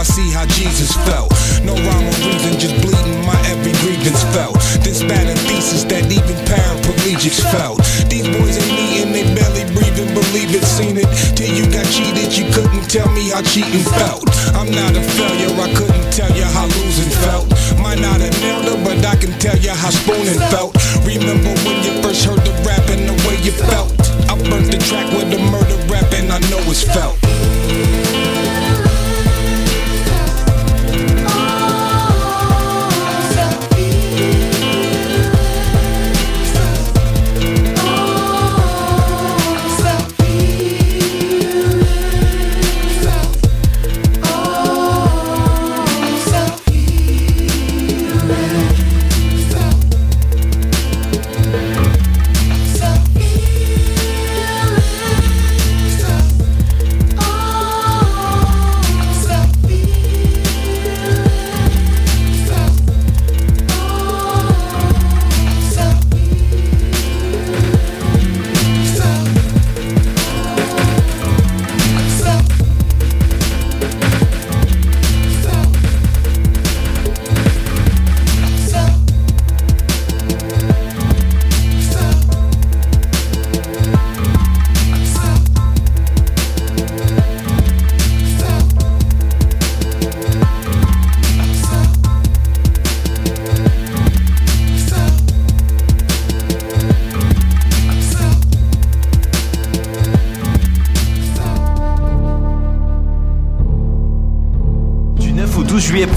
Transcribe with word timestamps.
I 0.00 0.02
see 0.02 0.32
how 0.32 0.46
Jesus 0.56 0.96
felt. 1.04 1.28
No 1.60 1.76
rhyme 1.76 2.08
or 2.08 2.16
reason, 2.24 2.56
just 2.56 2.72
bleeding 2.80 3.20
my 3.28 3.36
every 3.52 3.76
grievance 3.84 4.24
felt. 4.32 4.56
This 4.80 5.04
bad 5.04 5.28
a 5.28 5.36
thesis 5.44 5.84
that 5.92 6.08
even 6.08 6.40
paraplegics 6.48 7.44
felt. 7.52 7.84
These 8.08 8.24
boys 8.32 8.56
ain't 8.56 8.80
eating, 8.80 9.12
they 9.12 9.28
barely 9.36 9.68
breathing, 9.76 10.08
believe 10.16 10.56
it, 10.56 10.64
seen 10.64 10.96
it. 10.96 11.04
Till 11.36 11.52
you 11.52 11.68
got 11.68 11.84
cheated, 11.92 12.32
you 12.32 12.48
couldn't 12.48 12.88
tell 12.88 13.12
me 13.12 13.28
how 13.28 13.44
cheating 13.44 13.84
felt. 14.00 14.24
I'm 14.56 14.72
not 14.72 14.96
a 14.96 15.04
failure, 15.04 15.52
I 15.60 15.68
couldn't 15.76 16.08
tell 16.16 16.32
you 16.32 16.48
how 16.48 16.64
losing 16.80 17.12
felt. 17.20 17.52
Might 17.76 18.00
not 18.00 18.24
have 18.24 18.32
nailed 18.40 18.72
her, 18.72 18.80
but 18.80 19.04
I 19.04 19.20
can 19.20 19.36
tell 19.36 19.60
you 19.60 19.76
how 19.76 19.92
spooning 19.92 20.40
felt. 20.48 20.80
Remember 21.04 21.52
when 21.68 21.76
you 21.84 21.92
first 22.00 22.24
heard 22.24 22.40
the 22.40 22.56
rap 22.64 22.88
and 22.88 23.04
the 23.04 23.16
way 23.28 23.36
you 23.44 23.52
felt? 23.52 23.92
I 24.32 24.40
burnt 24.48 24.72
the 24.72 24.80
track 24.80 25.12
with 25.12 25.28
the 25.28 25.44
murder 25.52 25.76
rap 25.92 26.08
and 26.16 26.32
I 26.32 26.40
know 26.48 26.64
it's 26.72 26.88
felt. 26.88 27.20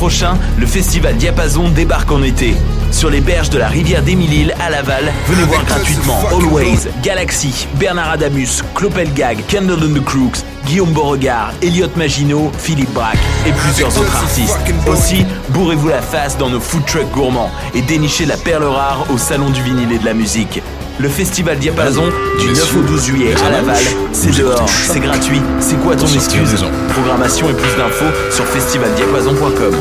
Prochain, 0.04 0.38
le 0.60 0.66
festival 0.66 1.16
Diapason 1.16 1.70
débarque 1.70 2.12
en 2.12 2.22
été. 2.24 2.56
Sur 2.92 3.10
les 3.10 3.22
berges 3.22 3.50
de 3.50 3.58
la 3.58 3.70
rivière 3.70 4.04
d'Émile 4.04 4.54
à 4.60 4.70
Laval, 4.70 5.14
venez 5.30 5.44
voir 5.44 5.64
gratuitement 5.64 6.20
Always, 6.30 6.90
Galaxy, 7.02 7.70
Bernard 7.76 8.12
Adamus, 8.12 8.64
Clopelgag, 8.76 9.38
Candle 9.50 9.82
and 9.82 9.94
the 9.94 10.04
Crooks, 10.04 10.44
Guillaume 10.66 10.92
Beauregard, 10.92 11.54
Elliot 11.62 11.88
Maginot, 11.96 12.52
Philippe 12.58 12.94
Braque 12.94 13.18
et 13.48 13.54
plusieurs 13.54 13.98
autres 13.98 14.14
artistes. 14.14 14.58
Aussi, 14.88 15.26
bourrez-vous 15.52 15.88
la 15.88 16.02
face 16.02 16.38
dans 16.38 16.50
nos 16.50 16.60
food 16.60 16.86
trucks 16.86 17.10
gourmands 17.12 17.50
et 17.74 17.82
dénichez 17.82 18.26
la 18.26 18.36
perle 18.36 18.66
rare 18.66 19.06
au 19.10 19.18
Salon 19.18 19.52
du 19.52 19.64
vinyle 19.64 19.94
et 19.94 20.00
de 20.00 20.06
la 20.06 20.14
musique. 20.14 20.62
Le 21.00 21.10
festival 21.10 21.58
Diapason 21.58 22.04
du 22.40 22.48
9 22.50 22.76
au 22.78 22.82
12 22.82 23.06
juillet 23.06 23.36
à 23.44 23.50
Laval, 23.50 23.82
c'est 24.12 24.32
dehors, 24.38 24.70
c'est 24.70 25.00
gratuit, 25.00 25.42
c'est 25.60 25.76
quoi 25.78 25.96
ton 25.96 26.06
excuse 26.08 26.64
Programmation 26.94 27.50
et 27.50 27.54
plus 27.54 27.76
d'infos 27.76 28.06
sur 28.32 28.46
festivaldiapason.com. 28.46 29.76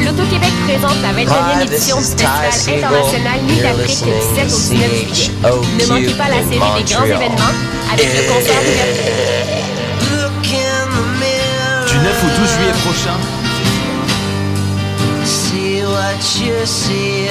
L'Auto-Québec 0.00 0.52
présente 0.66 1.02
la 1.02 1.12
21e 1.12 1.66
édition 1.66 1.96
du 1.96 2.04
Festival 2.04 2.84
international 2.84 3.40
Nuit 3.48 3.60
d'Afrique 3.60 4.04
du 4.04 4.10
7 4.36 4.52
au 4.52 4.58
19 4.58 4.90
juillet. 4.90 5.30
Ne 5.80 5.86
manquez 5.86 6.14
pas 6.14 6.28
la 6.28 6.42
série 6.42 6.84
des 6.84 6.94
grands 6.94 7.04
événements 7.04 7.54
avec 7.92 8.06
le 8.06 8.32
concert 8.32 8.60
d'ouverture. 8.62 9.40
Du 11.88 11.96
9 11.98 12.24
au 12.24 12.40
12 12.40 12.48
juillet 12.48 12.76
prochain, 12.84 13.18
See 15.24 15.82
what 15.82 16.40
you 16.40 16.64
see. 16.64 17.28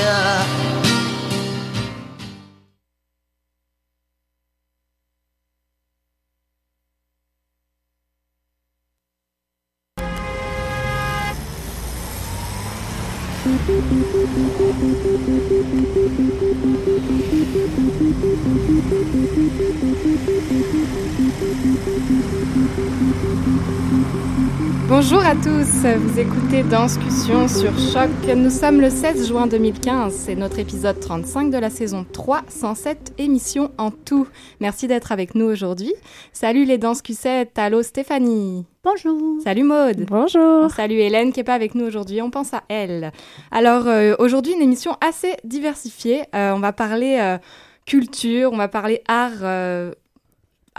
Bonjour 25.12 25.26
à 25.26 25.34
tous, 25.34 25.88
vous 25.98 26.20
écoutez 26.20 26.62
Danscussion 26.62 27.48
sur 27.48 27.72
Choc. 27.80 28.12
Nous 28.36 28.52
sommes 28.52 28.80
le 28.80 28.92
16 28.92 29.28
juin 29.28 29.48
2015, 29.48 30.14
c'est 30.14 30.36
notre 30.36 30.60
épisode 30.60 31.00
35 31.00 31.50
de 31.50 31.58
la 31.58 31.72
saison 31.72 32.06
3, 32.14 32.44
107 32.48 33.16
émissions 33.18 33.72
en 33.80 33.90
tout. 33.90 34.28
Merci 34.60 34.88
d'être 34.88 35.12
avec 35.12 35.34
nous 35.34 35.46
aujourd'hui. 35.46 35.96
Salut 36.32 36.64
les 36.64 36.78
Danscusettes, 36.78 37.58
allô 37.58 37.82
Stéphanie. 37.82 38.68
Bonjour. 38.84 39.42
Salut 39.44 39.64
Maude. 39.64 40.06
Bonjour. 40.08 40.70
Salut 40.70 41.00
Hélène 41.00 41.34
qui 41.34 41.40
n'est 41.40 41.44
pas 41.44 41.56
avec 41.56 41.74
nous 41.74 41.86
aujourd'hui, 41.88 42.22
on 42.22 42.30
pense 42.30 42.54
à 42.54 42.62
elle. 42.70 43.12
Alors 43.50 43.88
euh, 43.88 44.14
aujourd'hui 44.20 44.54
une 44.54 44.62
émission 44.62 44.96
assez 45.02 45.34
diversifiée, 45.44 46.22
Euh, 46.36 46.54
on 46.54 46.60
va 46.60 46.72
parler 46.72 47.18
euh, 47.20 47.40
culture, 47.88 48.52
on 48.54 48.58
va 48.58 48.68
parler 48.68 49.02
art 49.08 49.42
euh, 49.42 49.92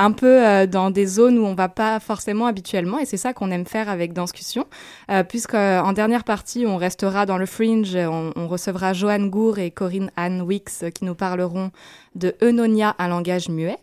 un 0.00 0.12
peu 0.12 0.47
euh, 0.47 0.66
dans 0.66 0.91
des 0.91 1.06
zones 1.06 1.38
où 1.38 1.44
on 1.44 1.55
va 1.55 1.69
pas 1.69 2.00
forcément 2.00 2.47
habituellement 2.47 2.99
et 2.99 3.05
c'est 3.05 3.19
ça 3.19 3.34
qu'on 3.34 3.50
aime 3.50 3.66
faire 3.66 3.91
avec 3.91 4.15
Danscussion 4.15 4.66
euh, 5.11 5.22
puisque 5.22 5.55
euh, 5.55 5.93
dernière 5.93 6.25
partie 6.25 6.65
on 6.66 6.78
restera 6.78 7.27
dans 7.27 7.37
le 7.37 7.44
fringe 7.44 7.94
on, 7.94 8.49
recevra 8.49 8.94
Joanne 8.94 9.28
Gour 9.28 9.59
et 9.59 9.71
Corinne 9.71 10.11
Anne 10.16 10.41
Wicks 10.41 10.83
euh, 10.83 10.91
qui 10.91 11.05
nous 11.05 11.15
parleront 11.15 11.71
de 12.15 12.34
Eunonia 12.43 12.97
un 12.99 13.09
langage 13.09 13.49
muet 13.49 13.77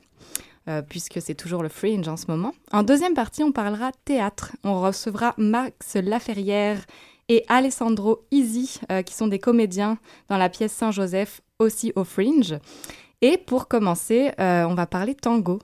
puisque 0.90 1.22
c'est 1.22 1.34
toujours 1.34 1.64
le 1.64 1.70
fringe 1.70 2.10
en 2.10 2.18
ce 2.18 2.26
moment. 2.28 2.52
En 2.74 2.84
deuxième 2.84 3.14
partie, 3.14 3.42
on 3.42 3.54
parlera 3.54 3.92
théâtre. 4.04 4.52
On 4.66 4.82
recevra 4.82 5.34
Max 5.38 5.96
Laferrière 5.96 6.82
et 7.30 7.46
Alessandro 7.48 8.26
Easy, 8.32 8.82
qui 9.06 9.14
sont 9.14 9.28
des 9.28 9.40
comédiens 9.40 9.98
dans 10.28 10.36
la 10.36 10.50
pièce 10.50 10.74
Saint-Joseph, 10.74 11.40
aussi 11.60 11.94
au 11.96 12.04
fringe. 12.04 12.60
Et 13.22 13.38
pour 13.38 13.70
commencer, 13.70 14.34
on 14.38 14.74
va 14.76 14.88
parler 14.88 15.16
tango. 15.16 15.60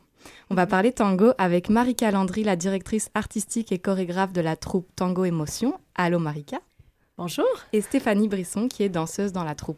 On 0.50 0.56
va 0.56 0.66
parler 0.68 0.92
tango 0.92 1.32
avec 1.38 1.70
Marika 1.70 2.12
Landry, 2.12 2.44
la 2.44 2.56
directrice 2.56 3.10
artistique 3.14 3.72
et 3.72 3.80
chorégraphe 3.80 4.34
de 4.34 4.42
la 4.42 4.56
troupe 4.56 4.88
Tango 4.96 5.26
Émotion. 5.26 5.74
Allô 5.96 6.20
Marika. 6.20 6.60
Bonjour. 7.18 7.46
Et 7.74 7.82
Stéphanie 7.82 8.28
Brisson, 8.28 8.68
qui 8.68 8.84
est 8.84 8.90
danseuse 8.90 9.32
dans 9.32 9.44
la 9.44 9.56
troupe. 9.56 9.78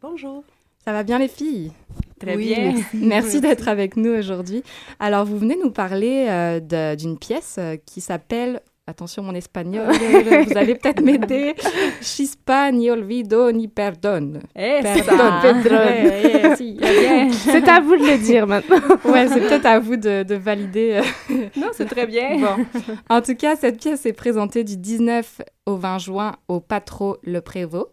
Bonjour. 0.00 0.42
Ça 0.84 0.92
va 0.92 1.02
bien 1.02 1.18
les 1.18 1.28
filles? 1.28 1.70
Très 2.18 2.34
Oui, 2.36 2.46
bien. 2.54 2.72
merci. 2.72 2.84
Merci 2.94 3.40
d'être 3.40 3.68
avec 3.68 3.96
nous 3.96 4.10
aujourd'hui. 4.10 4.62
Alors, 4.98 5.24
vous 5.24 5.38
venez 5.38 5.56
nous 5.56 5.70
parler 5.70 6.26
euh, 6.28 6.94
d'une 6.96 7.18
pièce 7.18 7.56
euh, 7.58 7.76
qui 7.84 8.00
s'appelle, 8.00 8.60
attention 8.86 9.22
mon 9.22 9.34
espagnol, 9.34 9.86
vous 10.48 10.56
allez 10.58 10.74
peut-être 10.74 11.00
m'aider, 11.02 11.54
Chispa 12.00 12.70
ni 12.72 12.90
olvido 12.90 13.50
ni 13.52 13.68
perdon. 13.68 14.34
Eh, 14.56 14.80
Perdon. 14.82 15.40
Eh, 15.44 16.54
eh. 16.80 17.30
C'est 17.32 17.68
à 17.68 17.80
vous 17.80 17.96
de 17.96 18.02
le 18.04 18.18
dire 18.18 18.46
maintenant. 18.46 18.76
Ouais, 19.04 19.28
c'est 19.28 19.40
peut-être 19.40 19.66
à 19.66 19.78
vous 19.78 19.96
de, 19.96 20.22
de 20.24 20.34
valider. 20.34 21.00
euh, 21.30 21.34
Non, 21.56 21.68
c'est 21.72 21.86
très 21.86 22.06
bien. 22.06 22.38
Bon. 22.38 22.64
En 23.08 23.20
tout 23.22 23.34
cas, 23.34 23.56
cette 23.56 23.78
pièce 23.80 24.04
est 24.06 24.12
présentée 24.12 24.64
du 24.64 24.76
19 24.76 25.40
au 25.66 25.76
20 25.76 25.98
juin 25.98 26.32
au 26.48 26.60
Patro 26.60 27.18
Le 27.22 27.40
Prévost. 27.40 27.88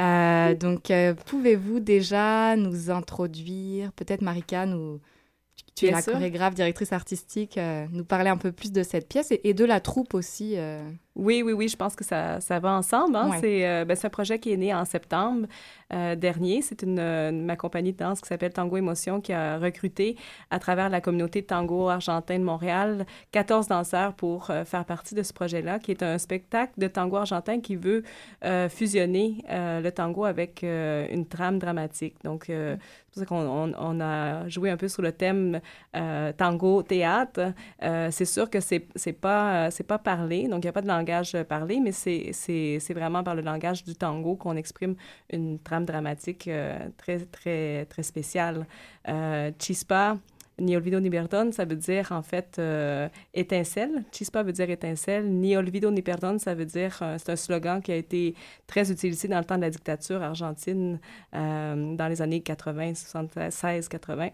Euh, 0.00 0.54
donc, 0.54 0.90
euh, 0.90 1.14
pouvez-vous 1.26 1.80
déjà 1.80 2.56
nous 2.56 2.90
introduire, 2.90 3.92
peut-être 3.92 4.22
Marika, 4.22 4.66
nous, 4.66 5.00
tu 5.80 5.86
es 5.86 5.90
la 5.92 6.02
sûr. 6.02 6.12
chorégraphe, 6.12 6.54
directrice 6.54 6.92
artistique, 6.92 7.58
euh, 7.58 7.86
nous 7.92 8.04
parler 8.04 8.30
un 8.30 8.36
peu 8.36 8.52
plus 8.52 8.72
de 8.72 8.82
cette 8.82 9.08
pièce 9.08 9.30
et, 9.32 9.40
et 9.48 9.54
de 9.54 9.64
la 9.64 9.80
troupe 9.80 10.14
aussi. 10.14 10.54
euh. 10.56 10.80
Oui, 11.16 11.42
oui, 11.44 11.52
oui, 11.52 11.68
je 11.68 11.76
pense 11.76 11.96
que 11.96 12.04
ça, 12.04 12.40
ça 12.40 12.58
va 12.60 12.72
ensemble. 12.72 13.16
Hein? 13.16 13.32
C'est 13.40 13.84
ben, 13.84 13.96
un 14.02 14.08
projet 14.08 14.38
qui 14.38 14.52
est 14.52 14.56
né 14.56 14.74
en 14.74 14.84
septembre. 14.84 15.46
Euh, 15.92 16.14
dernier. 16.14 16.62
C'est 16.62 16.82
une, 16.82 17.44
ma 17.44 17.56
compagnie 17.56 17.92
de 17.92 17.96
danse 17.96 18.20
qui 18.20 18.28
s'appelle 18.28 18.52
Tango 18.52 18.76
Émotion 18.76 19.20
qui 19.20 19.32
a 19.32 19.58
recruté 19.58 20.16
à 20.50 20.60
travers 20.60 20.88
la 20.88 21.00
communauté 21.00 21.40
de 21.40 21.46
tango 21.46 21.88
argentin 21.88 22.38
de 22.38 22.44
Montréal 22.44 23.06
14 23.32 23.66
danseurs 23.66 24.14
pour 24.14 24.50
euh, 24.50 24.64
faire 24.64 24.84
partie 24.84 25.16
de 25.16 25.24
ce 25.24 25.32
projet-là, 25.32 25.80
qui 25.80 25.90
est 25.90 26.04
un 26.04 26.18
spectacle 26.18 26.74
de 26.78 26.86
tango 26.86 27.16
argentin 27.16 27.60
qui 27.60 27.74
veut 27.74 28.04
euh, 28.44 28.68
fusionner 28.68 29.42
le 29.48 29.90
tango 29.90 30.24
avec 30.24 30.62
une 30.62 31.26
trame 31.26 31.58
dramatique. 31.58 32.16
Donc, 32.22 32.44
c'est 32.46 32.78
pour 33.12 33.20
ça 33.20 33.26
qu'on 33.26 33.72
on, 33.76 34.00
a 34.00 34.48
joué 34.48 34.70
un 34.70 34.76
peu 34.76 34.88
sur 34.88 35.02
le 35.02 35.12
thème 35.12 35.60
tango 36.36 36.82
théâtre. 36.82 37.52
c'est 38.10 38.24
sûr 38.24 38.48
que 38.48 38.60
c'est 38.60 38.86
c'est 38.94 39.12
pas 39.12 39.70
c'est 39.70 39.86
pas 39.86 39.98
parlé, 39.98 40.48
donc 40.48 40.58
il 40.62 40.66
n'y 40.66 40.68
a 40.68 40.72
pas 40.72 40.82
de 40.82 40.88
langage 40.88 40.99
parlé, 41.48 41.80
mais 41.80 41.92
c'est 41.92 42.94
vraiment 42.94 43.22
par 43.22 43.34
le 43.34 43.42
langage 43.42 43.84
du 43.84 43.94
tango 43.94 44.36
qu'on 44.36 44.56
exprime 44.56 44.94
une 45.32 45.58
trame 45.58 45.84
dramatique 45.84 46.48
euh, 46.48 46.78
très, 46.96 47.18
très, 47.20 47.86
très 47.86 48.02
spéciale. 48.02 48.66
Euh, 49.08 49.50
Chispa, 49.58 50.18
ni 50.58 50.76
olvido 50.76 51.00
ni 51.00 51.08
perdón, 51.08 51.52
ça 51.52 51.64
veut 51.64 51.76
dire 51.76 52.12
en 52.12 52.22
fait 52.22 52.56
euh, 52.58 53.08
étincelle. 53.32 54.04
Chispa 54.12 54.42
veut 54.42 54.52
dire 54.52 54.70
étincelle. 54.70 55.26
Ni 55.26 55.56
olvido 55.56 55.90
ni 55.90 56.02
perdón, 56.02 56.38
ça 56.38 56.54
veut 56.54 56.66
dire, 56.66 57.02
c'est 57.18 57.30
un 57.30 57.36
slogan 57.36 57.80
qui 57.80 57.92
a 57.92 57.96
été 57.96 58.34
très 58.66 58.90
utilisé 58.90 59.28
dans 59.28 59.38
le 59.38 59.44
temps 59.44 59.56
de 59.56 59.62
la 59.62 59.70
dictature 59.70 60.22
argentine 60.22 60.98
dans 61.32 62.08
les 62.08 62.20
années 62.22 62.40
80, 62.40 62.94
76, 62.94 63.88
80. 63.88 64.30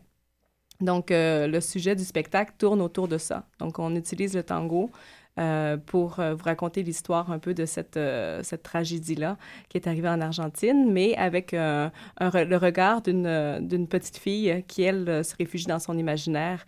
Donc, 0.80 1.06
le 1.10 1.60
sujet 1.60 1.94
du 1.94 2.04
spectacle 2.04 2.52
tourne 2.58 2.82
autour 2.82 3.08
de 3.08 3.18
ça. 3.18 3.46
Donc, 3.60 3.78
on 3.78 3.94
utilise 3.94 4.34
le 4.34 4.42
tango 4.42 4.90
euh, 5.38 5.76
pour 5.76 6.18
euh, 6.18 6.34
vous 6.34 6.44
raconter 6.44 6.82
l'histoire 6.82 7.30
un 7.30 7.38
peu 7.38 7.52
de 7.52 7.66
cette, 7.66 7.98
euh, 7.98 8.42
cette 8.42 8.62
tragédie-là 8.62 9.36
qui 9.68 9.76
est 9.76 9.86
arrivée 9.86 10.08
en 10.08 10.22
Argentine, 10.22 10.90
mais 10.90 11.14
avec 11.16 11.52
le 11.52 12.56
regard 12.56 13.02
d'une 13.02 13.86
petite 13.86 14.16
fille 14.16 14.64
qui, 14.66 14.82
elle, 14.82 15.22
se 15.24 15.36
réfugie 15.36 15.66
dans 15.66 15.78
son 15.78 15.98
imaginaire 15.98 16.64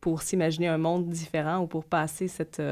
pour 0.00 0.22
s'imaginer 0.22 0.68
un 0.68 0.78
monde 0.78 1.08
différent 1.08 1.60
ou 1.60 1.66
pour 1.66 1.84
passer 1.84 2.28
cette, 2.28 2.62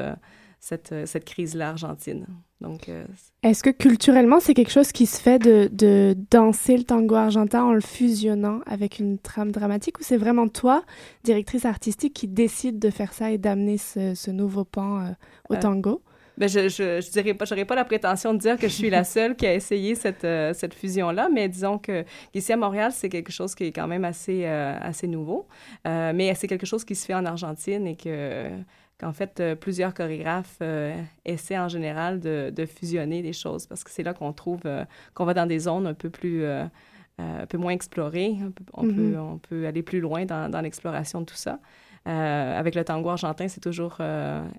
cette, 0.67 1.07
cette 1.07 1.23
crise-là 1.23 1.69
argentine. 1.69 2.25
Donc, 2.59 2.89
euh, 2.89 3.05
Est-ce 3.43 3.63
que 3.63 3.69
culturellement, 3.69 4.39
c'est 4.39 4.53
quelque 4.53 4.71
chose 4.71 4.91
qui 4.91 5.05
se 5.05 5.21
fait 5.21 5.39
de, 5.39 5.69
de, 5.71 6.15
danser 6.31 6.75
le 6.75 6.83
tango 6.83 7.15
argentin 7.15 7.63
en 7.63 7.73
le 7.73 7.81
fusionnant 7.81 8.59
avec 8.65 8.99
une 8.99 9.17
trame 9.17 9.51
dramatique 9.51 9.99
ou 9.99 10.03
c'est 10.03 10.17
vraiment 10.17 10.47
toi, 10.47 10.83
directrice 11.23 11.65
artistique, 11.65 12.13
qui 12.13 12.27
décide 12.27 12.79
de 12.79 12.89
faire 12.89 13.13
ça 13.13 13.31
et 13.31 13.37
d'amener 13.37 13.77
ce, 13.77 14.13
ce, 14.15 14.31
nouveau 14.31 14.65
pan 14.65 14.99
euh, 14.99 15.09
au 15.49 15.53
euh, 15.53 15.59
tango? 15.59 16.01
Ben 16.37 16.49
je, 16.49 16.67
je, 16.67 17.01
je 17.01 17.11
dirais 17.11 17.33
pas, 17.33 17.45
j'aurais 17.45 17.65
pas 17.65 17.75
la 17.75 17.85
prétention 17.85 18.33
de 18.33 18.39
dire 18.39 18.57
que 18.57 18.67
je 18.67 18.73
suis 18.73 18.91
la 18.91 19.03
seule 19.03 19.35
qui 19.35 19.47
a 19.47 19.55
essayé 19.55 19.95
cette, 19.95 20.27
cette 20.55 20.75
fusion-là, 20.75 21.29
mais 21.33 21.49
disons 21.49 21.79
que 21.79 22.05
ici 22.35 22.53
à 22.53 22.57
Montréal, 22.57 22.91
c'est 22.93 23.09
quelque 23.09 23.31
chose 23.31 23.55
qui 23.55 23.63
est 23.63 23.71
quand 23.71 23.87
même 23.87 24.05
assez, 24.05 24.45
assez 24.45 25.07
nouveau. 25.07 25.47
mais 25.83 26.31
c'est 26.35 26.47
quelque 26.47 26.67
chose 26.67 26.85
qui 26.85 26.93
se 26.93 27.07
fait 27.07 27.15
en 27.15 27.25
Argentine 27.25 27.87
et 27.87 27.95
que 27.95 28.51
qu'en 28.99 29.13
fait, 29.13 29.39
euh, 29.39 29.55
plusieurs 29.55 29.93
chorégraphes 29.93 30.57
euh, 30.61 30.95
essaient 31.25 31.57
en 31.57 31.67
général 31.67 32.19
de, 32.19 32.51
de, 32.55 32.65
fusionner 32.65 33.21
des 33.21 33.33
choses 33.33 33.67
parce 33.67 33.83
que 33.83 33.91
c'est 33.91 34.03
là 34.03 34.13
qu'on 34.13 34.33
trouve 34.33 34.61
euh, 34.65 34.85
qu'on 35.13 35.25
va 35.25 35.33
dans 35.33 35.45
des 35.45 35.59
zones 35.59 35.87
un 35.87 35.93
peu 35.93 36.09
plus, 36.09 36.45
un 36.45 37.45
peu 37.47 37.57
moins 37.57 37.73
explorées. 37.73 38.37
On, 38.73 38.83
peut, 38.83 38.91
mm-hmm. 38.91 39.17
on 39.17 39.37
peut 39.37 39.67
aller 39.67 39.83
plus 39.83 39.99
loin 39.99 40.25
dans, 40.25 40.49
dans 40.49 40.61
l'exploration 40.61 41.21
de 41.21 41.25
tout 41.25 41.35
ça. 41.35 41.59
avec 42.05 42.75
le 42.75 42.83
tango 42.83 43.09
argentin, 43.09 43.47
c'est 43.47 43.61
toujours 43.61 43.97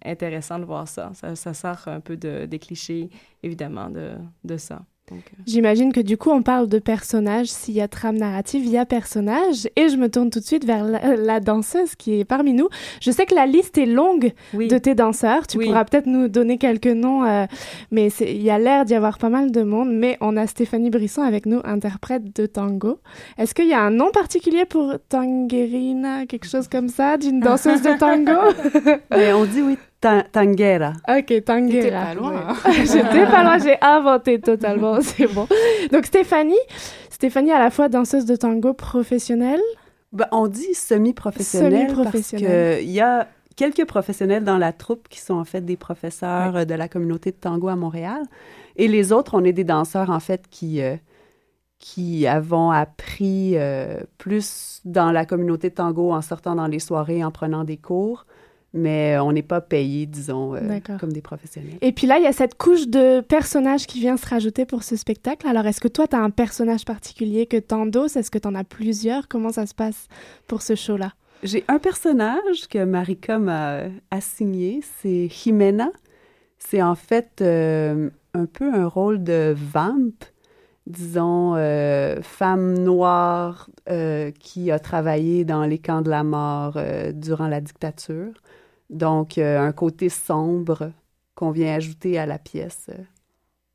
intéressant 0.05 0.59
de 0.59 0.65
voir 0.65 0.87
ça. 0.87 1.11
ça. 1.15 1.35
ça. 1.35 1.55
sort 1.55 1.89
un 1.89 2.01
peu 2.01 2.17
de, 2.17 2.47
des 2.47 2.59
clichés, 2.59 3.11
évidemment, 3.43 3.91
de, 3.91 4.13
de 4.45 4.57
ça. 4.57 4.83
Euh, 5.13 5.17
J'imagine 5.47 5.93
que 5.93 6.01
du 6.01 6.17
coup, 6.17 6.31
on 6.31 6.43
parle 6.43 6.69
de 6.69 6.79
personnages. 6.79 7.49
S'il 7.49 7.75
y 7.75 7.81
a 7.81 7.89
trame 7.89 8.17
narrative, 8.17 8.65
il 8.65 8.71
y 8.71 8.79
a 8.79 8.85
personnage. 8.85 9.69
Et 9.77 9.89
je 9.89 9.97
me 9.97 10.09
tourne 10.09 10.31
tout 10.31 10.41
de 10.41 10.45
suite 10.45 10.65
vers 10.65 10.85
la, 10.85 11.41
danseuse 11.41 11.95
qui 11.95 12.21
est 12.21 12.25
parmi 12.25 12.53
nous. 12.53 12.69
Je 13.01 13.11
sais 13.11 13.27
que 13.27 13.35
la 13.35 13.47
liste 13.47 13.79
est 13.79 13.87
longue 13.87 14.33
de 14.55 14.79
tes 14.79 14.95
danseurs. 14.95 15.47
Tu 15.47 15.59
pourras 15.59 15.85
peut-être 15.85 16.07
nous 16.07 16.29
donner 16.29 16.59
quelques 16.59 16.87
noms, 16.87 17.25
euh, 17.25 17.47
mais 17.91 18.09
il 18.21 18.43
y 18.43 18.51
a 18.51 18.59
l'air 18.59 18.85
d'y 18.85 18.95
avoir 18.95 19.19
pas 19.19 19.29
mal 19.29 19.51
de 19.51 19.63
monde. 19.63 19.91
Mais 19.93 20.17
on 20.21 20.37
a 20.37 20.47
Stéphanie 20.47 20.91
Brisson 20.91 21.23
avec 21.23 21.47
nous, 21.47 21.61
interprète 21.65 22.35
de 22.37 22.47
tango. 22.47 23.01
Est-ce 23.39 23.55
qu'il 23.55 23.69
y 23.69 23.75
a 23.75 23.81
un 23.81 23.91
nom 23.91 24.11
particulier 24.11 24.65
pour 24.65 24.95
Tangerina, 25.09 26.27
quelque 26.27 26.47
chose 26.47 26.69
comme 26.69 26.89
ça, 26.89 27.17
d'une 27.17 27.41
danseuse 27.41 27.83
de 27.83 27.97
tango? 27.99 28.99
Mais 29.11 29.33
On 29.39 29.45
dit 29.45 29.63
oui, 29.63 29.79
Tanguera. 30.01 30.93
Ok, 31.09 31.45
Tanguera. 31.45 31.71
J'étais 31.71 31.91
pas 31.91 32.15
loin. 32.15 32.55
J'étais 32.85 33.27
pas 33.27 33.43
loin, 33.43 33.59
j'ai 33.59 33.77
inventé 33.81 34.41
totalement, 34.41 34.99
c'est 35.03 35.27
bon. 35.27 35.49
Donc 35.93 36.07
Stéphanie, 36.07 36.55
Stéphanie 37.11 37.51
à 37.51 37.59
la 37.59 37.71
fois 37.71 37.89
danseuse 37.89 38.25
de 38.25 38.37
tango 38.37 38.75
professionnelle. 38.75 39.61
Ben, 40.13 40.27
on 40.33 40.47
dit 40.47 40.75
semi-professionnelle 40.75 41.91
semi 41.91 42.05
parce 42.05 42.29
qu'il 42.29 42.91
y 42.91 43.01
a 43.01 43.29
quelques 43.57 43.85
professionnels 43.87 44.45
dans 44.45 44.57
la 44.57 44.73
troupe 44.73 45.09
qui 45.09 45.21
sont 45.21 45.35
en 45.35 45.45
fait 45.45 45.63
des 45.63 45.77
professeurs 45.77 46.65
de 46.65 46.75
la 46.75 46.89
communauté 46.89 47.33
de 47.33 47.37
tango 47.37 47.69
à 47.69 47.77
Montréal. 47.77 48.23
Et 48.77 48.89
les 48.89 49.13
autres, 49.13 49.35
on 49.35 49.45
est 49.45 49.53
des 49.53 49.65
danseurs 49.65 50.11
en 50.11 50.21
fait 50.21 50.45
qui, 50.49 50.81
euh, 50.81 50.97
qui 51.81 52.27
avons 52.29 52.71
appris 52.71 53.59
euh, 53.59 54.01
plus 54.17 54.81
dans 54.85 55.11
la 55.11 55.27
communauté 55.27 55.71
de 55.71 55.75
tango 55.75 56.13
en 56.13 56.23
sortant 56.23 56.55
dans 56.55 56.69
les 56.69 56.79
soirées, 56.79 57.25
en 57.25 57.33
prenant 57.33 57.65
des 57.65 57.77
cours 57.77 58.25
mais 58.75 59.19
on 59.19 59.33
n'est 59.33 59.43
pas 59.43 59.61
payé, 59.61 60.07
disons, 60.07 60.55
euh, 60.55 60.81
comme 61.01 61.13
des 61.13 61.23
professionnels. 61.23 61.79
Et 61.81 61.93
puis 61.93 62.07
là, 62.07 62.19
il 62.19 62.25
y 62.25 62.27
a 62.27 62.33
cette 62.33 62.57
couche 62.57 62.89
de 62.89 63.21
personnages 63.21 63.87
qui 63.87 63.99
vient 64.01 64.17
se 64.17 64.29
rajouter 64.29 64.67
pour 64.67 64.83
ce 64.83 64.97
spectacle. 64.97 65.47
Alors, 65.47 65.67
est-ce 65.67 65.81
que 65.81 65.89
toi, 65.89 66.07
tu 66.07 66.17
as 66.17 66.21
un 66.21 66.31
personnage 66.31 66.85
particulier 66.85 67.47
que 67.47 67.57
t'endosses? 67.57 68.17
Est-ce 68.17 68.31
que 68.31 68.39
tu 68.39 68.47
en 68.47 68.55
as 68.55 68.65
plusieurs? 68.65 69.29
Comment 69.29 69.53
ça 69.53 69.67
se 69.67 69.75
passe 69.75 70.09
pour 70.47 70.61
ce 70.63 70.75
show-là? 70.75 71.15
J'ai 71.43 71.65
un 71.69 71.79
personnage 71.79 72.69
que 72.69 72.85
Marika 72.85 73.39
m'a 73.39 73.85
assigné, 74.11 74.83
c'est 75.01 75.29
Jimena. 75.29 75.91
C'est 76.59 76.83
en 76.83 76.97
fait 76.97 77.41
euh, 77.41 78.11
un 78.35 78.47
peu 78.47 78.75
un 78.75 78.87
rôle 78.87 79.23
de 79.23 79.55
vamp, 79.57 80.13
disons, 80.89 81.55
euh, 81.55 82.21
femme 82.23 82.77
noire 82.79 83.71
qui 84.41 84.71
a 84.71 84.79
travaillé 84.79 85.47
dans 85.47 85.65
les 85.65 85.79
camps 85.79 86.03
de 86.03 86.11
la 86.11 86.25
mort 86.25 86.79
durant 87.15 87.49
la 87.49 87.63
dictature. 87.63 88.35
Donc, 88.91 89.37
euh, 89.39 89.61
un 89.61 89.73
côté 89.73 90.09
sombre 90.09 90.93
qu'on 91.35 91.51
vient 91.51 91.75
ajouter 91.75 92.19
à 92.19 92.27
la 92.27 92.39
pièce. 92.39 92.91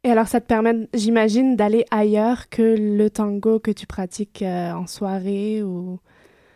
Et 0.03 0.09
alors, 0.09 0.27
ça 0.27 0.41
te 0.41 0.47
permet, 0.47 0.87
j'imagine, 0.93 1.55
d'aller 1.55 1.85
ailleurs 1.91 2.49
que 2.49 2.61
le 2.61 3.09
tango 3.09 3.59
que 3.59 3.71
tu 3.71 3.87
pratiques 3.87 4.41
euh, 4.41 4.73
en 4.73 4.87
soirée 4.87 5.63
ou... 5.63 5.99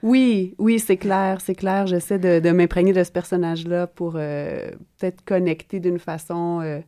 Oui, 0.03 0.55
oui, 0.59 0.79
c'est 0.79 0.97
clair, 0.97 1.41
c'est 1.41 1.55
clair. 1.55 1.87
J'essaie 1.87 2.19
de, 2.19 2.51
m'imprégner 2.51 2.93
de 2.93 3.03
ce 3.03 3.11
personnage-là 3.11 3.87
pour 3.87 4.13
euh, 4.15 4.69
peut-être 4.97 5.23
connecter 5.23 5.79
d'une 5.79 5.97
façon 5.97 6.81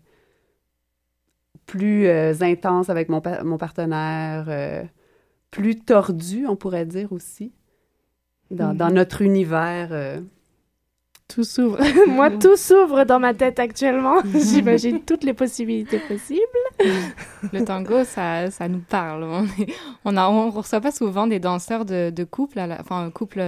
plus 1.65 2.07
intense 2.07 2.89
avec 2.89 3.09
mon, 3.09 3.21
mon 3.43 3.57
partenaire, 3.57 4.87
plus 5.49 5.75
tordu, 5.75 6.45
on 6.47 6.55
pourrait 6.55 6.85
dire 6.85 7.11
aussi, 7.11 7.51
dans, 8.51 8.75
dans 8.75 8.89
mm-hmm. 8.89 8.93
notre 8.93 9.21
univers. 9.23 10.21
Tout 11.33 11.43
s'ouvre. 11.43 11.79
Moi, 12.07 12.31
tout 12.31 12.57
s'ouvre 12.57 13.03
dans 13.05 13.19
ma 13.19 13.33
tête 13.33 13.59
actuellement. 13.59 14.17
J'imagine 14.33 15.01
toutes 15.01 15.23
les 15.23 15.33
possibilités 15.33 15.99
possibles. 15.99 16.41
Le 17.53 17.63
tango, 17.63 18.03
ça, 18.03 18.49
ça 18.49 18.67
nous 18.67 18.79
parle. 18.89 19.23
On 20.03 20.11
ne 20.11 20.19
on 20.19 20.49
reçoit 20.49 20.81
pas 20.81 20.91
souvent 20.91 21.27
des 21.27 21.39
danseurs 21.39 21.85
de, 21.85 22.09
de 22.09 22.23
couple, 22.23 22.59
enfin, 22.79 23.11
couple 23.11 23.41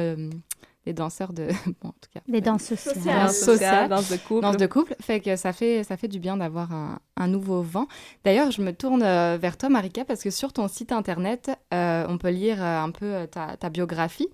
des 0.86 0.94
danseurs 0.94 1.34
de 1.34 1.48
bon, 1.82 1.90
en 1.90 1.92
tout 1.92 2.10
cas. 2.14 2.22
Des 2.28 2.42
danses 2.42 2.64
sociales 2.64 3.28
danse 3.28 3.38
sociale 3.38 3.90
danse 3.90 4.10
de 4.10 4.18
couple. 4.18 4.42
Danse 4.42 4.58
de 4.58 4.66
couple. 4.68 4.96
Fait 5.00 5.20
que 5.20 5.36
ça 5.36 5.54
fait 5.54 5.84
ça 5.84 5.98
fait 5.98 6.08
du 6.08 6.20
bien 6.20 6.38
d'avoir 6.38 6.72
un, 6.74 7.00
un, 7.18 7.28
nouveau 7.28 7.62
vent. 7.62 7.88
D'ailleurs 8.24 8.52
je 8.52 8.62
me 8.62 8.72
tourne 8.72 9.04
euh, 9.04 9.38
vers 9.40 9.58
toi 9.58 9.70
Marika 9.70 10.06
parce 10.06 10.24
que 10.24 10.30
sur 10.30 10.54
ton 10.54 10.68
site 10.68 10.92
internet 10.92 11.52
euh, 11.74 12.06
on 12.10 12.18
peut 12.18 12.30
lire 12.30 12.62
euh, 12.62 12.82
un 12.82 12.92
peu 12.92 13.28
ta, 13.30 13.58
ta 13.58 13.70
biographie. 13.70 14.28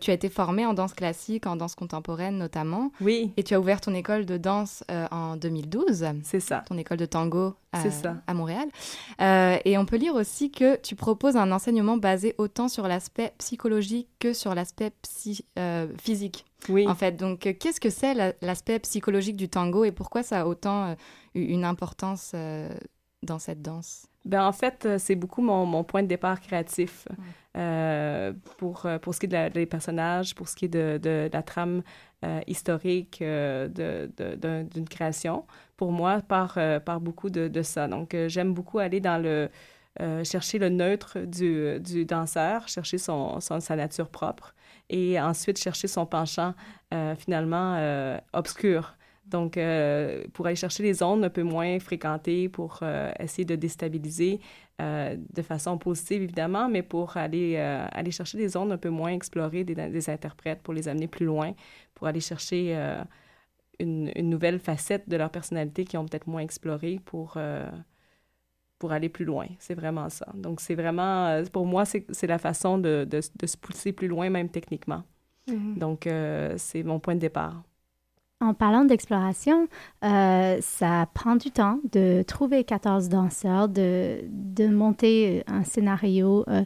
Tu 0.00 0.10
as 0.10 0.14
été 0.14 0.28
formée 0.28 0.66
en 0.66 0.74
danse 0.74 0.94
classique 0.94 1.46
en 1.46 1.56
danse 1.56 1.74
contemporaine 1.74 2.38
notamment. 2.38 2.92
Oui. 3.00 3.32
Et 3.36 3.42
tu 3.42 3.54
as 3.54 3.60
ouvert 3.60 3.80
ton 3.80 3.94
école 3.94 4.26
de 4.26 4.36
danse 4.36 4.84
en 5.10 5.36
2012 5.36 6.06
c'est 6.22 6.40
ça. 6.40 6.62
Ton 6.66 6.78
école 6.78 6.98
de 6.98 7.06
tango 7.06 7.54
ça. 7.72 8.16
à 8.26 8.34
Montréal 8.34 8.68
et 9.64 9.78
on 9.78 9.84
peut 9.86 9.96
lire 9.96 10.14
aussi 10.14 10.50
que 10.50 10.76
tu 10.76 10.96
proposes 10.96 11.36
un 11.36 11.52
enseignement 11.52 11.96
basé 11.96 12.34
autant 12.38 12.68
sur 12.68 12.88
l'aspect 12.88 13.32
psychologique 13.38 14.08
que 14.18 14.32
sur 14.32 14.54
l'aspect 14.54 14.92
psy, 15.02 15.44
euh, 15.58 15.86
physique. 15.98 16.44
Oui. 16.68 16.86
En 16.88 16.94
fait, 16.94 17.12
donc 17.12 17.46
euh, 17.46 17.52
qu'est-ce 17.58 17.80
que 17.80 17.90
c'est 17.90 18.34
l'aspect 18.42 18.78
psychologique 18.80 19.36
du 19.36 19.48
tango 19.48 19.84
et 19.84 19.92
pourquoi 19.92 20.22
ça 20.22 20.40
a 20.40 20.46
autant 20.46 20.88
euh, 20.88 20.94
une 21.34 21.64
importance 21.64 22.34
dans 23.22 23.38
cette 23.38 23.62
danse? 23.62 24.06
Ben, 24.26 24.44
en 24.44 24.52
fait, 24.52 24.86
c'est 24.98 25.14
beaucoup 25.14 25.40
mon, 25.40 25.64
mon, 25.64 25.82
point 25.82 26.02
de 26.02 26.08
départ 26.08 26.40
créatif 26.40 27.08
pour, 28.58 28.86
pour 29.00 29.14
ce 29.14 29.20
qui 29.20 29.26
est 29.26 29.48
de 29.48 29.48
des 29.48 29.66
personnages, 29.66 30.34
pour 30.34 30.48
ce 30.48 30.56
qui 30.56 30.66
est 30.66 30.68
de, 30.68 30.98
de, 31.02 31.30
la 31.32 31.42
trame 31.42 31.82
historique 32.46 33.22
d'une 33.22 34.88
création, 34.88 35.46
pour 35.76 35.92
moi, 35.92 36.20
par 36.20 36.58
beaucoup 37.00 37.30
de, 37.30 37.62
ça. 37.62 37.88
Donc, 37.88 38.16
j'aime 38.26 38.52
beaucoup 38.54 38.78
aller 38.78 39.00
dans 39.00 39.22
le... 39.22 39.48
chercher 40.24 40.58
le 40.58 40.68
neutre 40.68 41.18
du, 41.20 41.80
du 41.80 42.04
danseur, 42.04 42.68
chercher 42.68 42.98
son, 42.98 43.40
sa 43.40 43.76
nature 43.76 44.08
propre 44.08 44.54
et 44.88 45.20
ensuite 45.20 45.58
chercher 45.58 45.88
son 45.88 46.04
penchant 46.06 46.54
finalement 47.16 48.18
obscur. 48.32 48.96
Donc, 49.30 49.56
euh, 49.56 50.24
pour 50.32 50.46
aller 50.46 50.56
chercher 50.56 50.82
les 50.82 50.94
zones 50.94 51.24
un 51.24 51.30
peu 51.30 51.42
moins 51.42 51.78
fréquentées, 51.78 52.48
pour 52.48 52.80
euh, 52.82 53.12
essayer 53.18 53.44
de 53.44 53.54
déstabiliser 53.54 54.40
euh, 54.80 55.16
de 55.32 55.42
façon 55.42 55.78
positive, 55.78 56.22
évidemment, 56.22 56.68
mais 56.68 56.82
pour 56.82 57.16
aller, 57.16 57.56
aller 57.56 58.10
chercher 58.10 58.38
des 58.38 58.48
zones 58.48 58.72
un 58.72 58.78
peu 58.78 58.90
moins 58.90 59.12
explorées 59.12 59.64
des, 59.64 60.10
interprètes, 60.10 60.62
pour 60.62 60.74
les 60.74 60.88
amener 60.88 61.06
plus 61.06 61.26
loin, 61.26 61.52
pour 61.94 62.06
aller 62.06 62.20
chercher 62.20 62.74
une, 63.78 64.10
une, 64.14 64.30
nouvelle 64.30 64.58
facette 64.58 65.08
de 65.08 65.16
leur 65.16 65.30
personnalité 65.30 65.84
qui 65.84 65.96
ont 65.96 66.06
peut-être 66.06 66.26
moins 66.26 66.40
explorée 66.40 67.00
pour, 67.04 67.36
pour 68.78 68.92
aller 68.92 69.08
plus 69.08 69.24
loin. 69.24 69.46
C'est 69.58 69.74
vraiment 69.74 70.08
ça. 70.08 70.26
Donc, 70.34 70.60
c'est 70.60 70.74
vraiment, 70.74 71.42
pour 71.52 71.66
moi, 71.66 71.84
c'est 71.84 72.26
la 72.26 72.38
façon 72.38 72.78
de, 72.78 73.06
de, 73.08 73.20
de, 73.38 73.46
se 73.46 73.56
pousser 73.56 73.92
plus 73.92 74.08
loin, 74.08 74.30
même 74.30 74.48
techniquement. 74.48 75.02
Mm-hmm. 75.48 75.78
Donc, 75.78 76.08
c'est 76.56 76.82
mon 76.82 76.98
point 76.98 77.14
de 77.14 77.20
départ. 77.20 77.62
En 78.42 78.54
parlant 78.54 78.86
d'exploration, 78.86 79.68
euh, 80.02 80.56
ça 80.62 81.06
prend 81.12 81.36
du 81.36 81.50
temps 81.50 81.78
de 81.92 82.22
trouver 82.22 82.64
14 82.64 83.10
danseurs, 83.10 83.68
de, 83.68 84.20
de 84.30 84.66
monter 84.66 85.44
un 85.46 85.62
scénario. 85.62 86.44
Euh, 86.48 86.64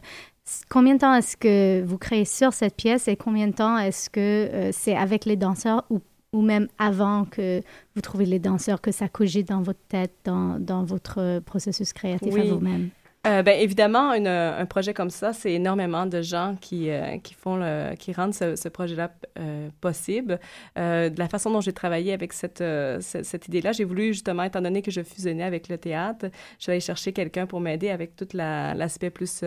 combien 0.69 0.93
de 0.93 0.99
temps 0.99 1.13
est-ce 1.13 1.35
que 1.35 1.83
vous 1.83 1.97
créez 1.97 2.23
sur 2.23 2.53
cette 2.53 2.77
pièce 2.77 3.09
et 3.09 3.17
combien 3.17 3.47
de 3.47 3.53
temps 3.53 3.77
est-ce 3.77 4.09
que 4.09 4.19
euh, 4.21 4.69
c'est 4.71 4.95
avec 4.95 5.25
les 5.25 5.35
danseurs 5.35 5.83
ou, 5.89 5.99
ou, 6.31 6.41
même 6.41 6.69
avant 6.79 7.25
que 7.25 7.61
vous 7.93 8.01
trouvez 8.01 8.25
les 8.25 8.39
danseurs, 8.39 8.79
que 8.79 8.91
ça 8.91 9.09
cogite 9.09 9.49
dans 9.49 9.61
votre 9.61 9.85
tête, 9.89 10.13
dans, 10.23 10.57
dans 10.57 10.85
votre 10.85 11.39
processus 11.39 11.91
créatif 11.91 12.33
à 12.37 12.43
vous-même? 12.43 12.89
Euh, 13.25 13.41
ben, 13.41 13.59
évidemment, 13.59 14.13
une, 14.13 14.27
un 14.27 14.65
projet 14.67 14.93
comme 14.93 15.09
ça, 15.09 15.33
c'est 15.33 15.53
énormément 15.53 16.05
de 16.05 16.21
gens 16.21 16.55
qui, 16.61 16.91
euh, 16.91 17.17
qui 17.17 17.33
font 17.33 17.55
le, 17.55 17.95
qui 17.95 18.13
rendent 18.13 18.35
ce, 18.35 18.69
projet-là 18.69 19.11
euh, 19.39 19.69
possible. 19.81 20.39
Euh, 20.77 21.09
de 21.09 21.17
la 21.17 21.27
façon 21.27 21.49
dont 21.49 21.61
j'ai 21.61 21.73
travaillé 21.73 22.13
avec 22.13 22.33
cette, 22.33 22.61
euh, 22.61 22.99
cette, 23.01 23.47
idée-là, 23.47 23.71
j'ai 23.71 23.83
voulu 23.83 24.13
justement, 24.13 24.43
étant 24.43 24.61
donné 24.61 24.83
que 24.83 24.91
je 24.91 25.01
fusionnais 25.01 25.43
avec 25.43 25.69
le 25.69 25.79
théâtre, 25.79 26.27
je 26.59 26.63
suis 26.63 26.71
allée 26.71 26.79
chercher 26.79 27.13
quelqu'un 27.13 27.47
pour 27.47 27.59
m'aider 27.61 27.89
avec 27.89 28.15
tout 28.15 28.27
l'aspect 28.33 29.09
plus 29.09 29.43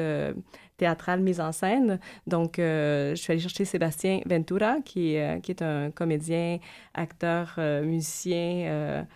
théâtral, 0.77 1.21
mise 1.21 1.41
en 1.41 1.53
scène. 1.53 2.01
Donc, 2.27 2.55
je 2.59 3.15
suis 3.15 3.33
allée 3.33 3.41
chercher 3.41 3.65
Sébastien 3.65 4.21
Ventura, 4.27 4.79
qui, 4.85 5.17
qui 5.43 5.51
est 5.51 5.63
un 5.63 5.91
comédien, 5.91 6.59
acteur, 6.95 7.55
musicien 7.83 9.07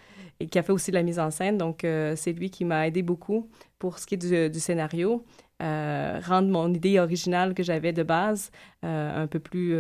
et 0.41 0.47
qui 0.47 0.59
a 0.59 0.63
fait 0.63 0.73
aussi 0.73 0.91
de 0.91 0.97
la 0.97 1.03
mise 1.03 1.19
en 1.19 1.31
scène. 1.31 1.59
Donc, 1.59 1.85
euh, 1.85 2.15
c'est 2.17 2.33
lui 2.33 2.51
qui 2.51 2.65
m'a 2.65 2.87
aidé 2.87 3.03
beaucoup 3.03 3.49
pour 3.79 3.99
ce 3.99 4.07
qui 4.07 4.15
est 4.15 4.51
du, 4.51 4.61
scénario, 4.61 5.25
euh, 5.63 6.21
rendre 6.25 6.49
mon 6.49 6.73
idée 6.73 6.99
originale 6.99 7.55
que 7.55 7.63
j'avais 7.63 7.93
de 7.93 8.03
base 8.03 8.51
euh, 8.85 9.23
un 9.23 9.27
peu 9.27 9.39
plus 9.39 9.77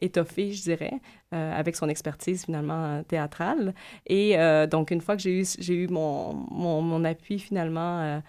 étoffée, 0.00 0.52
je 0.52 0.62
dirais, 0.62 1.00
avec 1.30 1.76
son 1.76 1.88
expertise 1.88 2.44
finalement 2.44 3.02
théâtrale. 3.04 3.74
Et 4.06 4.36
donc, 4.70 4.90
une 4.90 5.00
fois 5.00 5.16
que 5.16 5.22
j'ai 5.22 5.42
eu, 5.74 5.88
mon, 5.88 6.34
mon, 6.50 6.82
mon, 6.82 7.04
appui 7.04 7.38
finalement 7.38 8.20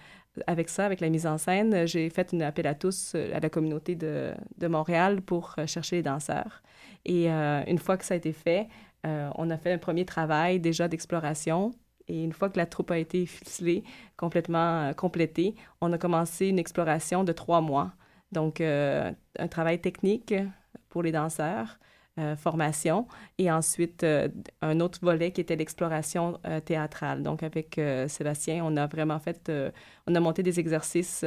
avec 0.46 0.68
ça, 0.68 0.84
avec 0.86 1.00
la 1.00 1.08
mise 1.08 1.26
en 1.26 1.36
scène, 1.36 1.86
j'ai 1.86 2.10
fait 2.10 2.32
un 2.32 2.40
appel 2.40 2.68
à 2.68 2.74
tous, 2.74 3.16
à 3.16 3.40
la 3.40 3.50
communauté 3.50 3.96
de, 3.96 4.32
de 4.58 4.66
Montréal 4.68 5.20
pour 5.20 5.56
chercher 5.66 5.96
les 5.96 6.02
danseurs. 6.02 6.62
Et 7.04 7.28
une 7.28 7.78
fois 7.78 7.96
que 7.96 8.04
ça 8.04 8.14
a 8.14 8.16
été 8.16 8.32
fait, 8.32 8.68
euh, 9.06 9.30
on 9.36 9.50
a 9.50 9.56
fait 9.56 9.72
un 9.72 9.78
premier 9.78 10.04
travail 10.04 10.60
déjà 10.60 10.88
d'exploration. 10.88 11.72
Et 12.08 12.24
une 12.24 12.32
fois 12.32 12.48
que 12.48 12.56
la 12.56 12.66
troupe 12.66 12.90
a 12.90 12.98
été 12.98 13.26
ficelée, 13.26 13.84
complètement 14.16 14.88
euh, 14.88 14.92
complétée, 14.92 15.54
on 15.80 15.92
a 15.92 15.98
commencé 15.98 16.46
une 16.46 16.58
exploration 16.58 17.22
de 17.24 17.32
trois 17.32 17.60
mois. 17.60 17.92
Donc, 18.32 18.60
euh, 18.60 19.12
un 19.38 19.48
travail 19.48 19.80
technique 19.80 20.34
pour 20.88 21.02
les 21.02 21.12
danseurs, 21.12 21.78
formation, 22.36 23.06
et 23.38 23.48
ensuite 23.48 24.04
un 24.60 24.80
autre 24.80 24.98
volet 25.02 25.30
qui 25.30 25.40
était 25.40 25.54
l'exploration 25.54 26.40
théâtrale. 26.64 27.22
Donc, 27.22 27.44
avec 27.44 27.80
Sébastien, 28.08 28.64
on 28.64 28.76
a 28.76 28.88
vraiment 28.88 29.20
fait, 29.20 29.52
on 30.08 30.14
a 30.16 30.18
monté 30.18 30.42
des 30.42 30.58
exercices 30.58 31.24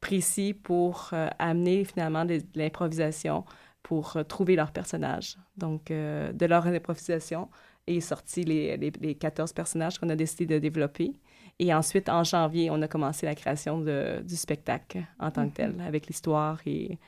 précis 0.00 0.54
pour 0.54 1.10
amener 1.38 1.84
finalement 1.84 2.24
de 2.24 2.40
l'improvisation 2.54 3.44
pour 3.86 4.16
euh, 4.16 4.24
trouver 4.24 4.56
leur 4.56 4.72
personnage. 4.72 5.36
Donc, 5.56 5.92
euh, 5.92 6.32
de 6.32 6.44
leur 6.44 6.66
improvisation 6.66 7.48
est 7.86 8.00
sorti 8.00 8.42
les, 8.42 8.76
les, 8.76 9.14
14 9.14 9.52
personnages 9.52 10.00
qu'on 10.00 10.08
a 10.08 10.16
décidé 10.16 10.44
de 10.44 10.58
développer. 10.58 11.12
Et 11.60 11.72
ensuite, 11.72 12.08
en 12.08 12.24
janvier, 12.24 12.68
on 12.68 12.82
a 12.82 12.88
commencé 12.88 13.26
la 13.26 13.36
création 13.36 13.78
de, 13.80 14.22
du 14.26 14.34
spectacle 14.34 15.04
en 15.20 15.30
tant 15.30 15.48
que 15.48 15.54
tel, 15.54 15.74
mhm. 15.74 15.82
avec 15.82 16.08
l'histoire 16.08 16.58
et, 16.66 16.98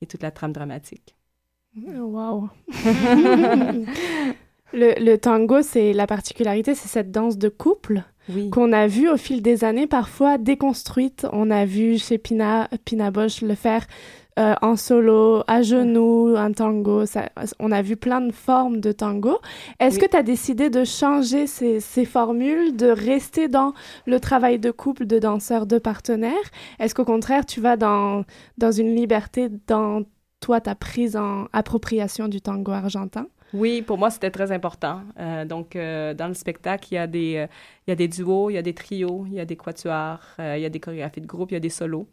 et, 0.00 0.06
toute 0.06 0.22
la 0.22 0.30
trame 0.30 0.52
dramatique. 0.52 1.16
Wow! 1.76 2.50
le, 2.68 3.84
le, 4.72 5.16
tango, 5.16 5.62
c'est 5.62 5.92
la 5.92 6.06
particularité, 6.06 6.76
c'est 6.76 6.86
cette 6.86 7.10
danse 7.10 7.36
de 7.36 7.48
couple 7.48 8.04
qu'on 8.52 8.72
a 8.72 8.86
vu 8.86 9.08
au 9.08 9.16
fil 9.16 9.42
des 9.42 9.64
années, 9.64 9.86
parfois 9.86 10.38
déconstruite. 10.38 11.26
On 11.32 11.50
a 11.50 11.64
vu 11.64 11.98
chez 11.98 12.18
Pina, 12.18 12.68
Pina 12.84 13.10
Bosch 13.10 13.40
le 13.42 13.54
faire 13.54 13.86
euh, 14.38 14.54
en 14.62 14.76
solo, 14.76 15.42
à 15.48 15.62
genoux, 15.62 16.34
un 16.36 16.52
tango. 16.52 17.02
on 17.58 17.72
a 17.72 17.82
vu 17.82 17.96
plein 17.96 18.20
de 18.20 18.30
formes 18.30 18.80
de 18.80 18.92
tango. 18.92 19.40
Est-ce 19.80 19.98
que 19.98 20.06
tu 20.06 20.16
as 20.16 20.22
décidé 20.22 20.70
de 20.70 20.84
changer 20.84 21.48
ces, 21.48 22.04
formules, 22.04 22.76
de 22.76 22.86
rester 22.86 23.48
dans 23.48 23.72
le 24.06 24.20
travail 24.20 24.60
de 24.60 24.70
couple, 24.70 25.06
de 25.06 25.18
danseur, 25.18 25.66
de 25.66 25.78
partenaire 25.78 26.34
Est-ce 26.78 26.94
qu'au 26.94 27.04
contraire, 27.04 27.46
tu 27.46 27.60
vas 27.60 27.76
dans, 27.76 28.24
dans 28.58 28.70
une 28.70 28.94
liberté 28.94 29.48
dans 29.66 30.02
toi, 30.38 30.60
ta 30.60 30.76
prise 30.76 31.16
en 31.16 31.46
appropriation 31.52 32.28
du 32.28 32.40
tango 32.40 32.70
argentin? 32.70 33.26
Oui, 33.52 33.82
pour 33.82 33.98
moi, 33.98 34.10
c'était 34.10 34.30
très 34.30 34.52
important. 34.52 35.00
Euh, 35.18 35.46
donc, 35.46 35.74
euh, 35.74 36.14
dans 36.14 36.28
le 36.28 36.34
spectacle, 36.34 36.86
il 36.92 36.94
y, 36.94 36.98
a 36.98 37.08
des, 37.08 37.48
il 37.86 37.90
y 37.90 37.92
a 37.92 37.96
des 37.96 38.06
duos, 38.06 38.50
il 38.50 38.54
y 38.54 38.58
a 38.58 38.62
des 38.62 38.74
trios, 38.74 39.24
il 39.26 39.34
y 39.34 39.40
a 39.40 39.44
des 39.44 39.56
quatuors, 39.56 40.20
il 40.38 40.60
y 40.60 40.64
a 40.64 40.68
des 40.70 40.78
chorégraphies 40.78 41.22
de 41.22 41.26
groupe, 41.26 41.50
il 41.50 41.54
y 41.54 41.56
a 41.56 41.60
des 41.60 41.70
solos. 41.70 42.06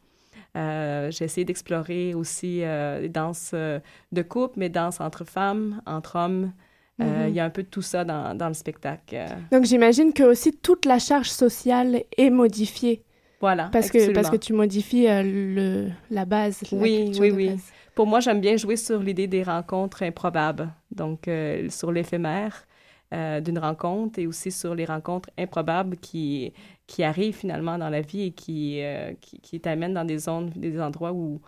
Euh, 0.55 1.11
j'ai 1.11 1.25
essayé 1.25 1.43
d'explorer 1.43 2.13
aussi 2.13 2.61
euh, 2.63 3.01
les 3.01 3.09
danses 3.09 3.51
euh, 3.53 3.79
de 4.11 4.21
couple, 4.21 4.53
mais 4.57 4.69
danses 4.69 5.01
entre 5.01 5.25
femmes, 5.25 5.81
entre 5.85 6.15
hommes. 6.17 6.53
Mm-hmm. 6.99 7.27
Il 7.27 7.35
y 7.35 7.41
a 7.41 7.45
un 7.45 7.49
peu 7.49 7.63
de 7.63 7.67
tout 7.67 7.81
ça 7.81 8.05
dans, 8.05 8.35
dans 8.37 8.47
le 8.47 8.53
spectacle. 8.53 9.17
Donc 9.51 9.65
j'imagine 9.65 10.13
que 10.13 10.23
aussi 10.23 10.53
toute 10.53 10.85
la 10.85 10.97
charge 10.97 11.29
sociale 11.29 12.03
est 12.17 12.29
modifiée. 12.29 13.03
Voilà, 13.41 13.69
parce 13.73 13.91
que 13.91 14.13
parce 14.13 14.29
que 14.29 14.37
tu 14.37 14.53
modifies 14.53 15.07
le, 15.07 15.89
la 16.09 16.23
base. 16.23 16.63
Oui, 16.71 17.11
oui, 17.19 17.31
oui. 17.31 17.51
Pour 17.93 18.07
moi, 18.07 18.21
j'aime 18.21 18.39
bien 18.39 18.55
jouer 18.55 18.77
sur 18.77 18.99
l'idée 18.99 19.27
des 19.27 19.43
rencontres 19.43 20.03
improbables, 20.03 20.69
donc 20.89 21.29
sur 21.69 21.91
l'éphémère. 21.91 22.65
D'une 23.11 23.59
rencontre 23.59 24.19
et 24.19 24.27
aussi 24.27 24.51
sur 24.51 24.75
les 24.75 24.83
rencontres 24.83 25.29
improbables 25.37 25.95
qui, 25.97 26.51
qui 26.87 27.03
arrivent 27.03 27.35
finalement 27.35 27.77
dans 27.77 27.89
la 27.89 28.01
vie 28.01 28.23
et 28.23 28.31
qui, 28.31 28.81
euh, 28.81 29.13
qui, 29.19 29.39
qui 29.39 29.59
t'amènent 29.59 29.93
dans 29.93 30.05
des 30.05 30.19
zones, 30.19 30.49
des 30.49 30.79
endroits 30.79 31.13
où 31.13 31.41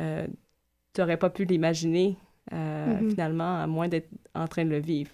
euh, 0.00 0.26
tu 0.92 1.00
n'aurais 1.00 1.16
pas 1.16 1.30
pu 1.30 1.44
l'imaginer 1.44 2.16
euh, 2.52 3.00
mm-hmm. 3.00 3.10
finalement, 3.10 3.62
à 3.62 3.66
moins 3.66 3.88
d'être 3.88 4.08
en 4.34 4.46
train 4.46 4.64
de 4.64 4.70
le 4.70 4.80
vivre. 4.80 5.10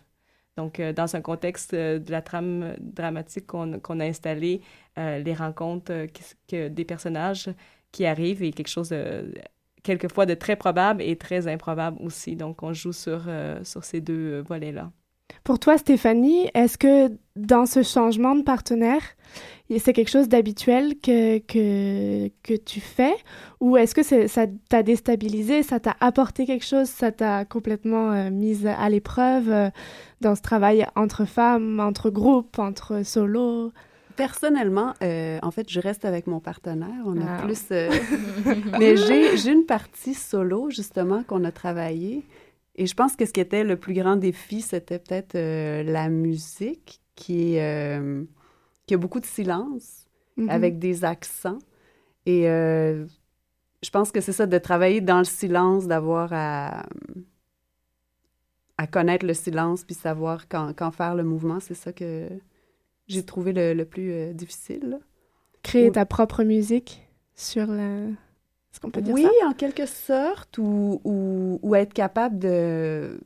Donc, 0.57 0.81
dans 0.81 1.17
un 1.17 1.23
contexte 1.23 1.75
de 1.75 2.11
la 2.11 2.21
trame 2.21 2.75
dramatique 2.81 3.47
qu'on 3.47 4.01
a 4.01 4.05
installé, 4.05 4.61
les 4.97 5.33
rencontres 5.33 6.07
que, 6.49 6.69
des 6.69 6.85
personnages 6.85 7.49
qui 7.93 8.05
arrivent 8.05 8.43
et 8.43 8.51
quelque 8.51 8.69
chose 8.69 8.91
de, 8.91 9.33
quelquefois 9.83 10.27
de 10.27 10.35
très 10.35 10.57
probable 10.57 11.01
et 11.03 11.17
très 11.17 11.49
improbable 11.49 11.97
aussi. 12.03 12.37
Donc, 12.37 12.63
on 12.63 12.75
joue 12.75 12.93
sur, 12.93 13.23
sur 13.63 13.85
ces 13.85 14.03
deux 14.03 14.41
volets-là. 14.41 14.91
Pour 15.51 15.59
toi, 15.59 15.79
Stéphanie, 15.79 16.49
est-ce 16.55 16.79
que 16.79 17.11
dans 17.35 17.67
ce 17.67 17.83
changement 17.83 18.37
de 18.37 18.43
partenaire, 18.43 19.03
c'est 19.81 19.93
quelque 19.93 20.09
chose 20.09 20.29
d'habituel 20.29 20.95
que, 21.03 21.39
que, 21.39 22.29
que, 22.45 22.55
tu 22.55 22.79
fais? 22.79 23.17
Ou 23.59 23.77
est-ce 23.77 23.93
que 23.93 24.05
ça 24.05 24.47
t'a 24.69 24.85
déstabilisé, 24.85 25.65
ça 25.65 25.81
t'a 25.81 25.97
apporté 25.99 26.47
quelque 26.47 26.65
chose, 26.65 26.87
ça 26.87 27.11
t'a 27.11 27.45
complètement 27.45 28.13
euh, 28.13 28.31
mise 28.31 28.65
à 28.65 28.89
l'épreuve 28.89 29.51
euh, 29.51 29.71
dans 30.21 30.37
ce 30.37 30.43
travail 30.43 30.87
entre 30.95 31.25
femmes, 31.25 31.81
entre 31.81 32.11
groupes, 32.11 32.61
entre 32.61 33.05
solos? 33.05 33.73
Personnellement, 34.15 34.95
euh, 35.03 35.41
en 35.43 35.51
fait, 35.51 35.69
je 35.69 35.81
reste 35.81 36.05
avec 36.05 36.29
mon 36.29 36.39
partenaire. 36.39 37.03
On 37.07 37.21
a 37.21 37.39
ah. 37.39 37.43
plus. 37.43 37.71
Mais 38.79 38.97
j'ai 38.97 39.51
une 39.51 39.67
partie 39.67 40.15
solo, 40.15 40.71
justement, 40.71 41.25
qu'on 41.25 41.43
a 41.43 41.51
travaillé. 41.51 42.23
Et 42.77 42.87
je 42.87 42.95
pense 42.95 43.17
que 43.17 43.27
ce 43.27 43.33
qui 43.33 43.41
était 43.41 43.65
le 43.65 43.77
plus 43.77 43.95
grand 43.95 44.17
défi, 44.17 44.61
c'était 44.63 44.99
peut-être 44.99 45.35
la 45.83 46.09
musique, 46.09 47.01
qui 47.15 47.57
est 47.57 48.01
il 48.89 48.95
y 48.95 48.95
a 48.95 48.99
beaucoup 48.99 49.21
de 49.21 49.27
silence 49.27 50.09
mm-hmm. 50.37 50.49
avec 50.49 50.81
des 50.81 51.05
accents. 51.05 51.61
Et 52.27 52.49
euh, 52.49 53.07
je 53.85 53.91
pense 53.91 54.11
que 54.11 54.21
c'est 54.21 54.33
ça, 54.33 54.47
de 54.47 54.59
travailler 54.59 55.01
dans 55.01 55.19
le 55.19 55.25
silence, 55.25 55.87
d'avoir 55.87 56.31
à, 56.33 56.87
à 58.79 58.87
connaître 58.89 59.25
le 59.25 59.35
silence 59.35 59.85
puis 59.85 59.95
savoir 59.95 60.49
quand, 60.49 60.73
quand 60.77 60.91
faire 60.91 61.15
le 61.15 61.23
mouvement. 61.23 61.61
C'est 61.61 61.75
ça 61.75 61.93
que 61.93 62.29
j'ai 63.07 63.25
trouvé 63.25 63.53
le, 63.53 63.75
le 63.75 63.85
plus 63.85 64.11
euh, 64.11 64.33
difficile. 64.33 64.99
Créer 65.63 65.93
ta 65.93 66.05
propre 66.05 66.43
musique 66.43 67.07
sur 67.37 67.69
la... 67.69 68.07
Est-ce 68.73 68.81
qu'on 68.81 68.91
peut 68.91 69.03
dire 69.03 69.15
oui, 69.15 69.27
en 69.47 69.53
quelque 69.53 69.87
sorte, 69.87 70.59
ou, 70.59 71.01
ou, 71.05 71.59
ou, 71.63 71.75
être 71.75 71.93
capable 71.93 72.39
de, 72.39 73.21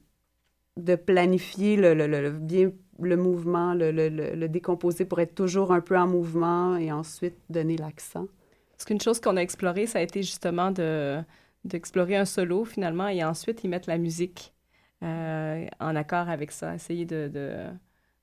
de 0.77 0.95
planifier 0.95 1.77
le, 1.77 1.95
le, 1.95 2.07
le 2.07 2.31
bien 2.31 2.71
le 3.01 3.17
mouvement, 3.17 3.75
le, 3.75 3.91
le, 3.91 4.49
décomposer 4.49 5.05
pour 5.05 5.21
être 5.21 5.35
toujours 5.35 5.73
un 5.73 5.81
peu 5.81 5.99
en 5.99 6.07
mouvement 6.07 6.77
et 6.77 6.93
ensuite 6.93 7.35
donner 7.51 7.77
l'accent? 7.77 8.27
Parce 8.73 8.85
qu'une 8.85 9.01
chose 9.01 9.21
qu'on 9.21 9.37
a 9.37 9.41
explorée, 9.41 9.87
ça 9.87 9.99
a 9.99 10.03
été 10.03 10.23
justement 10.23 10.71
de 10.71 11.21
d'explorer 11.65 12.15
un 12.15 12.27
solo 12.27 12.67
finalement 12.67 13.09
et 13.09 13.25
ensuite 13.25 13.65
y 13.65 13.69
mettre 13.69 13.89
la 13.89 13.97
musique 13.97 14.53
euh, 15.03 15.67
en 15.81 15.97
accord 15.97 16.29
avec 16.29 16.53
ça, 16.53 16.75
essayer 16.75 17.07
de, 17.07 17.29
de, 17.29 17.57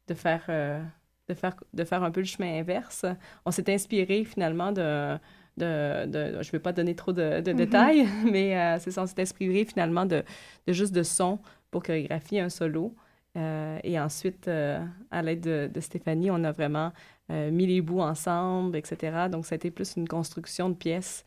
de 0.07 0.13
faire, 0.13 0.43
euh, 0.49 0.79
de, 1.27 1.33
faire, 1.33 1.55
de 1.73 1.83
faire 1.83 2.03
un 2.03 2.11
peu 2.11 2.19
le 2.19 2.27
chemin 2.27 2.59
inverse. 2.59 3.03
On 3.45 3.49
s'est 3.49 3.73
inspiré 3.73 4.25
finalement 4.25 4.71
de, 4.71 5.17
de, 5.57 6.05
de, 6.05 6.41
je 6.41 6.47
ne 6.47 6.51
vais 6.51 6.59
pas 6.59 6.73
donner 6.73 6.95
trop 6.95 7.11
de, 7.11 7.41
de 7.41 7.51
mm-hmm. 7.51 7.55
détails, 7.55 8.07
mais 8.31 8.57
euh, 8.57 8.77
c'est 8.79 8.91
ça, 8.91 9.03
on 9.03 9.07
s'est 9.07 9.21
inspiré 9.21 9.65
finalement 9.65 10.05
de, 10.05 10.23
de 10.67 10.73
juste 10.73 10.93
de 10.93 11.03
son 11.03 11.39
pour 11.69 11.83
chorégraphier 11.83 12.41
un 12.41 12.49
solo. 12.49 12.95
Euh, 13.37 13.79
et 13.83 13.99
ensuite, 13.99 14.47
euh, 14.47 14.83
à 15.09 15.21
l'aide 15.21 15.71
de, 15.71 15.79
Stéphanie, 15.79 16.29
on 16.31 16.43
a 16.43 16.51
vraiment 16.51 16.91
euh, 17.31 17.49
mis 17.49 17.65
les 17.65 17.81
bouts 17.81 18.01
ensemble, 18.01 18.75
etc. 18.77 19.27
Donc, 19.31 19.45
ça 19.45 19.55
a 19.55 19.57
été 19.57 19.71
plus 19.71 19.95
une 19.95 20.07
construction 20.07 20.69
de 20.69 20.75
pièces 20.75 21.25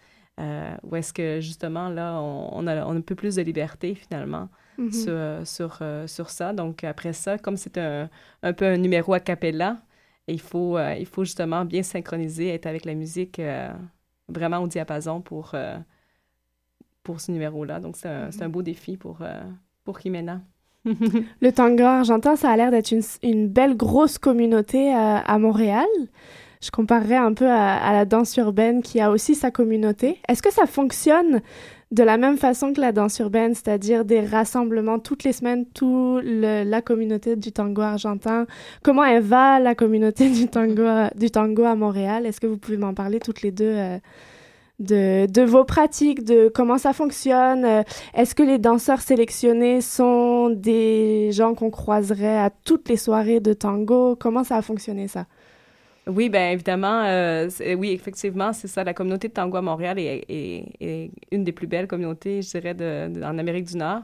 où 0.82 0.96
est-ce 0.96 1.12
que, 1.12 1.40
justement, 1.40 1.88
là, 1.88 2.20
on, 2.20 2.66
a, 2.66 2.84
un 2.84 3.00
peu 3.02 3.14
plus 3.14 3.36
de 3.36 3.42
liberté, 3.42 3.94
finalement, 3.94 4.48
mm-hmm. 4.80 5.44
sur, 5.44 5.78
sur, 6.08 6.30
ça. 6.30 6.52
Donc, 6.52 6.82
après 6.82 7.12
ça, 7.12 7.38
comme 7.38 7.56
c'est 7.56 7.78
un, 7.78 8.10
un, 8.42 8.52
peu 8.52 8.64
un 8.64 8.76
numéro 8.76 9.14
a 9.14 9.20
cappella, 9.20 9.76
il 10.26 10.40
faut, 10.40 10.76
il 10.76 11.06
faut 11.06 11.22
justement 11.22 11.64
bien 11.64 11.84
synchroniser, 11.84 12.48
être 12.48 12.66
avec 12.66 12.84
la 12.84 12.94
musique 12.94 13.40
vraiment 14.28 14.58
au 14.58 14.68
diapason 14.68 15.20
pour, 15.20 15.54
pour 17.02 17.20
ce 17.20 17.32
numéro-là. 17.32 17.80
Donc, 17.80 17.96
c'est 17.96 18.08
un, 18.08 18.30
un, 18.40 18.48
beau 18.48 18.62
défi 18.62 18.96
pour, 18.96 19.18
pour 19.84 20.00
Jimena. 20.00 20.40
le 21.40 21.50
tango 21.50 21.82
argentin, 21.82 22.36
ça 22.36 22.50
a 22.50 22.56
l'air 22.56 22.70
d'être 22.70 22.92
une, 23.22 23.48
belle 23.48 23.76
grosse 23.76 24.18
communauté 24.18 24.94
euh, 24.94 25.18
à, 25.24 25.38
Montréal. 25.38 25.86
Je 26.62 26.70
comparerais 26.70 27.16
un 27.16 27.32
peu 27.32 27.50
à, 27.50 27.92
la 27.92 28.04
danse 28.04 28.36
urbaine 28.36 28.82
qui 28.82 29.00
a 29.00 29.10
aussi 29.10 29.34
sa 29.34 29.50
communauté. 29.50 30.18
Est-ce 30.28 30.42
que 30.42 30.52
ça 30.52 30.66
fonctionne 30.66 31.40
de 31.94 32.02
la 32.02 32.16
même 32.16 32.36
façon 32.36 32.72
que 32.72 32.80
la 32.80 32.90
danse 32.90 33.20
urbaine, 33.20 33.54
c'est-à-dire 33.54 34.04
des 34.04 34.20
rassemblements 34.20 34.98
toutes 34.98 35.22
les 35.22 35.32
semaines, 35.32 35.64
toute 35.66 36.24
la 36.24 36.82
communauté 36.82 37.36
du 37.36 37.52
tango 37.52 37.82
argentin. 37.82 38.46
Comment 38.82 39.04
elle 39.04 39.22
va, 39.22 39.60
la 39.60 39.76
communauté 39.76 40.28
du 40.28 40.48
tango, 40.48 40.82
du 41.14 41.30
tango 41.30 41.62
à 41.62 41.76
Montréal? 41.76 42.26
Est-ce 42.26 42.40
que 42.40 42.48
vous 42.48 42.58
pouvez 42.58 42.78
m'en 42.78 42.94
parler 42.94 43.20
toutes 43.20 43.42
les 43.42 43.52
deux 43.52 43.76
euh, 43.76 43.98
de, 44.80 45.42
vos 45.42 45.62
pratiques, 45.62 46.24
de 46.24 46.50
comment 46.52 46.78
ça 46.78 46.92
fonctionne? 46.92 47.64
Euh, 47.64 47.82
est-ce 48.14 48.34
que 48.34 48.42
les 48.42 48.58
danseurs 48.58 49.00
sélectionnés 49.00 49.80
sont 49.80 50.50
des 50.50 51.30
gens 51.30 51.54
qu'on 51.54 51.70
croiserait 51.70 52.38
à 52.38 52.50
toutes 52.50 52.88
les 52.88 52.96
soirées 52.96 53.38
de 53.38 53.52
tango? 53.52 54.16
Comment 54.16 54.42
ça 54.42 54.56
a 54.56 54.62
fonctionné 54.62 55.06
ça? 55.06 55.26
Oui, 56.06 56.28
bien 56.28 56.50
évidemment, 56.50 57.02
euh, 57.06 57.48
oui, 57.78 57.92
effectivement, 57.92 58.52
c'est 58.52 58.68
ça. 58.68 58.84
La 58.84 58.92
communauté 58.92 59.28
de 59.28 59.32
tango 59.32 59.56
à 59.56 59.62
Montréal 59.62 59.98
est, 59.98 61.10
une 61.30 61.44
des 61.44 61.52
plus 61.52 61.66
belles 61.66 61.86
communautés, 61.86 62.42
je 62.42 62.58
dirais, 62.58 62.76
en 63.24 63.38
Amérique 63.38 63.64
du 63.64 63.78
Nord. 63.78 64.02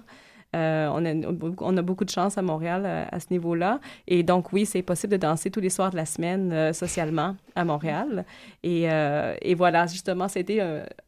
Euh, 0.57 0.89
on, 0.93 1.77
a, 1.77 1.83
beaucoup 1.83 2.05
de 2.05 2.11
chance 2.11 2.37
à 2.37 2.43
Montréal 2.43 2.83
euh, 2.85 3.05
à, 3.13 3.21
ce 3.21 3.27
niveau-là. 3.31 3.81
Et 4.09 4.23
donc, 4.23 4.53
oui, 4.53 4.67
c'est 4.67 4.83
possible 4.83 5.13
de 5.13 5.17
danser 5.19 5.51
tous 5.51 5.61
les 5.61 5.69
soirs 5.69 5.91
de 5.91 5.97
la 5.97 6.07
semaine 6.07 6.73
socialement 6.73 7.37
à 7.55 7.65
Montréal. 7.65 8.25
Et, 8.63 9.55
voilà, 9.55 9.87
justement, 9.87 10.27
c'était 10.27 10.61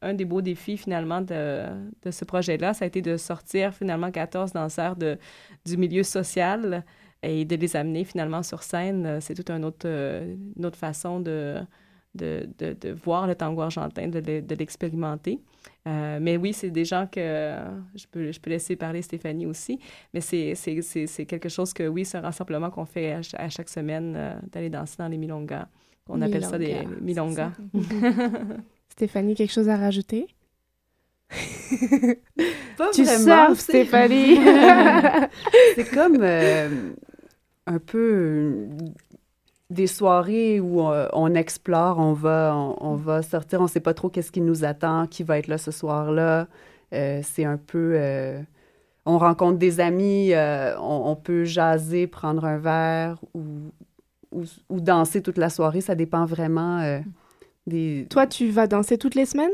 un, 0.03 0.13
des 0.13 0.27
beaux 0.27 0.43
défis 0.43 0.77
finalement 0.77 1.23
de, 1.23 1.65
ce 2.11 2.25
projet-là. 2.27 2.75
Ça 2.75 2.85
a 2.85 2.89
été 2.89 3.01
de 3.01 3.17
sortir 3.17 3.73
finalement 3.73 4.11
14 4.11 4.53
danseurs 4.53 4.95
du 4.97 5.77
milieu 5.79 6.03
social 6.03 6.85
et 7.23 7.45
de 7.45 7.57
les 7.57 7.77
amener 7.77 8.05
finalement 8.05 8.43
sur 8.43 8.63
scène. 8.63 9.21
C'est 9.21 9.35
toute 9.35 9.51
une 9.51 9.65
autre, 9.65 9.87
une 9.87 10.67
autre 10.67 10.79
façon 10.79 11.21
de, 11.21 11.61
de, 12.15 12.49
de, 12.59 12.77
de, 12.81 12.91
voir 12.91 13.27
le 13.27 13.35
tango 13.35 13.63
argentin, 13.63 14.09
de 14.09 14.55
l'expérimenter. 14.55 15.41
Euh, 15.89 16.19
mais 16.21 16.37
oui, 16.37 16.53
c'est 16.53 16.71
des 16.71 16.85
gens 16.85 17.09
que 17.11 17.57
je 17.95 18.07
peux, 18.07 18.31
je 18.31 18.39
peux 18.39 18.51
laisser 18.51 18.77
parler 18.77 19.03
Stéphanie 19.03 19.47
aussi, 19.47 19.81
mais 20.15 20.21
c'est 20.21 21.27
quelque 21.27 21.49
chose 21.49 21.73
que, 21.73 21.89
oui, 21.89 22.05
c'est 22.05 22.19
un 22.19 22.23
rassemblement 22.23 22.71
qu'on 22.71 22.85
fait 22.85 23.19
à, 23.37 23.49
chaque 23.49 23.69
semaine, 23.69 24.15
euh, 24.17 24.35
d'aller 24.53 24.71
danser 24.71 24.97
dans 24.99 25.09
les 25.09 25.19
milongas. 25.19 25.67
On 26.09 26.21
appelle 26.21 26.45
ça 26.45 26.59
des 26.59 26.77
milongas. 27.01 27.53
Stéphanie, 28.89 29.35
quelque 29.35 29.53
chose 29.53 29.69
à 29.69 29.77
rajouter? 29.77 30.27
Pas 32.77 32.91
tu 32.93 33.05
vraiment. 33.05 33.55
Stéphanie. 33.55 34.37
c'est 35.75 35.91
comme 35.91 36.19
euh, 36.21 36.93
un 37.67 37.79
peu 37.79 38.69
des 39.71 39.87
soirées 39.87 40.61
où 40.61 40.83
euh, 40.83 41.09
on, 41.13 41.35
explore, 41.35 41.99
on 41.99 42.13
va, 42.13 42.55
on, 42.79 42.95
va 42.95 43.23
sortir, 43.23 43.61
on 43.61 43.65
ne 43.65 43.69
sait 43.69 43.81
pas 43.81 43.95
trop 43.95 44.09
qu'est-ce 44.09 44.31
qui 44.31 44.41
nous 44.41 44.65
attend, 44.65 45.07
qui 45.07 45.23
va 45.23 45.39
être 45.39 45.49
là 45.49 45.59
ce 45.59 45.71
soir-là. 45.71 46.47
Euh, 46.93 47.21
c'est 47.23 47.45
un 47.45 47.57
peu... 47.57 47.95
Euh, 47.97 48.41
on 49.05 49.19
rencontre 49.19 49.59
des 49.59 49.81
amis, 49.81 50.33
on, 50.79 51.17
peut 51.17 51.45
jaser, 51.45 52.07
prendre 52.07 52.45
un 52.45 52.59
verre 52.59 53.19
ou, 53.35 53.73
ou, 54.31 54.81
danser 54.81 55.23
toute 55.23 55.39
la 55.39 55.51
soirée. 55.51 55.81
Ça 55.81 55.97
dépend 55.97 56.25
vraiment 56.25 57.03
des... 57.67 58.07
Toi, 58.11 58.29
tu 58.29 58.51
vas 58.51 58.69
danser 58.69 58.99
toutes 58.99 59.17
les 59.17 59.27
semaines? 59.27 59.51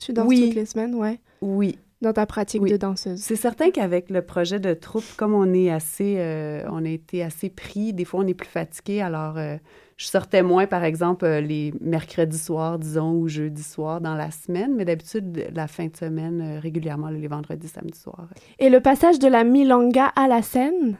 Tu 0.00 0.12
danses 0.12 0.26
toutes 0.26 0.54
les 0.56 0.66
semaines, 0.66 0.96
ouais. 0.96 1.20
Oui 1.40 1.78
dans 2.00 2.12
ta 2.12 2.26
pratique 2.26 2.64
de 2.64 2.76
danseuse. 2.76 3.20
C'est 3.20 3.36
certain 3.36 3.70
qu'avec 3.70 4.10
le 4.10 4.22
projet 4.22 4.58
de 4.58 4.72
troupe, 4.74 5.04
comme 5.16 5.34
on 5.34 5.52
est 5.52 5.70
assez, 5.70 6.16
euh, 6.18 6.62
on 6.70 6.84
a 6.84 6.88
été 6.88 7.22
assez 7.22 7.50
pris, 7.50 7.92
des 7.92 8.04
fois 8.04 8.20
on 8.20 8.26
est 8.26 8.34
plus 8.34 8.48
fatigué. 8.48 9.00
Alors, 9.02 9.36
euh, 9.36 9.56
je 9.96 10.06
sortais 10.06 10.42
moins, 10.42 10.66
par 10.66 10.84
exemple, 10.84 11.26
euh, 11.26 11.40
les 11.40 11.74
mercredis 11.80 12.38
soirs, 12.38 12.78
disons, 12.78 13.12
ou 13.12 13.28
jeudi 13.28 13.62
soir 13.62 14.00
dans 14.00 14.14
la 14.14 14.30
semaine, 14.30 14.74
mais 14.74 14.86
d'habitude 14.86 15.50
la 15.54 15.66
fin 15.66 15.86
de 15.88 15.96
semaine 15.96 16.58
régulièrement 16.62 17.08
les 17.08 17.28
vendredis, 17.28 17.68
samedi 17.68 17.98
soir. 17.98 18.28
Et 18.58 18.70
le 18.70 18.80
passage 18.80 19.18
de 19.18 19.28
la 19.28 19.44
milanga 19.44 20.06
à 20.16 20.26
la 20.26 20.42
scène. 20.42 20.96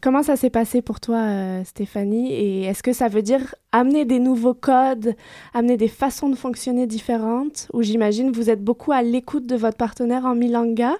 Comment 0.00 0.22
ça 0.22 0.36
s'est 0.36 0.50
passé 0.50 0.82
pour 0.82 1.00
toi, 1.00 1.18
euh, 1.18 1.64
Stéphanie? 1.64 2.32
Et 2.32 2.64
est-ce 2.64 2.82
que 2.82 2.92
ça 2.92 3.08
veut 3.08 3.22
dire 3.22 3.54
amener 3.72 4.04
des 4.04 4.18
nouveaux 4.18 4.54
codes, 4.54 5.14
amener 5.54 5.76
des 5.76 5.88
façons 5.88 6.28
de 6.28 6.36
fonctionner 6.36 6.86
différentes? 6.86 7.68
Ou 7.72 7.82
j'imagine 7.82 8.30
vous 8.30 8.50
êtes 8.50 8.62
beaucoup 8.62 8.92
à 8.92 9.02
l'écoute 9.02 9.46
de 9.46 9.56
votre 9.56 9.76
partenaire 9.76 10.24
en 10.24 10.34
milanga, 10.34 10.94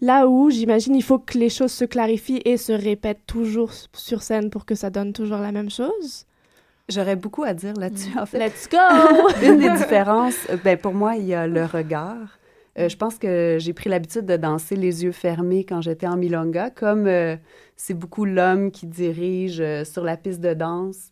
là 0.00 0.26
où 0.26 0.50
j'imagine 0.50 0.94
il 0.94 1.02
faut 1.02 1.18
que 1.18 1.38
les 1.38 1.50
choses 1.50 1.72
se 1.72 1.84
clarifient 1.84 2.42
et 2.44 2.56
se 2.56 2.72
répètent 2.72 3.26
toujours 3.26 3.70
sur 3.92 4.22
scène 4.22 4.50
pour 4.50 4.64
que 4.64 4.74
ça 4.74 4.90
donne 4.90 5.12
toujours 5.12 5.38
la 5.38 5.52
même 5.52 5.70
chose? 5.70 6.26
J'aurais 6.88 7.16
beaucoup 7.16 7.44
à 7.44 7.54
dire 7.54 7.74
là-dessus, 7.74 8.18
en 8.18 8.26
fait. 8.26 8.38
Let's 8.38 8.68
go! 8.68 8.78
Une 9.46 9.58
des 9.58 9.70
différences, 9.70 10.38
euh, 10.50 10.56
ben, 10.64 10.76
pour 10.76 10.92
moi, 10.92 11.14
il 11.14 11.26
y 11.26 11.34
a 11.34 11.46
le 11.46 11.64
regard. 11.64 12.39
Euh, 12.78 12.88
je 12.88 12.96
pense 12.96 13.18
que 13.18 13.56
j'ai 13.58 13.72
pris 13.72 13.90
l'habitude 13.90 14.26
de 14.26 14.36
danser 14.36 14.76
les 14.76 15.04
yeux 15.04 15.12
fermés 15.12 15.64
quand 15.64 15.80
j'étais 15.80 16.06
en 16.06 16.16
milonga, 16.16 16.70
comme 16.70 17.08
c'est 17.80 17.94
beaucoup 17.94 18.26
l'homme 18.26 18.70
qui 18.70 18.86
dirige 18.86 19.60
euh, 19.60 19.84
sur 19.84 20.04
la 20.04 20.18
piste 20.18 20.40
de 20.40 20.52
danse. 20.52 21.10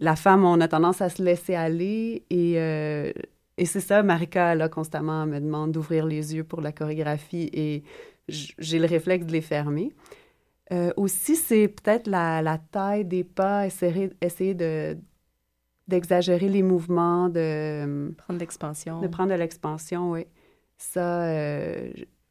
La 0.00 0.16
femme, 0.16 0.44
on 0.44 0.60
a 0.60 0.66
tendance 0.66 1.00
à 1.00 1.08
se 1.08 1.22
laisser 1.22 1.54
aller 1.54 2.24
et, 2.28 2.54
euh, 2.56 3.12
et 3.56 3.64
c'est 3.64 3.80
ça, 3.80 4.02
Marika, 4.02 4.56
là, 4.56 4.68
constamment, 4.68 5.26
me 5.26 5.38
demande 5.38 5.70
d'ouvrir 5.70 6.06
les 6.06 6.34
yeux 6.34 6.42
pour 6.42 6.60
la 6.60 6.72
chorégraphie 6.72 7.50
et 7.52 7.84
j'ai 8.28 8.80
le 8.80 8.86
réflexe 8.86 9.26
de 9.26 9.32
les 9.32 9.40
fermer. 9.40 9.92
Euh, 10.72 10.92
aussi, 10.96 11.36
c'est 11.36 11.68
peut-être 11.68 12.08
la, 12.08 12.42
la, 12.42 12.58
taille 12.58 13.04
des 13.04 13.22
pas, 13.22 13.66
essayer, 13.66 14.10
essayer 14.20 14.54
de 14.54 14.98
d'exagérer 15.86 16.50
les 16.50 16.62
mouvements, 16.62 17.30
de 17.30 18.12
prendre 18.18 18.38
l'expansion. 18.38 19.00
De 19.00 19.06
prendre 19.06 19.30
de 19.30 19.38
l'expansion, 19.38 20.10
oui. 20.10 20.26
Ça, 20.78 21.26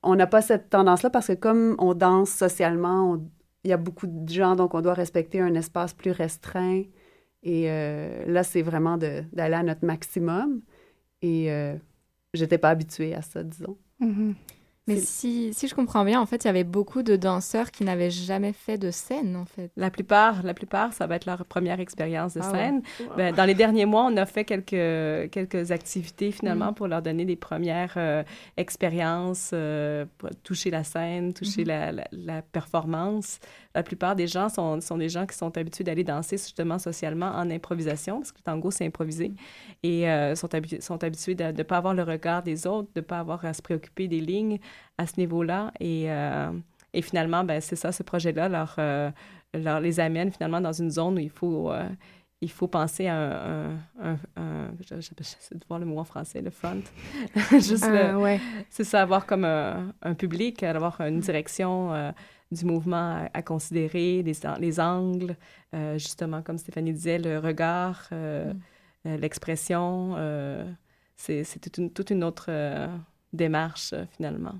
on 0.03 0.15
n'a 0.15 0.27
pas 0.27 0.41
cette 0.41 0.69
tendance-là 0.69 1.09
parce 1.09 1.27
que 1.27 1.33
comme 1.33 1.75
on 1.79 1.93
danse 1.93 2.29
socialement, 2.29 3.17
il 3.63 3.69
y 3.69 3.73
a 3.73 3.77
beaucoup 3.77 4.07
de 4.07 4.29
gens, 4.29 4.55
donc 4.55 4.73
on 4.73 4.81
doit 4.81 4.93
respecter 4.93 5.41
un 5.41 5.53
espace 5.53 5.93
plus 5.93 6.11
restreint. 6.11 6.83
Et 7.43 7.69
euh, 7.69 8.25
là, 8.25 8.43
c'est 8.43 8.61
vraiment 8.61 8.97
d'aller 8.97 9.55
à 9.55 9.63
notre 9.63 9.85
maximum. 9.85 10.61
Et 11.21 11.51
euh, 11.51 11.75
j'étais 12.33 12.57
pas 12.57 12.69
habituée 12.69 13.13
à 13.13 13.21
ça, 13.21 13.43
disons. 13.43 13.77
Mm-hmm. 14.01 14.33
Mais 14.87 14.97
si, 14.97 15.53
si 15.53 15.67
je 15.67 15.75
comprends 15.75 16.05
bien, 16.05 16.21
en 16.21 16.25
fait, 16.25 16.45
il 16.45 16.47
y 16.47 16.49
avait 16.49 16.63
beaucoup 16.63 17.03
de 17.03 17.15
danseurs 17.15 17.71
qui 17.71 17.83
n'avaient 17.83 18.09
jamais 18.09 18.53
fait 18.53 18.77
de 18.77 18.89
scène, 18.89 19.35
en 19.35 19.45
fait. 19.45 19.69
La 19.75 19.91
plupart, 19.91 20.43
la 20.43 20.53
plupart, 20.53 20.93
ça 20.93 21.07
va 21.07 21.15
être 21.17 21.25
leur 21.25 21.45
première 21.45 21.79
expérience 21.79 22.35
de 22.35 22.41
ah 22.41 22.51
scène. 22.51 22.81
Ben, 23.17 23.35
dans 23.35 23.43
les 23.43 23.53
derniers 23.53 23.85
mois, 23.85 24.05
on 24.05 24.15
a 24.15 24.25
fait 24.25 24.45
quelques, 24.45 25.29
quelques 25.31 25.71
activités, 25.71 26.31
finalement, 26.31 26.71
mm. 26.71 26.75
pour 26.75 26.87
leur 26.87 27.01
donner 27.01 27.25
des 27.25 27.35
premières 27.35 27.95
euh, 27.97 28.23
expériences, 28.55 29.51
euh, 29.53 30.05
pour 30.17 30.29
toucher 30.43 30.71
la 30.71 30.83
scène, 30.83 31.33
toucher 31.33 31.63
mm-hmm. 31.63 31.91
la, 31.91 32.07
la, 32.11 32.41
performance. 32.41 33.39
La 33.77 33.83
plupart 33.83 34.15
des 34.15 34.25
gens 34.25 34.49
sont, 34.49 34.81
sont 34.81 34.97
des 34.97 35.07
gens 35.07 35.27
qui 35.27 35.37
sont 35.37 35.55
habitués 35.55 35.83
d'aller 35.83 36.03
danser, 36.03 36.37
justement, 36.37 36.79
socialement, 36.79 37.27
en 37.27 37.47
improvisation, 37.51 38.17
parce 38.17 38.31
que 38.31 38.39
le 38.39 38.43
tango, 38.43 38.71
c'est 38.71 38.87
improvisé, 38.87 39.33
et 39.83 40.09
euh, 40.09 40.33
sont, 40.33 40.49
sont 40.79 41.03
habitués 41.03 41.35
de 41.35 41.43
ne 41.43 41.61
pas 41.61 41.77
avoir 41.77 41.93
le 41.93 42.01
regard 42.01 42.41
des 42.41 42.65
autres, 42.65 42.89
de 42.95 43.01
ne 43.01 43.05
pas 43.05 43.19
avoir 43.19 43.45
à 43.45 43.53
se 43.53 43.61
préoccuper 43.61 44.07
des 44.07 44.19
lignes 44.19 44.57
à 44.97 45.05
ce 45.05 45.19
niveau-là. 45.19 45.71
Et, 45.79 46.05
euh, 46.11 46.49
et 46.91 47.03
finalement, 47.03 47.43
ben, 47.43 47.61
c'est 47.61 47.75
ça, 47.75 47.91
ce 47.91 48.01
projet-là 48.01 48.49
leur, 48.49 48.73
euh, 48.79 49.11
leur, 49.53 49.79
les 49.79 49.99
amène 49.99 50.31
finalement 50.31 50.59
dans 50.59 50.73
une 50.73 50.89
zone 50.89 51.17
où 51.17 51.19
il 51.19 51.29
faut, 51.29 51.71
il 52.41 52.49
faut 52.49 52.67
penser 52.67 53.05
à 53.05 53.69
un, 54.01 54.71
j'essaie 54.89 55.53
de 55.53 55.65
voir 55.67 55.79
le 55.79 55.85
mot 55.85 55.99
en 55.99 56.03
français, 56.03 56.41
le 56.41 56.49
front. 56.49 56.81
Juste 57.51 57.85
ah, 57.87 58.17
ouais. 58.17 58.39
C'est 58.71 58.85
ça, 58.85 59.03
avoir 59.03 59.27
comme 59.27 59.45
un, 59.45 60.13
public, 60.17 60.63
avoir 60.63 60.99
une 61.01 61.19
direction 61.19 62.11
du 62.51 62.65
mouvement 62.65 63.27
à, 63.33 63.41
considérer, 63.41 64.23
les, 64.23 64.33
les 64.59 64.79
angles, 64.79 65.35
justement, 65.95 66.41
comme 66.41 66.57
Stéphanie 66.57 66.93
disait, 66.93 67.19
le 67.19 67.39
regard, 67.39 68.07
mm. 68.11 69.15
l'expression. 69.15 70.15
c'est 71.17 71.59
toute 71.61 71.77
une, 71.77 71.91
toute 71.91 72.09
une 72.09 72.23
autre 72.23 72.49
démarche, 73.33 73.93
finalement. 74.15 74.55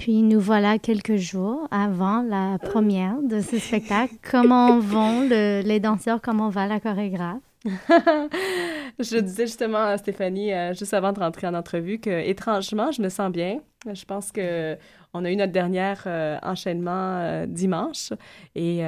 Puis 0.00 0.22
nous 0.22 0.40
voilà 0.40 0.78
quelques 0.78 1.16
jours 1.16 1.68
avant 1.70 2.22
la 2.22 2.58
première 2.58 3.20
de 3.22 3.42
ce 3.42 3.58
spectacle. 3.58 4.14
Comment 4.30 4.78
vont 4.80 5.28
les 5.28 5.78
danseurs? 5.78 6.22
Comment 6.22 6.48
va 6.48 6.66
la 6.66 6.80
chorégraphe? 6.80 7.42
je 8.98 9.20
disais 9.20 9.46
justement 9.46 9.84
à 9.84 9.98
Stéphanie, 9.98 10.52
euh, 10.52 10.72
juste 10.72 10.94
avant 10.94 11.12
de 11.12 11.20
rentrer 11.20 11.46
en 11.46 11.54
entrevue, 11.54 11.98
que 11.98 12.10
étrangement, 12.10 12.90
je 12.90 13.02
me 13.02 13.08
sens 13.08 13.30
bien. 13.30 13.60
Je 13.92 14.04
pense 14.04 14.32
que 14.32 14.76
on 15.12 15.24
a 15.24 15.30
eu 15.30 15.36
notre 15.36 15.52
dernier 15.52 15.94
euh, 16.06 16.38
enchaînement 16.42 17.18
euh, 17.18 17.46
dimanche 17.46 18.12
et 18.54 18.82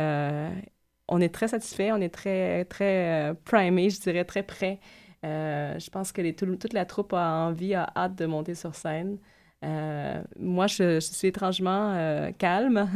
on 1.08 1.20
est 1.20 1.34
très 1.34 1.48
satisfait, 1.48 1.92
on 1.92 2.00
est 2.00 2.14
très, 2.14 2.64
très 2.66 3.34
primé, 3.44 3.90
je 3.90 4.00
dirais, 4.00 4.24
très 4.24 4.42
prêt. 4.42 4.80
je 5.22 5.90
pense 5.90 6.12
que 6.12 6.30
toute 6.30 6.72
la 6.72 6.86
troupe 6.86 7.12
a 7.12 7.46
envie, 7.46 7.74
a 7.74 7.92
hâte 7.96 8.14
de 8.14 8.26
monter 8.26 8.54
sur 8.54 8.74
scène. 8.74 9.18
Euh, 9.64 10.20
moi, 10.38 10.66
je, 10.66 10.98
suis 11.00 11.28
étrangement 11.28 11.92
euh, 11.94 12.32
calme. 12.32 12.88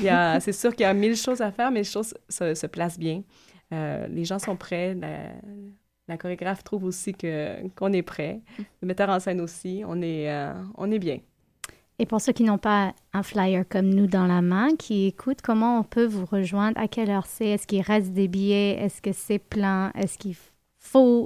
c'est 0.40 0.52
sûr 0.52 0.74
qu'il 0.74 0.84
y 0.84 0.86
a 0.86 0.94
mille 0.94 1.16
choses 1.16 1.40
à 1.40 1.50
faire, 1.50 1.70
mais 1.70 1.80
les 1.80 1.84
choses 1.84 2.14
se, 2.28 2.66
placent 2.66 2.98
bien. 2.98 3.22
Euh, 3.72 4.06
les 4.08 4.24
gens 4.24 4.38
sont 4.38 4.56
prêts. 4.56 4.96
La, 6.08 6.16
chorégraphe 6.16 6.64
trouve 6.64 6.84
aussi 6.84 7.14
que, 7.14 7.68
qu'on 7.76 7.92
est 7.92 8.02
prêt. 8.02 8.40
Le 8.82 8.88
metteur 8.88 9.08
en 9.10 9.20
scène 9.20 9.40
aussi. 9.40 9.82
On 9.86 10.02
est, 10.02 10.28
on 10.76 10.90
est 10.90 10.98
bien. 10.98 11.20
Et 12.00 12.06
pour 12.06 12.20
ceux 12.22 12.32
qui 12.32 12.44
n'ont 12.44 12.56
pas 12.56 12.94
un 13.12 13.22
flyer 13.22 13.62
comme 13.68 13.90
nous 13.90 14.06
dans 14.06 14.26
la 14.26 14.40
main, 14.40 14.74
qui 14.74 15.06
écoutent, 15.06 15.42
comment 15.42 15.78
on 15.78 15.82
peut 15.82 16.06
vous 16.06 16.24
rejoindre? 16.24 16.80
À 16.80 16.88
quelle 16.88 17.10
heure 17.10 17.26
c'est? 17.26 17.48
Est-ce 17.48 17.66
qu'il 17.66 17.82
reste 17.82 18.12
des 18.12 18.26
billets? 18.26 18.70
Est-ce 18.70 19.02
que 19.02 19.12
c'est 19.12 19.38
plein? 19.38 19.92
Est-ce 19.94 20.16
qu'il 20.16 20.34
faut 20.34 20.49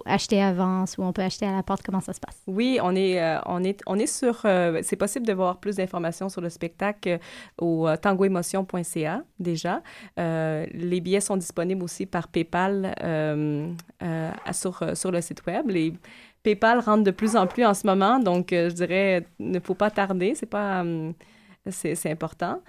acheter 0.06 0.42
avance 0.42 0.98
ou 0.98 1.02
on 1.02 1.12
peut 1.12 1.22
acheter 1.22 1.46
à 1.46 1.52
la 1.52 1.62
porte? 1.62 1.82
Comment 1.82 2.00
ça 2.00 2.12
se 2.12 2.20
passe? 2.20 2.36
Oui, 2.46 2.78
on 2.82 2.94
est, 2.94 3.22
euh, 3.22 3.38
on 3.46 3.62
est, 3.64 3.80
on 3.86 3.98
est 3.98 4.06
sur... 4.06 4.42
Euh, 4.44 4.80
c'est 4.82 4.96
possible 4.96 5.26
de 5.26 5.32
voir 5.32 5.58
plus 5.58 5.76
d'informations 5.76 6.28
sur 6.28 6.40
le 6.40 6.50
spectacle 6.50 7.08
euh, 7.08 7.18
au 7.58 7.88
tangoémotion.ca 7.96 9.22
déjà. 9.38 9.82
les 10.16 11.00
billets 11.00 11.20
sont 11.20 11.36
disponibles 11.36 11.82
aussi 11.82 12.06
par 12.06 12.28
PayPal 12.28 12.94
sur, 14.52 14.96
sur 14.96 15.10
le 15.10 15.20
site 15.20 15.46
web. 15.46 15.70
Les 15.70 15.94
PayPal 16.42 16.80
rentre 16.80 17.04
de 17.04 17.10
plus 17.10 17.36
en 17.36 17.46
plus 17.46 17.64
en 17.64 17.74
ce 17.74 17.86
moment, 17.86 18.18
donc 18.18 18.48
je 18.50 18.72
dirais, 18.72 19.26
ne 19.38 19.60
faut 19.60 19.74
pas 19.74 19.90
tarder. 19.90 20.34
C'est 20.34 20.46
pas... 20.46 20.84
c'est 21.70 22.10
important. 22.10 22.60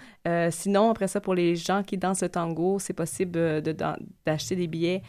sinon, 0.52 0.92
après 0.92 1.08
ça, 1.08 1.20
pour 1.20 1.36
les 1.36 1.56
gens 1.56 1.84
qui 1.84 1.98
dansent 1.98 2.24
le 2.24 2.30
tango, 2.30 2.80
c'est 2.80 2.94
possible 2.94 3.62
d'acheter 4.26 4.56
des 4.56 4.68
billets 4.68 5.02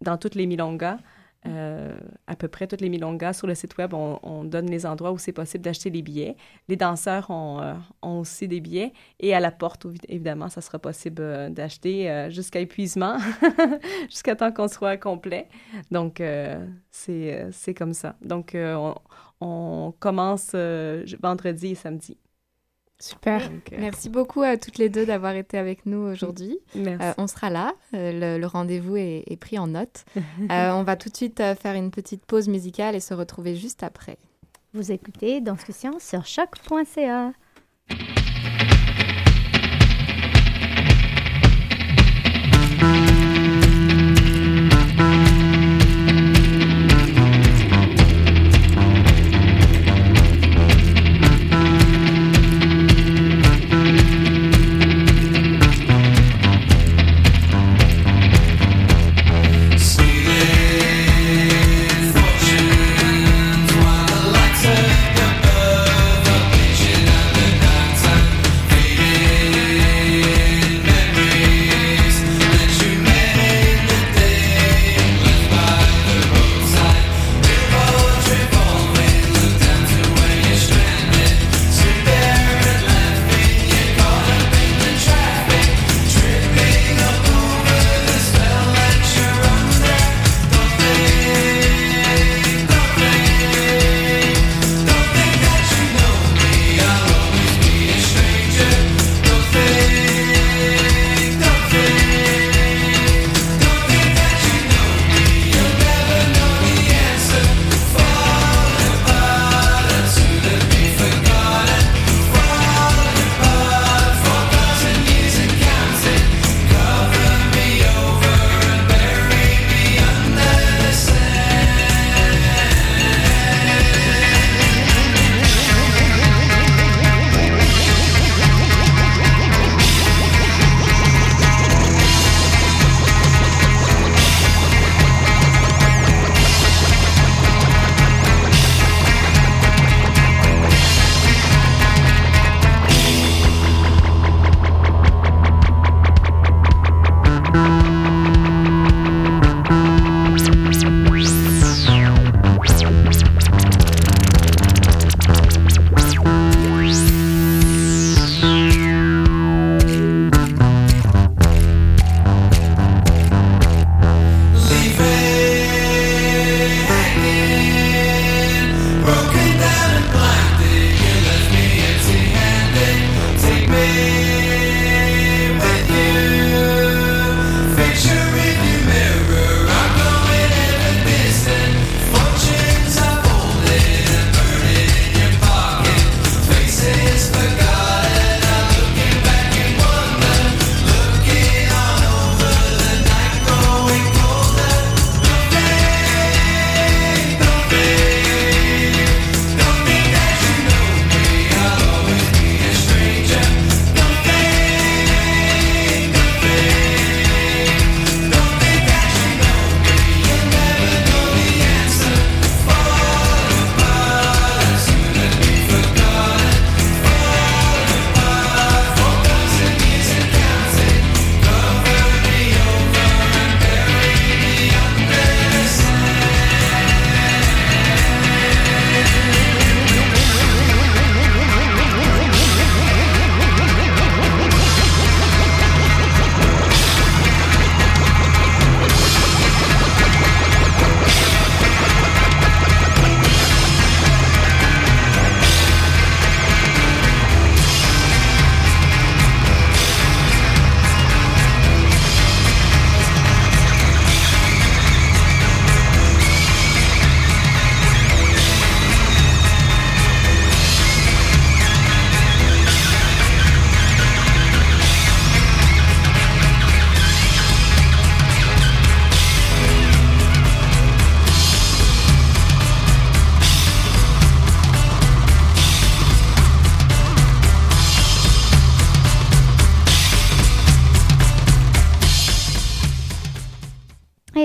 dans 0.00 0.16
toutes 0.18 0.34
les 0.34 0.46
milongas. 0.46 0.98
Euh, 1.44 1.96
à 2.28 2.36
peu 2.36 2.46
près 2.46 2.68
toutes 2.68 2.80
les 2.80 2.88
milongas. 2.88 3.32
Sur 3.32 3.48
le 3.48 3.54
site 3.54 3.76
web, 3.76 3.94
on, 3.94 4.44
donne 4.44 4.70
les 4.70 4.86
endroits 4.86 5.10
où 5.10 5.18
c'est 5.18 5.32
possible 5.32 5.64
d'acheter 5.64 5.90
les 5.90 6.02
billets. 6.02 6.36
Les 6.68 6.76
danseurs 6.76 7.30
ont, 7.30 7.60
euh, 7.60 7.74
ont, 8.00 8.20
aussi 8.20 8.46
des 8.46 8.60
billets. 8.60 8.92
Et 9.18 9.34
à 9.34 9.40
la 9.40 9.50
porte, 9.50 9.86
évidemment, 10.08 10.48
ça 10.48 10.60
sera 10.60 10.78
possible 10.78 11.52
d'acheter 11.52 12.28
jusqu'à 12.30 12.60
épuisement, 12.60 13.16
jusqu'à 14.08 14.36
temps 14.36 14.52
qu'on 14.52 14.68
soit 14.68 14.96
complet. 14.96 15.48
Donc, 15.90 16.22
c'est 16.90 17.74
comme 17.76 17.94
ça. 17.94 18.14
Donc, 18.22 18.52
on, 18.54 18.94
on 19.40 19.92
commence 19.98 20.54
vendredi 20.54 21.68
et 21.68 21.74
samedi. 21.74 22.16
Super. 23.02 23.42
Euh, 23.42 23.76
Merci 23.80 24.08
beaucoup 24.08 24.42
à 24.42 24.56
toutes 24.56 24.78
les 24.78 24.88
deux 24.88 25.04
d'avoir 25.04 25.34
été 25.34 25.58
avec 25.58 25.86
nous 25.86 25.98
aujourd'hui. 25.98 26.60
Euh, 26.76 27.12
on 27.18 27.26
sera 27.26 27.50
là. 27.50 27.72
Euh, 27.94 28.38
le, 28.38 28.46
rendez-vous 28.46 28.96
est, 28.96 29.36
pris 29.40 29.58
en 29.58 29.66
note. 29.66 30.04
on 30.48 30.84
va 30.84 30.94
tout 30.94 31.08
de 31.08 31.16
suite 31.16 31.42
faire 31.60 31.74
une 31.74 31.90
petite 31.90 32.24
pause 32.24 32.46
musicale 32.46 32.94
et 32.94 33.00
se 33.00 33.12
retrouver 33.12 33.56
juste 33.56 33.82
après. 33.82 34.18
Vous 34.72 34.92
écoutez 34.92 35.40
Discussion 35.40 35.98
sur 35.98 36.24
choc.ca. 36.24 37.32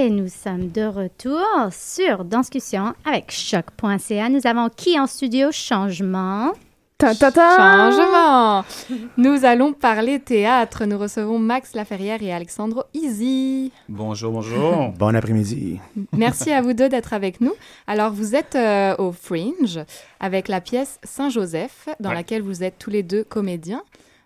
Et 0.07 0.09
nous 0.09 0.29
sommes 0.29 0.71
de 0.71 0.85
retour 0.85 1.43
sur 1.69 2.23
Danscussion 2.23 2.93
avec 3.03 3.29
choc.ca. 3.29 4.29
Nous 4.29 4.47
avons 4.47 4.69
qui 4.69 4.97
en 4.97 5.05
studio? 5.05 5.49
Changement. 5.51 6.53
Ta, 6.97 7.13
ta, 7.13 7.29
ta. 7.29 7.57
Changement 7.57 8.63
Nous 9.17 9.43
allons 9.43 9.73
parler 9.73 10.21
théâtre. 10.21 10.85
Nous 10.85 10.97
recevons 10.97 11.39
Max 11.39 11.73
Laferrière 11.73 12.23
et 12.23 12.31
Alexandro 12.31 12.83
Easy. 12.93 13.73
Bonjour, 13.89 14.31
bonjour. 14.31 14.93
bon 14.97 15.13
après-midi. 15.13 15.81
Merci 16.13 16.53
à 16.53 16.61
vous 16.61 16.71
deux 16.71 16.87
d'être 16.87 17.11
avec 17.11 17.41
nous. 17.41 17.53
Alors, 17.85 18.13
vous 18.13 18.33
êtes 18.33 18.55
euh, 18.55 18.95
au 18.99 19.11
Fringe 19.11 19.81
avec 20.21 20.47
la 20.47 20.61
pièce 20.61 21.01
Saint-Joseph, 21.03 21.89
dans 21.99 22.13
laquelle 22.13 22.43
vous 22.43 22.63
êtes 22.63 22.79
tous 22.79 22.91
les 22.91 23.03
deux 23.03 23.25
comédiens. 23.25 23.83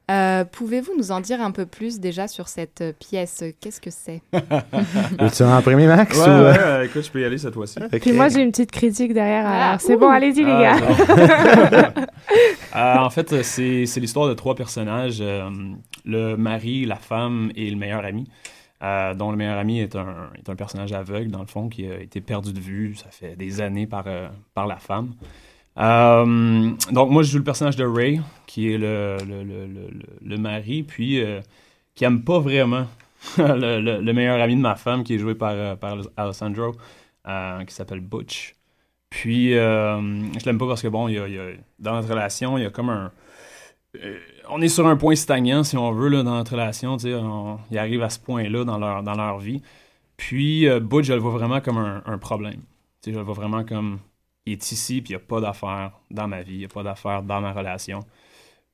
Euh, 0.10 0.44
pouvez-vous 0.44 0.92
nous 0.98 1.12
en 1.12 1.22
dire 1.22 1.42
un 1.42 1.52
peu 1.52 1.66
plus 1.66 2.00
déjà 2.00 2.28
sur 2.28 2.48
cette 2.48 2.84
pièce? 3.00 3.44
Qu'est-ce 3.62 3.80
que 3.80 3.92
c'est? 3.92 4.22
Tu 5.36 5.44
en 5.44 5.62
premier, 5.62 5.88
Max 5.88 6.18
ouais, 6.18 6.26
euh? 6.28 6.84
écoute, 6.84 7.04
je 7.04 7.12
peux 7.12 7.22
y 7.22 7.26
aller 7.26 7.38
cette 7.38 7.54
fois-ci. 7.54 7.80
Puis 8.02 8.12
moi, 8.12 8.28
j'ai 8.28 8.42
une 8.42 8.52
petite 8.52 8.72
critique 8.72 9.14
derrière. 9.14 9.46
Ah, 9.46 9.78
c'est 9.80 9.96
bon, 9.96 10.10
allez-y, 10.10 10.44
les 10.44 10.52
ah, 10.52 10.80
gars. 10.80 11.94
Euh, 12.76 12.96
en 13.06 13.10
fait, 13.10 13.44
c'est 13.44 14.00
l'histoire 14.00 14.28
de 14.28 14.34
trois 14.34 14.56
personnages 14.56 15.24
le 16.04 16.36
mari, 16.36 16.86
la 16.86 16.96
femme 16.98 17.52
et 17.56 17.70
le 17.70 17.78
meilleur 17.78 18.04
ami. 18.04 18.28
dont 18.82 19.32
le 19.32 19.38
meilleur 19.38 19.58
ami 19.58 19.80
est 19.80 19.96
un, 19.96 20.30
est 20.38 20.50
un 20.50 20.56
personnage 20.56 20.92
aveugle, 20.92 21.32
dans 21.32 21.42
le 21.42 21.48
fond, 21.48 21.70
qui 21.70 21.86
a 21.88 22.00
été 22.02 22.20
perdu 22.22 22.52
de 22.52 22.60
vue, 22.60 22.96
ça 22.96 23.10
fait 23.12 23.36
des 23.38 23.62
années 23.62 23.88
par, 23.88 24.06
par 24.54 24.68
la 24.68 24.78
femme. 24.78 25.14
Euh, 25.78 26.72
donc, 26.92 27.12
moi, 27.12 27.24
je 27.24 27.32
joue 27.32 27.38
le 27.38 27.44
personnage 27.44 27.76
de 27.76 27.86
Ray, 27.86 28.22
qui 28.46 28.72
est 28.72 28.78
le, 28.78 29.18
le, 29.26 29.44
le, 29.44 29.90
le 30.22 30.38
mari, 30.38 30.84
puis 30.84 31.22
euh, 31.22 31.42
qui 31.96 32.04
aime 32.04 32.24
pas 32.24 32.40
vraiment 32.40 32.88
le, 33.38 34.12
meilleur 34.12 34.42
ami 34.42 34.56
de 34.56 34.62
ma 34.62 34.76
femme, 34.76 35.04
qui 35.04 35.16
est 35.16 35.20
joué 35.20 35.36
par, 35.36 35.52
euh, 35.52 35.76
par 35.76 35.98
Alessandro, 36.18 36.74
qui 37.68 37.74
s'appelle 37.74 38.02
Butch. 38.02 38.56
Puis, 39.10 39.52
je 39.52 40.46
l'aime 40.46 40.58
pas 40.58 40.68
parce 40.68 40.82
que, 40.82 40.88
bon, 40.88 41.08
il 41.08 41.16
y 41.16 41.20
a, 41.20 41.52
dans 41.80 41.94
notre 41.94 42.10
relation, 42.10 42.58
il 42.58 42.64
y 42.64 42.66
a 42.66 42.70
comme 42.70 42.90
un. 42.90 43.12
on 44.50 44.62
est 44.62 44.70
sur 44.70 44.88
un 44.88 44.96
point 44.96 45.16
stagnant, 45.16 45.64
si 45.64 45.78
on 45.78 45.92
veut, 45.92 46.10
là, 46.10 46.24
dans 46.24 46.36
notre 46.36 46.54
relation. 46.54 46.98
On, 47.04 47.60
ils 47.72 47.78
arrivent 47.78 48.04
à 48.04 48.10
ce 48.10 48.20
point-là 48.20 48.64
dans 48.64 48.78
leur, 48.78 49.04
dans 49.04 49.16
leur 49.16 49.40
vie. 49.40 49.62
Puis, 50.18 50.68
Butch, 50.82 51.08
je 51.08 51.14
le 51.14 51.20
vois 51.20 51.32
vraiment 51.32 51.62
comme 51.62 51.78
un, 51.78 52.18
problème. 52.20 52.62
je 53.06 53.12
le 53.12 53.22
vois 53.22 53.34
vraiment 53.34 53.66
comme 53.66 54.00
est 54.46 54.72
ici, 54.72 55.02
puis 55.02 55.14
il 55.14 55.18
n'y 55.18 55.22
a 55.22 55.26
pas 55.26 55.42
d'affaires 55.42 55.92
dans 56.10 56.28
ma 56.28 56.42
vie, 56.42 56.54
il 56.54 56.60
n'y 56.60 56.66
a 56.66 56.70
pas 56.70 56.84
d'affaires 56.84 57.24
dans 57.24 57.42
ma 57.42 57.54
relation. 57.54 58.00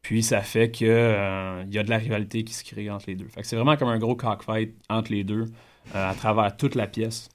Puis 0.02 0.24
ça 0.24 0.42
fait 0.42 0.72
que 0.72 0.86
euh, 0.86 1.64
il 1.68 1.74
y 1.74 1.80
a 1.80 1.84
de 1.84 1.90
la 1.90 1.98
rivalité 1.98 2.44
qui 2.44 2.54
se 2.54 2.64
crée 2.64 2.90
entre 2.90 3.06
les 3.08 3.16
deux. 3.16 3.28
Fait 3.28 3.42
que 3.42 3.48
c'est 3.48 3.56
vraiment 3.56 3.76
comme 3.76 3.90
un 3.90 4.00
gros 4.00 4.16
cockfight 4.16 4.74
entre 4.90 5.12
les 5.12 5.24
deux 5.24 5.46
euh, 5.96 6.10
à 6.10 6.14
travers 6.14 6.56
toute 6.56 6.76
la 6.76 6.88
pièce. 6.88 7.30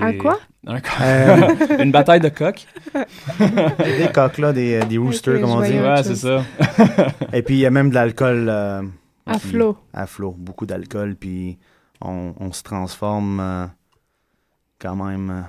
Un 0.00 0.14
quoi? 0.14 0.40
Euh, 0.66 1.78
une 1.78 1.92
bataille 1.92 2.20
de 2.20 2.28
coqs. 2.28 2.66
des 3.38 4.08
coqs, 4.12 4.38
là, 4.38 4.52
des, 4.52 4.80
des 4.86 4.98
roosters, 4.98 5.40
comme 5.40 5.50
on 5.50 5.60
dit. 5.60 5.78
Ouais, 5.78 6.02
c'est 6.02 6.16
ça. 6.16 6.42
Et 7.32 7.42
puis 7.42 7.54
il 7.54 7.60
y 7.60 7.66
a 7.66 7.70
même 7.70 7.90
de 7.90 7.94
l'alcool. 7.94 8.48
à 8.48 9.38
flot. 9.38 9.76
À 9.92 10.06
flot, 10.06 10.34
beaucoup 10.36 10.66
d'alcool, 10.66 11.14
puis 11.14 11.58
on, 12.00 12.34
on, 12.40 12.52
se 12.52 12.62
transforme 12.62 13.70
quand 14.80 14.96
même 14.96 15.44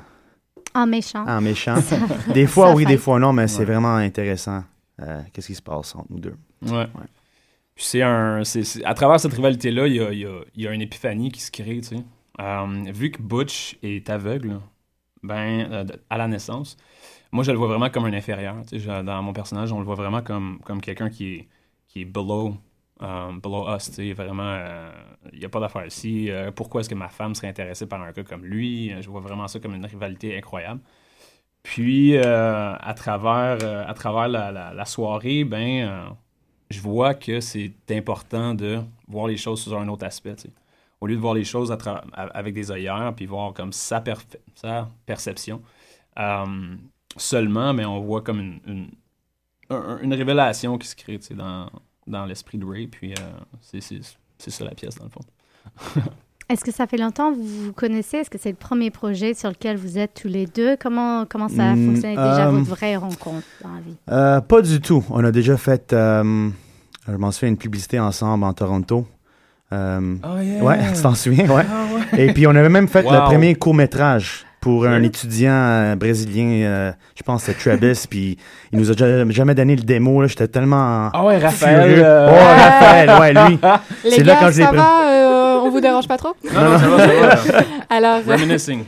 en 0.75 0.87
méchant. 0.87 1.25
En 1.27 1.41
méchant. 1.41 1.75
des 2.33 2.47
fois, 2.47 2.73
oui, 2.73 2.85
des 2.85 2.97
fois, 2.97 3.19
non, 3.19 3.33
mais 3.33 3.47
c'est 3.47 3.65
vraiment 3.65 3.95
intéressant. 3.95 4.63
Euh, 5.01 5.21
qu'est-ce 5.31 5.47
qui 5.47 5.55
se 5.55 5.61
passe 5.61 5.95
entre 5.95 6.07
nous 6.09 6.19
deux? 6.19 6.35
Ouais. 6.63 6.87
Puis 7.75 7.85
c'est 7.85 8.01
un. 8.01 8.43
c'est 8.43 8.83
à 8.85 8.93
travers 8.93 9.19
cette 9.19 9.33
rivalité-là, 9.33 9.87
il 9.87 9.95
y 9.95 9.99
a, 9.99 10.13
y, 10.13 10.25
a, 10.25 10.41
y 10.55 10.67
a, 10.67 10.71
une 10.71 10.81
épiphanie 10.81 11.31
qui 11.31 11.41
se 11.41 11.51
crée, 11.51 11.81
tu 11.81 11.97
sais. 11.97 12.03
Euh, 12.39 12.83
vu 12.91 13.11
que 13.11 13.21
Butch 13.21 13.77
est 13.83 14.09
aveugle, 14.09 14.59
ben, 15.21 15.71
euh, 15.71 15.85
à 16.09 16.17
la 16.17 16.27
naissance, 16.27 16.77
moi, 17.31 17.43
je 17.43 17.51
le 17.51 17.57
vois 17.57 17.67
vraiment 17.67 17.89
comme 17.89 18.05
un 18.05 18.13
inférieur. 18.13 18.55
Tu 18.67 18.79
sais, 18.79 19.03
dans 19.03 19.21
mon 19.23 19.33
personnage, 19.33 19.71
on 19.71 19.79
le 19.79 19.85
voit 19.85 19.95
vraiment 19.95 20.21
comme, 20.21 20.59
comme 20.63 20.81
quelqu'un 20.81 21.09
qui 21.09 21.33
est, 21.33 21.47
qui 21.87 22.01
est 22.01 22.05
below 22.05 22.55
Um, 23.03 23.41
below 23.41 23.67
us, 23.67 23.89
tu 23.89 23.95
sais, 23.95 24.13
vraiment, 24.13 24.55
il 24.55 24.61
euh, 24.61 25.39
n'y 25.39 25.43
a 25.43 25.49
pas 25.49 25.59
d'affaire 25.59 25.85
ici. 25.85 26.31
Euh, 26.31 26.51
pourquoi 26.51 26.79
est-ce 26.79 26.89
que 26.89 26.95
ma 26.95 27.09
femme 27.09 27.35
serait 27.35 27.49
intéressée 27.49 27.85
par 27.85 28.01
un 28.01 28.13
gars 28.13 28.23
comme 28.23 28.45
lui? 28.45 28.93
Je 29.01 29.09
vois 29.09 29.19
vraiment 29.19 29.49
ça 29.49 29.59
comme 29.59 29.75
une 29.75 29.85
rivalité 29.85 30.37
incroyable. 30.37 30.79
Puis, 31.63 32.15
euh, 32.15 32.75
à 32.75 32.93
travers, 32.93 33.89
à 33.89 33.93
travers 33.93 34.29
la, 34.29 34.85
soirée, 34.85 35.43
ben, 35.43 36.15
je 36.69 36.79
vois 36.79 37.13
que 37.13 37.41
c'est 37.41 37.73
important 37.89 38.53
de 38.53 38.81
voir 39.09 39.27
les 39.27 39.37
choses 39.37 39.61
sous 39.63 39.75
un 39.75 39.87
autre 39.89 40.05
aspect, 40.05 40.35
Au 41.01 41.07
lieu 41.07 41.15
de 41.15 41.21
voir 41.21 41.33
les 41.33 41.43
choses 41.43 41.75
avec 42.13 42.53
des 42.53 42.71
œillères, 42.71 43.13
puis 43.15 43.25
voir 43.25 43.53
comme 43.53 43.73
sa, 43.73 44.01
sa 44.55 44.89
perception 45.05 45.61
seulement, 47.17 47.73
mais 47.73 47.85
on 47.85 47.99
voit 47.99 48.21
comme 48.21 48.39
une, 48.39 48.89
une, 49.69 50.13
révélation 50.13 50.77
qui 50.77 50.87
se 50.87 50.95
crée, 50.95 51.19
dans 51.35 51.69
dans 52.07 52.25
l'esprit 52.25 52.57
de 52.57 52.65
Ray. 52.65 52.87
Puis 52.87 53.13
euh, 53.13 53.79
c'est 54.37 54.51
ça 54.51 54.63
la 54.63 54.71
pièce, 54.71 54.95
dans 54.95 55.05
le 55.05 55.09
fond. 55.09 56.01
Est-ce 56.49 56.63
que 56.63 56.71
ça 56.71 56.87
fait 56.87 56.97
longtemps 56.97 57.31
que 57.31 57.37
vous 57.37 57.65
vous 57.65 57.73
connaissez? 57.73 58.17
Est-ce 58.17 58.29
que 58.29 58.37
c'est 58.37 58.49
le 58.49 58.55
premier 58.55 58.91
projet 58.91 59.33
sur 59.33 59.49
lequel 59.49 59.77
vous 59.77 59.97
êtes 59.97 60.13
tous 60.13 60.27
les 60.27 60.45
deux? 60.45 60.75
Comment, 60.77 61.25
comment 61.25 61.47
ça 61.47 61.71
a 61.71 61.75
mm, 61.75 61.85
fonctionné 61.85 62.15
déjà, 62.15 62.47
euh, 62.47 62.51
votre 62.51 62.69
vraie 62.69 62.97
rencontre 62.97 63.47
dans 63.63 63.73
la 63.73 63.81
vie? 63.81 63.95
Euh, 64.11 64.41
pas 64.41 64.61
du 64.61 64.81
tout. 64.81 65.03
On 65.09 65.23
a 65.23 65.31
déjà 65.31 65.55
fait, 65.55 65.87
je 65.91 66.51
m'en 67.07 67.31
souviens, 67.31 67.49
une 67.49 67.57
publicité 67.57 67.99
ensemble 67.99 68.43
en 68.43 68.53
Toronto. 68.53 69.07
Euh, 69.73 70.15
oh 70.23 70.39
yeah. 70.39 70.63
Ouais, 70.63 70.77
tu 70.95 71.01
t'en 71.01 71.15
souviens, 71.15 71.49
ouais. 71.49 71.65
Ah, 71.69 71.85
ouais. 72.15 72.27
Et 72.27 72.33
puis 72.33 72.45
on 72.45 72.51
avait 72.51 72.69
même 72.69 72.87
fait 72.87 73.01
le 73.03 73.25
premier 73.25 73.55
court-métrage 73.55 74.45
pour 74.63 74.85
un 74.85 75.03
étudiant 75.03 75.51
euh, 75.51 75.95
brésilien, 75.97 76.65
euh, 76.65 76.91
je 77.15 77.23
pense 77.23 77.43
que 77.43 77.51
c'est 77.51 77.57
Travis, 77.57 78.05
puis 78.09 78.37
il 78.71 78.79
nous 78.79 78.89
a 78.89 79.25
jamais 79.29 79.55
donné 79.55 79.75
le 79.75 79.81
démo. 79.81 80.25
J'étais 80.25 80.47
tellement. 80.47 81.09
Ah 81.13 81.25
ouais, 81.25 81.37
Raphaël. 81.37 82.01
Euh, 82.01 82.29
oh, 82.31 82.61
Raphaël, 82.61 83.09
ouais, 83.19 83.33
lui. 83.33 83.59
c'est 84.09 84.23
là 84.23 84.37
quand 84.39 84.51
je 84.51 84.61
l'ai 84.61 84.67
pris 84.67 84.79
on 85.65 85.69
vous 85.69 85.79
dérange 85.79 86.09
pas 86.09 86.17
trop? 86.17 86.35
Non, 86.53 86.61
non, 86.61 86.77
ça 86.77 86.87
va, 86.87 87.37
ça 87.37 87.51
va. 87.53 87.59
Alors, 87.89 88.19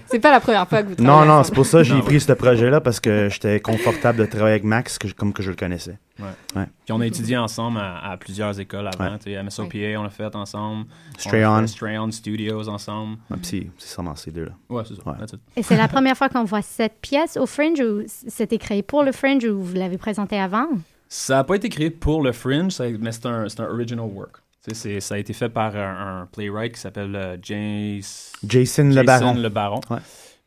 c'est 0.08 0.20
pas 0.20 0.32
la 0.32 0.42
première 0.42 0.68
fois 0.68 0.84
que 0.84 0.90
vous 0.90 0.96
travaillez. 0.96 1.20
Non, 1.20 1.26
non, 1.26 1.44
c'est 1.44 1.54
pour 1.54 1.66
ça 1.66 1.78
que 1.78 1.84
j'ai 1.86 2.02
pris 2.02 2.20
ce 2.20 2.34
projet-là 2.34 2.82
parce 2.82 3.00
que 3.00 3.30
j'étais 3.30 3.62
confortable 3.62 4.20
de 4.20 4.26
travailler 4.26 4.56
avec 4.56 4.66
Max 4.66 5.00
comme 5.18 5.32
que 5.32 5.42
je 5.42 5.52
le 5.52 5.56
connaissais. 5.56 5.98
Ouais. 6.20 6.26
ouais. 6.56 6.66
Puis 6.86 6.94
on 6.94 7.02
a 7.02 7.06
étudié 7.06 7.38
ensemble 7.38 7.80
à, 7.80 8.16
plusieurs 8.20 8.60
écoles 8.60 8.88
avant. 8.88 9.18
Ouais. 9.18 9.44
MSOPA, 9.44 10.00
on 10.00 10.04
l'a 10.04 10.10
fait 10.10 10.36
ensemble. 10.36 10.86
Strayon. 11.18 11.68
Strayon 11.68 12.12
Studios 12.12 12.68
ensemble. 12.70 13.18
Ouais, 13.30 13.38
puis 13.38 13.70
c'est 13.78 13.90
sûrement 13.90 14.16
ces 14.16 14.32
deux-là. 14.32 14.52
Ouais, 14.70 14.84
c'est 14.88 14.96
ça. 14.96 15.38
Et 15.56 15.64
c'est 15.64 15.78
la 15.78 15.88
première 15.88 16.16
fois 16.18 16.30
qu'on 16.30 16.44
voit 16.44 16.62
cette 16.62 17.00
pièce 17.02 17.38
au 17.38 17.46
Fringe 17.46 17.80
ou 17.80 18.04
c'était 18.08 18.58
créé 18.58 18.82
pour 18.82 19.04
le 19.04 19.12
Fringe 19.12 19.44
ou 19.46 19.62
vous 19.62 19.76
l'avez 19.76 19.98
présenté 19.98 20.40
avant? 20.40 20.68
Ça 21.08 21.36
n'a 21.36 21.44
pas 21.44 21.56
été 21.56 21.70
créé 21.70 21.90
pour 21.90 22.24
le 22.24 22.32
Fringe, 22.32 22.80
mais 23.00 23.12
c'est 23.12 23.26
un, 23.26 23.46
un 23.46 23.64
original 23.64 24.06
work 24.06 24.42
ça 24.74 25.16
a 25.16 25.18
été 25.18 25.34
fait 25.34 25.50
par 25.50 25.76
un, 25.76 26.28
playwright 26.32 26.74
qui 26.74 26.80
s'appelle 26.80 27.16
euh, 27.16 27.38
Jason, 27.42 28.90
Le 28.90 29.04
Baron. 29.04 29.34
Le 29.36 29.50
Baron. 29.50 29.82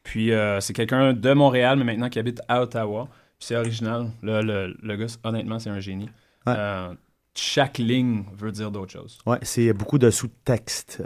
Puis 0.03 0.33
euh, 0.33 0.61
c'est 0.61 0.73
quelqu'un 0.73 1.13
de 1.13 1.33
Montréal, 1.33 1.79
mais 1.79 1.85
maintenant 1.85 2.09
qui 2.09 2.19
habite 2.19 2.41
à 2.49 2.63
Ottawa. 2.63 3.09
C'est 3.39 3.57
original. 3.57 4.11
Le, 4.23 4.43
le, 4.43 4.77
le, 4.83 4.97
gars, 4.97 5.07
honnêtement, 5.25 5.59
c'est 5.59 5.71
un 5.71 5.81
génie. 5.81 6.09
Euh, 6.49 6.95
chaque 7.35 7.79
ligne 7.79 8.25
veut 8.37 8.51
dire 8.51 8.71
d'autres 8.71 8.93
choses. 8.93 9.19
Ouais, 9.27 9.39
c'est 9.43 9.73
beaucoup 9.73 9.99
de 9.99 10.11
sous-texte. 10.11 11.03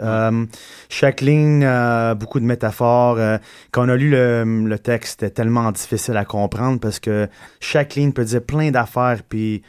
chaque 0.89 1.21
ligne, 1.21 1.67
beaucoup 2.15 2.39
de 2.39 2.45
métaphores. 2.45 3.39
quand 3.71 3.85
on 3.85 3.89
a 3.89 3.95
lu 3.95 4.09
le, 4.09 4.43
le 4.65 4.79
texte, 4.79 5.19
c'était 5.19 5.33
tellement 5.33 5.71
difficile 5.71 6.17
à 6.17 6.25
comprendre 6.25 6.79
parce 6.79 6.99
que 6.99 7.27
chaque 7.59 7.95
ligne 7.95 8.13
peut 8.13 8.25
dire 8.25 8.43
plein 8.43 8.71
d'affaires. 8.71 9.21
Puis 9.27 9.61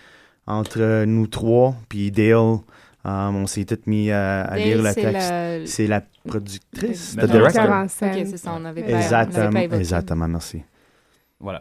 entre 0.46 1.04
nous 1.04 1.26
trois, 1.26 1.74
puis 1.88 2.10
Dale, 2.10 2.58
on 3.04 3.46
s'est 3.46 3.64
tous 3.64 3.86
mis 3.86 4.10
à, 4.10 4.56
lire 4.56 4.82
le 4.82 4.94
texte. 4.94 5.72
C'est 5.72 5.86
la 5.86 6.02
productrice, 6.26 7.16
le 7.16 7.26
directeur. 7.26 7.82
Ok, 7.82 8.26
c'est 8.26 8.36
ça, 8.36 8.54
on 8.54 8.60
n'avait 8.60 8.82
pas, 8.82 8.90
exactement, 8.90 9.60
exactement, 9.60 10.28
merci. 10.28 10.62
Voilà. 11.40 11.60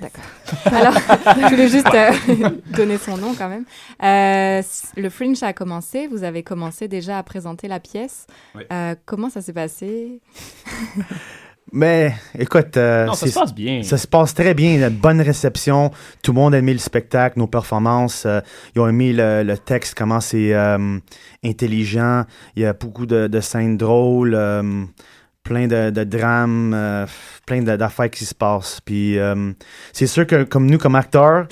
D'accord. 0.00 0.24
Alors, 0.66 0.94
je 0.94 1.48
voulais 1.48 1.68
juste 1.68 1.94
euh, 1.94 2.50
donner 2.76 2.98
son 2.98 3.16
nom 3.16 3.34
quand 3.34 3.48
même. 3.48 3.64
Euh, 4.02 4.62
le 4.96 5.10
Fringe 5.10 5.42
a 5.42 5.52
commencé. 5.52 6.06
Vous 6.06 6.24
avez 6.24 6.42
commencé 6.42 6.88
déjà 6.88 7.18
à 7.18 7.22
présenter 7.22 7.68
la 7.68 7.80
pièce. 7.80 8.26
Euh, 8.72 8.94
comment 9.04 9.30
ça 9.30 9.42
s'est 9.42 9.52
passé? 9.52 10.20
Mais 11.72 12.14
écoute, 12.38 12.76
euh, 12.76 13.12
ça 13.12 13.26
se 13.26 13.34
passe 13.34 13.54
bien. 13.54 13.82
Ça 13.82 13.98
se 13.98 14.06
passe 14.06 14.34
très 14.34 14.54
bien. 14.54 14.88
Une 14.88 14.88
bonne 14.88 15.20
réception. 15.20 15.90
Tout 16.22 16.32
le 16.32 16.36
monde 16.36 16.54
a 16.54 16.58
aimé 16.58 16.72
le 16.72 16.78
spectacle, 16.78 17.38
nos 17.40 17.48
performances. 17.48 18.24
Euh, 18.24 18.40
ils 18.74 18.80
ont 18.80 18.88
aimé 18.88 19.12
le, 19.12 19.54
texte, 19.56 19.94
comment 19.96 20.20
c'est 20.20 20.54
euh, 20.54 20.98
intelligent. 21.44 22.24
Il 22.54 22.62
y 22.62 22.66
a 22.66 22.72
beaucoup 22.72 23.04
de, 23.06 23.40
scènes 23.40 23.76
drôles, 23.76 24.38
plein 25.46 25.66
de, 25.66 26.04
drames, 26.04 27.06
plein 27.46 27.62
d'affaires 27.62 28.10
qui 28.10 28.24
se 28.24 28.34
passent. 28.34 28.80
Puis 28.84 29.18
c'est 29.92 30.06
sûr 30.06 30.26
que 30.26 30.44
comme 30.44 30.66
nous, 30.66 30.78
comme 30.78 30.94
acteurs, 30.94 31.46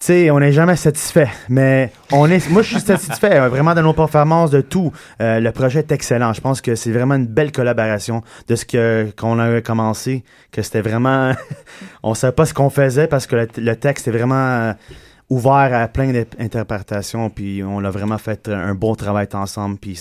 sais, 0.00 0.30
on 0.30 0.40
n'est 0.40 0.52
jamais 0.52 0.76
satisfait, 0.76 1.28
mais 1.48 1.92
on 2.12 2.30
est, 2.30 2.48
moi, 2.50 2.62
je 2.62 2.68
suis 2.68 2.80
satisfait 2.80 3.40
euh, 3.40 3.48
vraiment 3.48 3.74
de 3.74 3.80
nos 3.80 3.92
performances, 3.92 4.50
de 4.50 4.60
tout. 4.60 4.92
Euh, 5.20 5.40
le 5.40 5.52
projet 5.52 5.80
est 5.80 5.92
excellent. 5.92 6.32
Je 6.32 6.40
pense 6.40 6.60
que 6.60 6.74
c'est 6.74 6.92
vraiment 6.92 7.14
une 7.14 7.26
belle 7.26 7.52
collaboration 7.52 8.22
de 8.46 8.54
ce 8.54 8.64
que 8.64 9.12
qu'on 9.16 9.38
a 9.38 9.60
commencé, 9.60 10.24
que 10.52 10.62
c'était 10.62 10.82
vraiment, 10.82 11.32
on 12.02 12.14
savait 12.14 12.32
pas 12.32 12.46
ce 12.46 12.54
qu'on 12.54 12.70
faisait 12.70 13.06
parce 13.06 13.26
que 13.26 13.48
le, 13.56 13.76
texte 13.76 14.08
est 14.08 14.12
vraiment 14.12 14.34
euh, 14.34 14.72
ouvert 15.30 15.70
à 15.74 15.88
plein 15.88 16.12
d'interprétations, 16.12 17.30
puis 17.30 17.62
on 17.64 17.84
a 17.84 17.90
vraiment 17.90 18.18
fait 18.18 18.48
un 18.48 18.74
bon 18.74 18.94
travail 18.94 19.28
ensemble, 19.34 19.78
puis 19.78 20.00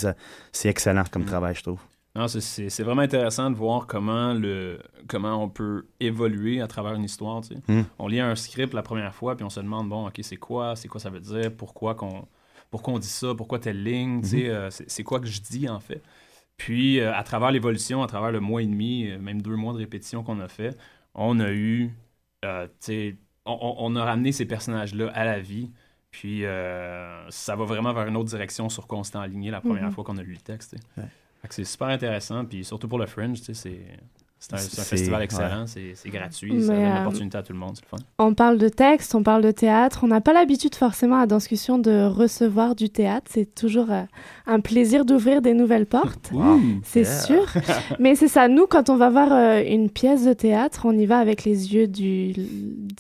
c'est 0.52 0.70
excellent 0.70 1.04
comme 1.12 1.24
mm. 1.24 1.28
travail, 1.28 1.56
je 1.56 1.64
trouve. 1.64 1.80
Non, 2.18 2.28
c'est 2.28 2.82
vraiment 2.82 3.04
intéressant 3.04 3.52
de 3.52 3.56
voir 3.56 3.86
comment, 3.86 4.34
le, 4.34 4.80
comment 5.08 5.44
on 5.44 5.50
peut 5.50 5.86
évoluer 6.00 6.62
à 6.62 6.68
travers 6.68 6.96
une 6.96 7.04
histoire. 7.04 7.44
Hmm. 7.68 7.84
On 8.00 8.08
lit 8.08 8.20
un 8.20 8.36
script 8.36 8.74
la 8.74 8.82
première 8.82 9.14
fois, 9.14 9.36
puis 9.36 9.46
on 9.46 9.52
se 9.52 9.60
demande, 9.60 9.88
bon, 9.88 10.08
OK, 10.08 10.20
c'est 10.24 10.38
quoi? 10.38 10.76
C'est 10.76 10.88
quoi 10.88 11.00
ça 11.00 11.12
veut 11.12 11.20
dire? 11.20 11.56
Pourquoi 11.56 11.94
qu'on 11.94 12.28
pourquoi 12.72 12.96
on 12.96 13.00
dit 13.00 13.08
ça? 13.08 13.36
Pourquoi 13.36 13.60
telle 13.60 13.84
ligne? 13.84 14.22
Hmm. 14.22 14.34
Euh, 14.34 14.70
c'est 14.72 15.04
quoi 15.04 15.20
que 15.20 15.28
je 15.28 15.42
dis, 15.42 15.70
en 15.70 15.80
fait? 15.80 16.02
Puis, 16.58 17.00
euh, 17.00 17.14
à 17.14 17.22
travers 17.22 17.52
l'évolution, 17.52 18.02
à 18.02 18.08
travers 18.08 18.32
le 18.32 18.40
mois 18.40 18.64
et 18.64 18.66
demi, 18.66 19.12
euh, 19.12 19.20
même 19.20 19.44
deux 19.44 19.56
mois 19.56 19.74
de 19.74 19.78
répétition 19.78 20.24
qu'on 20.24 20.40
a 20.40 20.48
fait, 20.48 20.76
on 21.14 21.40
a 21.40 21.52
eu, 21.52 21.94
on, 22.44 22.68
on, 23.46 23.96
a 23.96 24.04
ramené 24.04 24.32
ces 24.32 24.46
personnages-là 24.46 25.12
à 25.14 25.24
la 25.24 25.40
vie. 25.40 25.70
Puis, 26.10 26.42
ça 27.30 27.56
va 27.56 27.64
vraiment 27.66 27.94
vers 27.94 28.08
une 28.08 28.18
autre 28.18 28.30
direction 28.30 28.70
sur 28.70 28.88
quoi 28.88 28.98
on 28.98 29.04
s'était 29.04 29.20
aligné 29.20 29.52
la 29.52 29.62
première 29.62 29.90
hmm. 29.90 29.92
fois 29.92 30.04
qu'on 30.04 30.18
a 30.18 30.24
lu 30.24 30.34
le 30.34 30.42
texte. 30.42 30.76
C'est 31.50 31.64
super 31.64 31.88
intéressant, 31.88 32.44
puis 32.46 32.66
surtout 32.66 32.88
pour 32.88 33.00
le 33.00 33.06
Fringe, 33.06 33.38
c'est 33.42 33.54
c'est 34.40 34.54
un, 34.54 34.58
festival 34.58 35.24
excellent, 35.24 35.66
c'est 35.66 36.10
gratuit, 36.10 36.62
ça 36.62 36.68
donne 36.68 36.86
euh, 36.86 36.98
l'opportunité 36.98 37.38
à 37.40 37.44
tout 37.44 37.54
le 37.54 37.60
monde, 37.60 37.72
c'est 37.76 37.84
le 37.92 37.98
fun. 37.98 38.04
On 38.20 38.36
parle 38.36 38.60
de 38.60 38.70
texte, 38.70 39.16
on 39.16 39.24
parle 39.24 39.42
de 39.42 39.50
théâtre. 39.50 40.02
On 40.04 40.08
n'a 40.08 40.22
pas 40.22 40.32
l'habitude 40.32 40.76
forcément 40.76 41.20
à 41.20 41.26
Danscussion 41.26 41.80
de 41.80 42.06
recevoir 42.06 42.76
du 42.76 42.92
théâtre. 42.92 43.26
C'est 43.32 43.56
toujours 43.56 43.90
euh, 43.90 44.04
un 44.46 44.60
plaisir 44.60 45.06
d'ouvrir 45.06 45.42
des 45.42 45.56
nouvelles 45.56 45.88
portes, 45.88 46.32
c'est 46.84 47.04
sûr. 47.04 47.46
Mais 48.00 48.14
c'est 48.14 48.28
ça, 48.28 48.48
nous, 48.48 48.68
quand 48.68 48.92
on 48.92 48.96
va 48.96 49.10
voir 49.10 49.34
euh, 49.34 49.64
une 49.66 49.90
pièce 49.90 50.24
de 50.26 50.34
théâtre, 50.34 50.82
on 50.86 50.96
y 50.96 51.08
va 51.08 51.18
avec 51.18 51.44
les 51.44 51.74
yeux 51.74 51.88
du, 51.88 52.34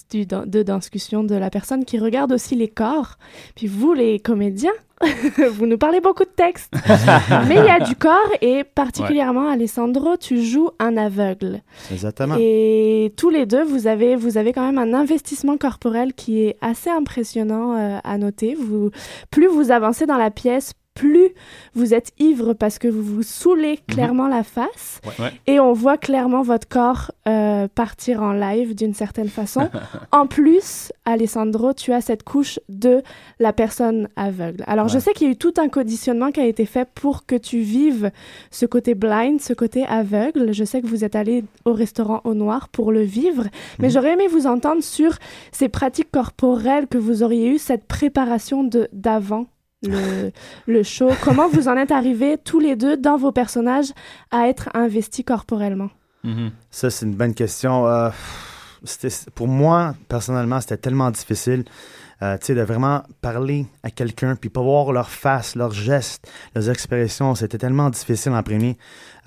du, 0.09 0.25
de 0.25 0.63
Danscussion 0.63 1.23
de 1.23 1.35
la 1.35 1.51
personne 1.51 1.85
qui 1.85 1.99
regarde 1.99 2.31
aussi 2.31 2.55
les 2.55 2.67
corps. 2.67 3.19
Puis 3.55 3.67
vous, 3.67 3.93
les 3.93 4.19
comédiens, 4.19 4.71
vous 5.51 5.67
nous 5.67 5.77
parlez 5.77 6.01
beaucoup 6.01 6.23
de 6.23 6.29
texte. 6.29 6.73
Mais 7.47 7.55
il 7.55 7.65
y 7.65 7.69
a 7.69 7.79
du 7.79 7.95
corps 7.95 8.31
et 8.41 8.63
particulièrement, 8.63 9.49
Alessandro, 9.49 10.17
tu 10.17 10.43
joues 10.43 10.71
un 10.79 10.97
aveugle. 10.97 11.61
Exactement. 11.91 12.35
Et 12.39 13.13
tous 13.15 13.29
les 13.29 13.45
deux, 13.45 13.63
vous 13.63 13.87
avez, 13.87 14.15
vous 14.15 14.37
avez 14.37 14.53
quand 14.53 14.65
même 14.65 14.77
un 14.77 14.97
investissement 14.97 15.57
corporel 15.57 16.13
qui 16.13 16.43
est 16.43 16.57
assez 16.61 16.89
impressionnant 16.89 17.77
euh, 17.77 17.99
à 18.03 18.17
noter. 18.17 18.55
Vous, 18.55 18.89
plus 19.29 19.47
vous 19.47 19.71
avancez 19.71 20.05
dans 20.05 20.17
la 20.17 20.31
pièce, 20.31 20.73
plus 20.97 21.29
vous 21.75 21.93
êtes 21.93 22.11
ivre 22.17 22.53
parce 22.53 22.79
que 22.79 22.87
vous 22.87 23.03
vous 23.03 23.23
saoulez 23.23 23.79
mhm. 23.87 23.93
clairement 23.93 24.27
la 24.27 24.43
face 24.43 24.99
et 25.45 25.59
on 25.59 25.71
voit 25.71 25.97
clairement 25.97 26.41
votre 26.41 26.67
corps 26.67 27.11
euh, 27.27 27.67
partir 27.67 28.23
en 28.23 28.33
live 28.33 28.73
d'une 28.73 28.95
certaine 28.95 29.29
façon. 29.29 29.69
en 30.11 30.25
plus, 30.25 30.91
Alessandro, 31.05 31.73
tu 31.73 31.93
as 31.93 32.01
cette 32.01 32.23
couche 32.23 32.59
de 32.67 33.03
la 33.39 33.53
personne 33.53 34.09
aveugle. 34.15 34.63
Alors 34.65 34.87
je 34.87 34.97
sais 34.97 35.13
qu'il 35.13 35.27
y 35.27 35.29
a 35.29 35.33
eu 35.33 35.37
tout 35.37 35.53
un 35.57 35.69
conditionnement 35.69 36.31
qui 36.31 36.39
a 36.39 36.45
été 36.45 36.65
fait 36.65 36.89
pour 36.95 37.25
que 37.27 37.35
tu 37.35 37.59
vives 37.59 38.11
ce 38.49 38.65
côté 38.65 38.95
blind, 38.95 39.39
ce 39.39 39.53
côté 39.53 39.85
aveugle. 39.85 40.51
Je 40.51 40.63
sais 40.63 40.81
que 40.81 40.87
vous 40.87 41.03
êtes 41.03 41.15
allé 41.15 41.43
au 41.65 41.73
restaurant 41.73 42.21
au 42.23 42.33
noir 42.33 42.69
pour 42.69 42.91
le 42.91 43.01
vivre, 43.01 43.43
mais 43.77 43.87
mhm. 43.87 43.93
j'aurais 43.93 44.13
aimé 44.13 44.27
vous 44.27 44.47
entendre 44.47 44.83
sur 44.83 45.15
ces 45.51 45.69
pratiques 45.69 46.11
corporelles 46.11 46.87
que 46.87 46.97
vous 46.97 47.21
auriez 47.21 47.49
eu, 47.49 47.59
cette 47.59 47.85
préparation 47.85 48.67
d'avant 48.91 49.45
le, 49.83 50.31
le 50.65 50.83
show. 50.83 51.11
Comment 51.23 51.47
vous 51.47 51.67
en 51.67 51.77
êtes 51.77 51.91
arrivés 51.91 52.37
tous 52.37 52.59
les 52.59 52.75
deux 52.75 52.97
dans 52.97 53.17
vos 53.17 53.31
personnages 53.31 53.91
à 54.31 54.47
être 54.47 54.69
investis 54.73 55.25
corporellement? 55.25 55.89
Mm-hmm. 56.25 56.51
Ça, 56.71 56.89
c'est 56.89 57.05
une 57.05 57.15
bonne 57.15 57.33
question. 57.33 57.87
Euh, 57.87 58.09
pour 59.35 59.47
moi, 59.47 59.95
personnellement, 60.07 60.61
c'était 60.61 60.77
tellement 60.77 61.11
difficile. 61.11 61.65
Euh, 62.23 62.35
de 62.35 62.61
vraiment 62.61 63.03
parler 63.21 63.67
à 63.83 63.91
quelqu'un 63.91 64.35
puis 64.35 64.49
pas 64.49 64.61
voir 64.61 64.91
leur 64.91 65.07
face, 65.07 65.55
leurs 65.55 65.73
gestes, 65.73 66.27
leurs 66.55 66.67
expressions, 66.67 67.35
c'était 67.35 67.59
tellement 67.59 67.91
difficile 67.91 68.31
en 68.31 68.41
premier. 68.41 68.75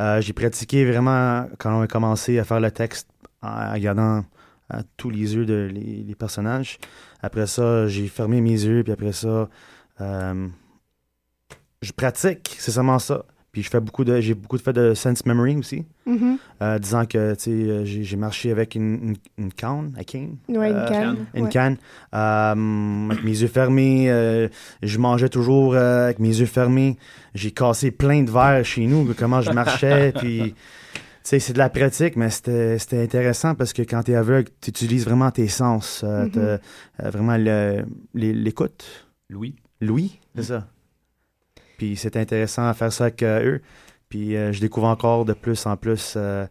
Euh, 0.00 0.20
j'ai 0.20 0.32
pratiqué 0.32 0.84
vraiment 0.84 1.46
quand 1.58 1.78
on 1.78 1.82
a 1.82 1.86
commencé 1.86 2.40
à 2.40 2.44
faire 2.44 2.58
le 2.58 2.72
texte 2.72 3.08
en 3.42 3.74
regardant 3.74 4.24
à 4.68 4.82
tous 4.96 5.08
les 5.08 5.36
yeux 5.36 5.46
de 5.46 5.70
les 5.72 6.16
personnages. 6.16 6.78
Après 7.22 7.46
ça, 7.46 7.86
j'ai 7.86 8.08
fermé 8.08 8.40
mes 8.40 8.60
yeux 8.60 8.82
puis 8.82 8.92
après 8.92 9.12
ça, 9.12 9.48
euh, 10.00 10.48
je 11.82 11.92
pratique, 11.92 12.56
c'est 12.58 12.70
seulement 12.70 12.98
ça. 12.98 13.24
Puis 13.52 13.64
je 13.64 13.70
fais 13.70 13.80
beaucoup 13.80 14.04
de, 14.04 14.20
j'ai 14.20 14.34
beaucoup 14.34 14.56
de 14.56 14.62
fait 14.62 14.72
de 14.72 14.94
sense 14.94 15.26
memory 15.26 15.56
aussi, 15.56 15.84
mm-hmm. 16.06 16.36
euh, 16.62 16.78
disant 16.78 17.04
que 17.04 17.34
tu 17.34 17.40
sais, 17.40 17.50
euh, 17.50 17.84
j'ai, 17.84 18.16
marché 18.16 18.52
avec 18.52 18.76
une, 18.76 19.16
une, 19.38 19.52
canne, 19.52 19.92
une 19.98 20.04
canne, 20.04 20.36
ouais, 20.50 20.70
une 20.70 20.88
canne, 20.88 21.26
une 21.34 21.48
canne, 21.48 21.76
avec 22.12 23.24
mes 23.24 23.40
yeux 23.40 23.48
fermés. 23.48 24.06
je 24.82 24.98
mangeais 24.98 25.28
toujours 25.28 25.74
avec 25.74 26.20
mes 26.20 26.28
yeux 26.28 26.46
fermés. 26.46 26.96
J'ai 27.34 27.50
cassé 27.50 27.90
plein 27.90 28.22
de 28.22 28.30
verres 28.30 28.64
chez 28.64 28.86
nous, 28.86 29.12
comment 29.18 29.40
je 29.40 29.50
marchais, 29.50 30.12
puis 30.16 30.54
tu 30.92 31.00
sais, 31.24 31.40
c'est 31.40 31.52
de 31.52 31.58
la 31.58 31.70
pratique, 31.70 32.14
mais 32.14 32.30
c'était, 32.30 32.78
c'était 32.78 33.02
intéressant 33.02 33.56
parce 33.56 33.72
que 33.72 33.82
quand 33.82 34.04
tu 34.04 34.12
es 34.12 34.14
aveugle, 34.14 34.48
tu 34.60 34.70
utilises 34.70 35.04
vraiment 35.04 35.32
tes 35.32 35.48
sens, 35.48 36.04
mm-hmm. 36.04 36.60
vraiment 37.00 37.36
l'écoute. 38.14 39.08
Louis. 39.30 39.56
Louis, 39.80 40.20
c'est 40.34 40.42
ça. 40.44 40.66
Puis 41.78 41.96
c'est 41.96 42.16
intéressant 42.16 42.66
à 42.68 42.74
faire 42.74 42.92
ça 42.92 43.04
avec 43.04 43.22
euh, 43.22 43.54
eux. 43.54 43.60
Puis 44.10 44.36
euh, 44.36 44.52
je 44.52 44.60
découvre 44.60 44.88
encore 44.88 45.24
de 45.24 45.32
plus 45.32 45.64
en 45.66 45.76
plus 45.76 46.14
euh, 46.16 46.46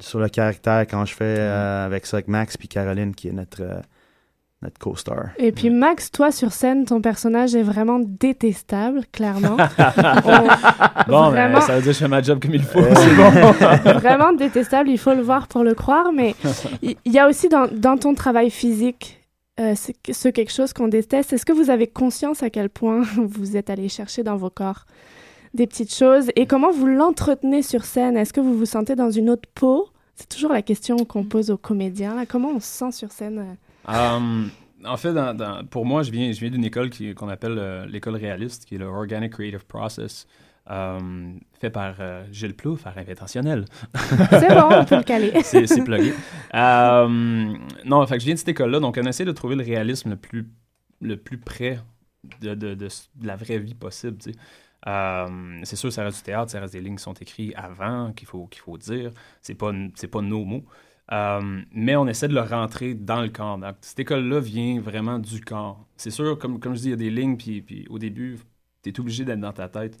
sur 0.00 0.18
le 0.18 0.28
caractère 0.28 0.80
quand 0.80 1.04
je 1.04 1.14
fais 1.14 1.38
avec 1.38 2.06
ça 2.06 2.16
avec 2.16 2.28
Max 2.28 2.56
puis 2.56 2.66
Caroline 2.66 3.14
qui 3.14 3.28
est 3.28 3.32
notre 3.32 3.62
notre 4.62 4.78
co-star. 4.78 5.28
Et 5.36 5.52
puis 5.52 5.68
Max, 5.68 6.10
toi 6.10 6.32
sur 6.32 6.52
scène, 6.52 6.86
ton 6.86 7.02
personnage 7.02 7.54
est 7.54 7.62
vraiment 7.62 8.00
détestable, 8.00 9.02
clairement. 9.12 9.56
bon, 11.06 11.30
vraiment... 11.30 11.60
ça 11.60 11.76
veut 11.76 11.82
dire 11.82 11.90
que 11.90 11.92
je 11.92 11.98
fais 11.98 12.08
ma 12.08 12.22
job 12.22 12.40
comme 12.40 12.54
il 12.54 12.62
faut, 12.62 12.80
c'est 12.80 13.14
bon. 13.14 13.30
vraiment 13.98 14.32
détestable, 14.32 14.88
il 14.88 14.98
faut 14.98 15.12
le 15.12 15.20
voir 15.20 15.48
pour 15.48 15.64
le 15.64 15.74
croire, 15.74 16.12
mais 16.14 16.34
il 16.82 16.96
y, 17.04 17.18
a 17.18 17.28
aussi 17.28 17.50
dans, 17.50 17.68
dans 17.70 17.98
ton 17.98 18.14
travail 18.14 18.48
physique 18.50 19.23
euh, 19.60 19.74
ce 19.74 20.28
quelque 20.28 20.52
chose 20.52 20.72
qu'on 20.72 20.88
déteste. 20.88 21.32
Est-ce 21.32 21.46
que 21.46 21.52
vous 21.52 21.70
avez 21.70 21.86
conscience 21.86 22.42
à 22.42 22.50
quel 22.50 22.68
point 22.68 23.02
vous 23.16 23.56
êtes 23.56 23.70
allé 23.70 23.88
chercher 23.88 24.22
dans 24.22 24.36
vos 24.36 24.50
corps 24.50 24.86
des 25.54 25.68
petites 25.68 25.94
choses 25.94 26.30
et 26.34 26.46
comment 26.46 26.72
vous 26.72 26.86
l'entretenez 26.86 27.62
sur 27.62 27.84
scène? 27.84 28.16
Est-ce 28.16 28.32
que 28.32 28.40
vous 28.40 28.58
vous 28.58 28.66
sentez 28.66 28.96
dans 28.96 29.10
une 29.10 29.30
autre 29.30 29.48
peau? 29.54 29.88
C'est 30.16 30.28
toujours 30.28 30.52
la 30.52 30.62
question 30.62 30.96
qu'on 31.04 31.24
pose 31.24 31.50
aux 31.50 31.56
comédiens. 31.56 32.24
Comment 32.26 32.50
on 32.50 32.60
se 32.60 32.66
sent 32.66 32.92
sur 32.92 33.12
scène? 33.12 33.56
Um, 33.86 34.50
En 34.84 34.96
fait, 34.96 35.14
pour 35.70 35.86
moi, 35.86 36.02
je 36.02 36.10
viens, 36.10 36.32
je 36.32 36.40
viens 36.40 36.50
d'une 36.50 36.64
école 36.64 36.90
qu'on 37.14 37.28
appelle 37.28 37.58
euh, 37.58 37.86
l'école 37.86 38.16
réaliste, 38.16 38.64
qui 38.64 38.74
est 38.74 38.78
le 38.78 38.86
Organic 38.86 39.32
Creative 39.32 39.64
Process. 39.66 40.26
Euh, 40.70 41.34
fait 41.60 41.68
par 41.68 41.96
euh, 42.00 42.24
Gilles 42.32 42.56
Plouf, 42.56 42.86
à 42.86 42.90
Rêve 42.90 43.10
Intentionnel. 43.10 43.66
c'est 44.30 44.48
bon, 44.48 44.68
on 44.70 44.84
peut 44.84 44.96
le 44.96 45.02
caler. 45.02 45.32
c'est 45.42 45.84
plugué. 45.84 46.14
Euh, 46.54 47.54
non, 47.84 48.06
fait 48.06 48.14
que 48.14 48.20
je 48.20 48.24
viens 48.24 48.34
de 48.34 48.38
cette 48.38 48.48
école-là, 48.48 48.80
donc 48.80 48.98
on 49.00 49.06
essaie 49.06 49.26
de 49.26 49.32
trouver 49.32 49.56
le 49.56 49.64
réalisme 49.64 50.10
le 50.10 50.16
plus, 50.16 50.48
le 51.02 51.16
plus 51.18 51.36
près 51.36 51.80
de, 52.40 52.54
de, 52.54 52.74
de, 52.74 52.88
la 53.22 53.36
vraie 53.36 53.58
vie 53.58 53.74
possible. 53.74 54.16
Tu 54.16 54.32
sais. 54.32 54.38
c'est 55.64 55.76
sûr, 55.76 55.92
ça 55.92 56.02
reste 56.04 56.18
du 56.18 56.22
théâtre, 56.22 56.50
ça 56.50 56.60
reste 56.60 56.72
des 56.72 56.80
lignes 56.80 56.96
qui 56.96 57.02
sont 57.02 57.12
écrites 57.12 57.52
avant, 57.56 58.12
qu'il 58.12 58.26
faut, 58.26 58.46
qu'il 58.46 58.62
faut 58.62 58.78
dire. 58.78 59.10
C'est 59.42 59.54
pas, 59.54 59.70
c'est 59.96 60.08
pas 60.08 60.22
nos 60.22 60.46
mots. 60.46 60.64
mais 61.10 61.94
on 61.96 62.06
essaie 62.08 62.28
de 62.28 62.34
le 62.34 62.40
rentrer 62.40 62.94
dans 62.94 63.20
le 63.20 63.28
corps. 63.28 63.58
Donc, 63.58 63.74
cette 63.82 64.00
école-là 64.00 64.40
vient 64.40 64.80
vraiment 64.80 65.18
du 65.18 65.42
corps. 65.42 65.86
C'est 65.98 66.10
sûr, 66.10 66.38
comme, 66.38 66.58
comme 66.58 66.74
je 66.74 66.80
dis, 66.80 66.86
il 66.86 66.90
y 66.92 66.94
a 66.94 66.96
des 66.96 67.10
lignes, 67.10 67.36
puis, 67.36 67.60
puis 67.60 67.86
au 67.90 67.98
début, 67.98 68.38
tu 68.82 68.88
es 68.88 68.98
obligé 69.00 69.26
d'être 69.26 69.40
dans 69.40 69.52
ta 69.52 69.68
tête. 69.68 69.98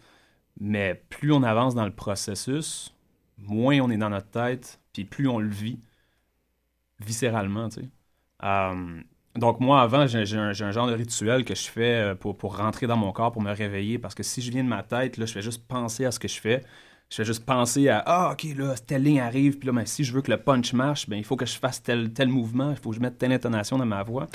Mais 0.60 1.02
plus 1.08 1.32
on 1.32 1.42
avance 1.42 1.74
dans 1.74 1.84
le 1.84 1.94
processus, 1.94 2.94
moins 3.38 3.80
on 3.80 3.90
est 3.90 3.96
dans 3.96 4.10
notre 4.10 4.30
tête, 4.30 4.80
puis 4.92 5.04
plus 5.04 5.28
on 5.28 5.38
le 5.38 5.48
vit 5.48 5.80
viscéralement, 7.00 7.68
tu 7.68 7.82
sais. 7.82 7.88
Euh, 8.44 9.00
donc 9.36 9.58
moi, 9.60 9.82
avant, 9.82 10.06
j'ai 10.06 10.38
un, 10.38 10.52
genre 10.52 10.86
de 10.86 10.94
rituel 10.94 11.44
que 11.44 11.54
je 11.54 11.68
fais 11.68 11.94
euh, 11.94 12.14
pour, 12.14 12.36
pour 12.36 12.56
rentrer 12.56 12.86
dans 12.86 12.96
mon 12.96 13.10
corps, 13.12 13.32
pour 13.32 13.42
me 13.42 13.52
réveiller, 13.52 13.98
parce 13.98 14.14
que 14.14 14.22
si 14.22 14.42
je 14.42 14.50
viens 14.50 14.62
de 14.62 14.68
ma 14.68 14.82
tête, 14.82 15.16
là, 15.16 15.26
je 15.26 15.32
fais 15.32 15.42
juste 15.42 15.66
penser 15.66 16.04
à 16.04 16.12
ce 16.12 16.20
que 16.20 16.28
je 16.28 16.40
fais. 16.40 16.62
Je 17.10 17.16
fais 17.16 17.24
juste 17.24 17.44
penser 17.44 17.88
à 17.88 18.02
Ah, 18.06 18.32
ok, 18.32 18.44
là, 18.56 18.74
telle 18.76 19.02
ligne 19.02 19.20
arrive, 19.20 19.58
puis 19.58 19.66
là, 19.66 19.72
ben, 19.72 19.86
si 19.86 20.04
je 20.04 20.12
veux 20.12 20.22
que 20.22 20.30
le 20.30 20.36
punch 20.38 20.72
marche, 20.72 21.08
ben, 21.08 21.16
il 21.16 21.24
faut 21.24 21.36
que 21.36 21.46
je 21.46 21.58
fasse 21.58 21.82
tel, 21.82 22.12
tel 22.12 22.28
mouvement, 22.28 22.70
il 22.70 22.76
faut 22.76 22.90
que 22.90 22.96
je 22.96 23.00
mette 23.00 23.18
telle 23.18 23.32
intonation 23.32 23.76
dans 23.76 23.86
ma 23.86 24.02
voix. 24.02 24.26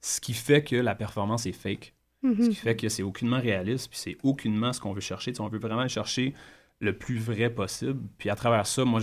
Ce 0.00 0.20
qui 0.20 0.34
fait 0.34 0.64
que 0.64 0.76
la 0.76 0.96
performance 0.96 1.46
est 1.46 1.52
fake. 1.52 1.94
Ce 2.22 2.28
qui 2.28 2.48
mhm. 2.48 2.54
fait 2.54 2.76
que 2.76 2.88
c'est 2.88 3.02
aucunement 3.02 3.40
réaliste, 3.40 3.90
puis 3.90 3.98
c'est 3.98 4.16
aucunement 4.22 4.72
ce 4.72 4.80
qu'on 4.80 4.92
veut 4.92 5.00
chercher. 5.00 5.32
on 5.40 5.48
veut 5.48 5.58
vraiment 5.58 5.88
chercher 5.88 6.34
le 6.80 6.92
plus 6.96 7.18
vrai 7.18 7.50
possible. 7.50 8.00
Puis 8.18 8.30
à 8.30 8.36
travers 8.36 8.66
ça, 8.66 8.84
moi, 8.84 9.00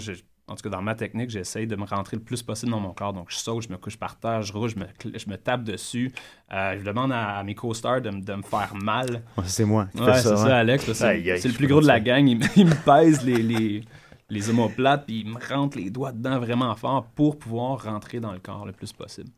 en 0.47 0.55
tout 0.55 0.63
cas 0.63 0.69
dans 0.69 0.81
ma 0.81 0.95
technique, 0.95 1.29
j'essaye 1.29 1.67
de 1.67 1.75
me 1.75 1.85
rentrer 1.85 2.17
le 2.17 2.23
plus 2.23 2.43
possible 2.43 2.71
dans 2.71 2.79
mon 2.79 2.93
corps. 2.93 3.13
Donc 3.13 3.29
je 3.29 3.35
saute, 3.35 3.63
je 3.63 3.69
me 3.69 3.77
couche 3.77 3.97
par 3.97 4.17
terre, 4.19 4.41
je 4.41 4.53
roule, 4.53 4.69
je 4.69 4.77
me, 4.77 4.85
je 5.17 5.29
me 5.29 5.35
tape 5.35 5.63
dessus. 5.63 6.11
Euh, 6.51 6.77
je 6.79 6.85
demande 6.85 7.11
à, 7.11 7.43
mes 7.43 7.55
co-stars 7.55 8.01
de, 8.01 8.09
de, 8.09 8.33
me 8.35 8.41
faire 8.41 8.73
mal. 8.75 9.23
c'est 9.45 9.65
moi 9.65 9.87
qui 9.93 10.01
ouais, 10.01 10.15
c'est 10.15 10.35
ça, 10.35 10.57
Alex. 10.57 10.91
C'est 10.93 11.45
le 11.45 11.53
plus 11.53 11.67
gros 11.67 11.81
de 11.81 11.87
la 11.87 11.99
gang. 11.99 12.25
Il, 12.55 12.65
me 12.65 12.85
pèse 12.85 13.23
les, 13.25 13.41
les, 13.43 13.83
les 14.29 14.49
omoplates, 14.49 15.05
puis 15.05 15.21
il 15.21 15.27
me 15.27 15.39
rentre 15.39 15.77
les 15.77 15.89
doigts 15.89 16.11
dedans 16.11 16.39
vraiment 16.39 16.75
fort 16.75 17.05
pour 17.15 17.37
pouvoir 17.37 17.83
rentrer 17.83 18.19
dans 18.19 18.31
le 18.31 18.39
corps 18.39 18.65
le 18.65 18.71
plus 18.71 18.93
possible. 18.93 19.29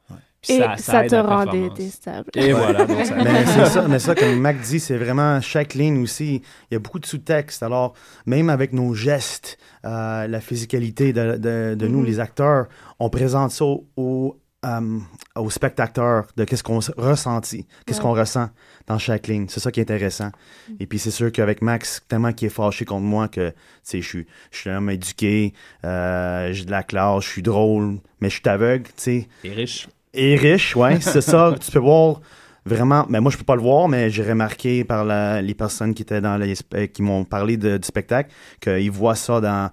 Et 0.50 0.60
ça, 0.78 1.04
te 1.04 1.16
rend 1.16 1.46
détestable. 1.46 2.32
Et 2.36 2.52
voilà. 2.52 2.86
mais 2.88 3.06
c'est 3.46 3.66
ça, 3.68 3.88
mais 3.88 4.00
ça, 4.00 4.16
comme 4.16 4.40
Mac 4.40 4.60
dit, 4.60 4.80
c'est 4.80 4.98
vraiment 4.98 5.40
chaque 5.40 5.76
ligne 5.76 6.02
aussi. 6.02 6.42
Il 6.70 6.74
y 6.74 6.76
a 6.76 6.80
beaucoup 6.80 7.00
de 7.00 7.06
sous-texte. 7.06 7.62
Alors, 7.62 7.94
même 8.26 8.50
avec 8.50 8.74
nos 8.74 8.96
gestes, 8.96 9.60
euh, 9.86 10.28
la 10.28 10.42
physicalité 10.42 11.14
de, 11.14 11.38
de, 11.38 11.88
nous, 11.88 12.02
mm-hmm. 12.02 12.06
les 12.06 12.20
acteurs, 12.20 12.68
on 13.00 13.10
présente 13.10 13.52
ça 13.52 13.66
au, 13.66 14.42
euh, 14.66 15.00
aux 15.36 15.50
spectateurs 15.50 16.28
de 16.38 16.44
qu'est-ce 16.44 16.64
qu'on 16.64 16.80
ressentit, 16.98 17.66
qu'est-ce 17.86 18.00
qu'on 18.00 18.14
ressent 18.14 18.50
dans 18.88 19.00
chaque 19.00 19.28
ligne. 19.28 19.48
C'est 19.50 19.60
ça 19.60 19.72
qui 19.72 19.80
est 19.80 19.84
intéressant. 19.84 20.32
Mm. 20.70 20.74
Et 20.80 20.86
puis 20.86 21.00
c'est 21.00 21.12
sûr 21.12 21.32
qu'avec 21.32 21.64
Max, 21.64 22.04
tellement 22.08 22.32
qu'il 22.32 22.48
est 22.48 22.52
fâché 22.52 22.86
contre 22.86 23.06
moi 23.06 23.28
que 23.28 23.54
je 23.92 24.02
suis 24.02 24.28
je 24.52 24.58
suis 24.58 24.70
un 24.70 24.78
homme 24.78 24.90
éduqué, 24.92 25.54
euh, 25.84 26.54
j'ai 26.54 26.66
de 26.66 26.72
la 26.72 26.84
classe, 26.84 27.24
je 27.24 27.30
suis 27.30 27.42
drôle, 27.42 28.00
mais 28.20 28.30
je 28.30 28.36
suis 28.36 28.50
aveugle, 28.50 28.86
tu 28.86 28.94
sais. 28.98 29.28
Riche. 29.44 29.88
Et 30.14 30.36
riche, 30.36 30.76
ouais, 30.76 31.00
c'est 31.00 31.22
ça. 31.22 31.56
Tu 31.60 31.72
peux 31.72 31.80
voir 31.80 32.22
vraiment, 32.66 33.06
mais 33.10 33.20
moi 33.20 33.32
je 33.32 33.38
peux 33.38 33.44
pas 33.44 33.56
le 33.56 33.62
voir, 33.62 33.88
mais 33.88 34.10
j'ai 34.10 34.24
remarqué 34.24 34.84
par 34.84 35.06
les 35.42 35.54
personnes 35.54 35.94
qui 35.94 36.02
étaient 36.02 36.22
dans 36.22 36.38
les, 36.38 36.56
qui 36.90 37.02
m'ont 37.02 37.24
parlé 37.24 37.58
du 37.58 37.78
spectacle 37.82 38.32
qu'ils 38.60 38.92
voient 38.92 39.16
ça 39.16 39.42
dans 39.42 39.72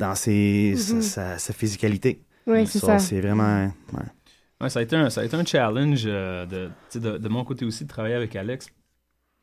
dans 0.00 0.14
ses, 0.14 0.74
mm-hmm. 0.76 1.38
sa, 1.38 1.52
physicalité. 1.52 2.24
Oui, 2.46 2.66
c'est 2.66 2.78
ça. 2.78 2.98
C'est 2.98 3.20
vraiment. 3.20 3.70
Ouais. 3.92 4.68
ça, 4.70 4.78
a 4.78 4.82
été 4.82 4.96
un, 4.96 5.10
ça 5.10 5.20
a 5.20 5.24
été 5.24 5.36
un 5.36 5.44
challenge 5.44 6.04
euh, 6.06 6.46
de, 6.46 6.70
de, 6.98 7.18
de, 7.18 7.28
mon 7.28 7.44
côté 7.44 7.64
aussi 7.66 7.84
de 7.84 7.88
travailler 7.88 8.14
avec 8.14 8.34
Alex 8.34 8.68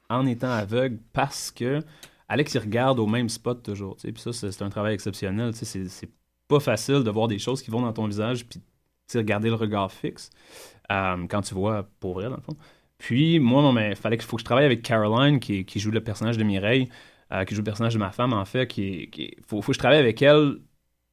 en 0.10 0.26
étant 0.26 0.50
aveugle 0.50 0.98
parce 1.14 1.52
que 1.52 1.82
Alex 2.28 2.56
il 2.56 2.60
regarde 2.60 3.00
au 3.00 3.08
même 3.08 3.30
spot 3.30 3.62
toujours. 3.62 3.98
Puis 3.98 4.14
ça, 4.18 4.34
c'est 4.34 4.62
un 4.62 4.70
travail 4.70 4.94
exceptionnel. 4.94 5.54
C'est 5.54 6.10
pas 6.48 6.60
facile 6.60 7.04
de 7.04 7.10
voir 7.12 7.28
des 7.28 7.40
choses 7.40 7.62
qui 7.62 7.70
vont 7.70 7.82
dans 7.82 7.94
ton 7.94 8.08
visage 8.08 8.46
puis 8.46 8.62
regarder 9.16 9.49
le 9.49 9.55
regard 9.55 9.91
fixe 9.91 10.30
euh, 10.91 11.26
quand 11.30 11.41
tu 11.41 11.53
vois 11.53 11.88
pour 11.99 12.16
vrai, 12.16 12.26
dans 12.26 12.36
le 12.36 12.41
fond. 12.41 12.58
Puis, 12.97 13.39
moi, 13.39 13.74
il 13.89 13.95
fallait 13.95 14.18
qu'il 14.18 14.26
faut 14.26 14.38
que 14.38 14.41
je 14.41 14.45
travaille 14.45 14.66
avec 14.66 14.82
Caroline, 14.82 15.39
qui, 15.39 15.66
qui 15.66 15.80
joue 15.80 15.91
le 15.91 16.01
personnage 16.01 16.38
de 16.38 16.43
Mireille, 16.43 16.89
euh, 17.32 17.45
qui 17.45 17.53
joue 17.53 17.62
le 17.62 17.66
personnage 17.66 17.93
de 17.93 17.99
ma 17.99 18.12
femme, 18.12 18.34
en 18.34 18.45
fait. 18.45 18.68
Qui, 18.68 19.10
qui 19.12 19.36
faut, 19.45 19.62
faut 19.62 19.72
que 19.72 19.76
je 19.76 19.80
travaille 19.80 19.99
avec 19.99 20.22
elle 20.22 20.55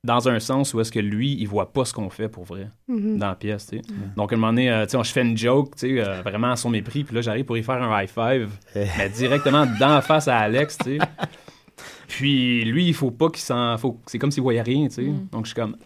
dans 0.02 0.28
un 0.28 0.38
sens 0.38 0.72
où 0.72 0.80
est-ce 0.80 0.92
que 0.92 0.98
lui, 0.98 1.34
il 1.34 1.46
voit 1.46 1.72
pas 1.72 1.84
ce 1.84 1.92
qu'on 1.92 2.10
fait 2.10 2.28
pour 2.28 2.44
vrai 2.44 2.70
mm-hmm. 2.88 3.18
dans 3.18 3.28
la 3.28 3.34
pièce, 3.34 3.66
tu 3.66 3.78
sais. 3.78 3.82
Donc, 4.16 4.32
à 4.32 4.36
un 4.36 4.38
moment 4.38 4.52
donné, 4.52 4.70
euh, 4.70 4.84
tu 4.86 4.96
sais, 4.96 5.04
je 5.04 5.12
fais 5.12 5.22
une 5.22 5.36
joke, 5.36 5.76
tu 5.76 5.96
sais, 5.96 6.22
vraiment 6.22 6.52
à 6.52 6.56
son 6.56 6.70
mépris, 6.70 7.04
puis 7.04 7.14
là, 7.14 7.22
j'arrive 7.22 7.44
pour 7.44 7.56
y 7.56 7.62
faire 7.62 7.82
un 7.82 8.02
high 8.02 8.08
five, 8.08 8.50
mais 8.74 9.08
directement 9.10 9.66
dans 9.78 9.94
la 9.94 10.02
face 10.02 10.28
à 10.28 10.38
Alex, 10.38 10.78
tu 10.78 10.98
sais. 10.98 10.98
Puis 12.06 12.64
lui, 12.64 12.86
il 12.86 12.94
faut 12.94 13.10
pas 13.10 13.28
qu'il 13.30 13.42
s'en... 13.42 13.76
Faut... 13.78 14.00
C'est 14.06 14.18
comme 14.18 14.30
s'il 14.30 14.42
voyait 14.42 14.62
rien, 14.62 14.88
tu 14.88 14.94
sais. 14.94 15.02
Mm. 15.02 15.28
Donc, 15.32 15.46
je 15.46 15.52
suis 15.52 15.60
comme... 15.60 15.76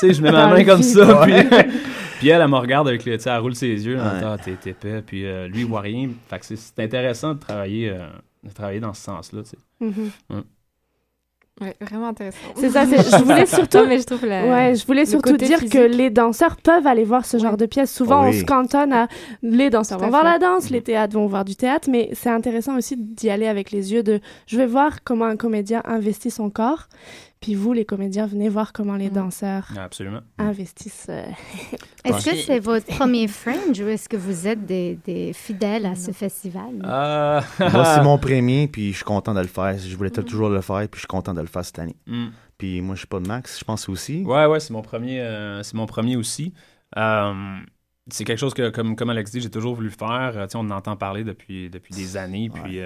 sais, 0.00 0.14
je 0.14 0.22
mets 0.22 0.32
ma 0.32 0.48
main 0.48 0.64
comme 0.64 0.82
ça, 0.82 1.22
puis, 1.24 1.32
puis 2.18 2.28
elle, 2.28 2.42
elle 2.42 2.48
me 2.48 2.56
regarde 2.56 2.88
avec 2.88 3.04
le, 3.04 3.16
tu 3.16 3.22
sais, 3.22 3.30
elle 3.30 3.38
roule 3.38 3.54
ses 3.54 3.86
yeux, 3.86 3.96
ouais. 3.96 4.02
ah, 4.24 4.36
t'es 4.42 4.70
épais, 4.70 5.02
puis 5.02 5.26
euh, 5.26 5.48
lui, 5.48 5.60
il 5.60 5.66
voit 5.66 5.80
rien. 5.80 6.10
Fait 6.28 6.38
que 6.38 6.46
c'est 6.46 6.82
intéressant 6.82 7.34
de 7.34 7.40
travailler, 7.40 7.90
euh, 7.90 8.06
de 8.44 8.50
travailler 8.52 8.80
dans 8.80 8.94
ce 8.94 9.02
sens-là, 9.02 9.42
tu 9.42 9.50
sais. 9.50 9.58
Mm-hmm. 9.82 10.42
Ouais, 11.60 11.76
vraiment 11.78 12.08
intéressant. 12.08 12.38
C'est 12.56 12.70
ça, 12.70 12.86
je 12.86 13.22
voulais 13.22 13.44
surtout, 13.46 13.84
mais 13.86 13.98
je 13.98 14.04
trouve 14.04 14.22
ouais, 14.22 14.74
je 14.74 14.86
voulais 14.86 15.04
surtout 15.04 15.36
dire 15.36 15.58
que 15.68 15.78
les 15.78 16.08
danseurs 16.08 16.56
peuvent 16.56 16.86
aller 16.86 17.04
voir 17.04 17.26
ce 17.26 17.36
genre 17.36 17.58
de 17.58 17.66
pièces. 17.66 17.92
Souvent, 17.94 18.26
on 18.26 18.32
se 18.32 18.44
cantonne 18.44 18.94
à 18.94 19.08
les 19.42 19.68
danseurs 19.68 19.98
vont 19.98 20.08
voir 20.08 20.24
la 20.24 20.38
danse, 20.38 20.70
les 20.70 20.80
théâtres 20.80 21.14
vont 21.14 21.26
voir 21.26 21.44
du 21.44 21.56
théâtre, 21.56 21.90
mais 21.90 22.08
c'est 22.14 22.30
intéressant 22.30 22.78
aussi 22.78 22.96
d'y 22.96 23.28
aller 23.28 23.46
avec 23.46 23.72
les 23.72 23.92
yeux 23.92 24.02
de 24.02 24.20
je 24.46 24.56
vais 24.56 24.66
voir 24.66 25.04
comment 25.04 25.26
un 25.26 25.36
comédien 25.36 25.82
investit 25.84 26.30
son 26.30 26.48
corps. 26.48 26.88
Puis 27.40 27.54
vous, 27.54 27.72
les 27.72 27.86
comédiens, 27.86 28.26
venez 28.26 28.50
voir 28.50 28.74
comment 28.74 28.96
les 28.96 29.08
mm. 29.08 29.14
danseurs 29.14 29.68
Absolument. 29.78 30.20
investissent. 30.36 31.06
Euh, 31.08 31.24
est-ce 32.04 32.30
que 32.30 32.36
c'est 32.36 32.58
votre 32.58 32.86
premier 32.86 33.28
Fringe 33.28 33.80
ou 33.80 33.88
est-ce 33.88 34.10
que 34.10 34.18
vous 34.18 34.46
êtes 34.46 34.66
des, 34.66 34.98
des 35.06 35.32
fidèles 35.32 35.86
à 35.86 35.94
ce 35.94 36.12
festival? 36.12 36.82
Euh... 36.84 37.40
Moi, 37.58 37.84
c'est 37.94 38.02
mon 38.02 38.18
premier, 38.18 38.68
puis 38.68 38.90
je 38.90 38.96
suis 38.96 39.04
content 39.04 39.32
de 39.32 39.40
le 39.40 39.46
faire. 39.46 39.78
Je 39.78 39.96
voulais 39.96 40.10
mm. 40.10 40.24
toujours 40.24 40.50
le 40.50 40.60
faire, 40.60 40.80
puis 40.80 40.96
je 40.96 41.00
suis 41.00 41.06
content 41.06 41.32
de 41.32 41.40
le 41.40 41.46
faire 41.46 41.64
cette 41.64 41.78
année. 41.78 41.96
Mm. 42.06 42.26
Puis 42.58 42.82
moi, 42.82 42.94
je 42.94 43.00
suis 43.00 43.08
pas 43.08 43.20
de 43.20 43.26
Max, 43.26 43.58
je 43.58 43.64
pense 43.64 43.88
aussi. 43.88 44.22
Ouais, 44.22 44.44
ouais, 44.44 44.60
c'est 44.60 44.74
mon 44.74 44.82
premier, 44.82 45.20
euh, 45.20 45.62
c'est 45.62 45.74
mon 45.74 45.86
premier 45.86 46.16
aussi. 46.16 46.52
Euh, 46.98 47.56
c'est 48.10 48.24
quelque 48.24 48.38
chose 48.38 48.52
que, 48.52 48.68
comme, 48.68 48.96
comme 48.96 49.08
Alex 49.08 49.30
dit, 49.30 49.40
j'ai 49.40 49.50
toujours 49.50 49.74
voulu 49.74 49.90
faire. 49.90 50.46
on 50.54 50.58
en 50.58 50.70
entend 50.72 50.94
parler 50.96 51.24
depuis, 51.24 51.70
depuis 51.70 51.94
des 51.94 52.18
années, 52.18 52.50
puis 52.50 52.80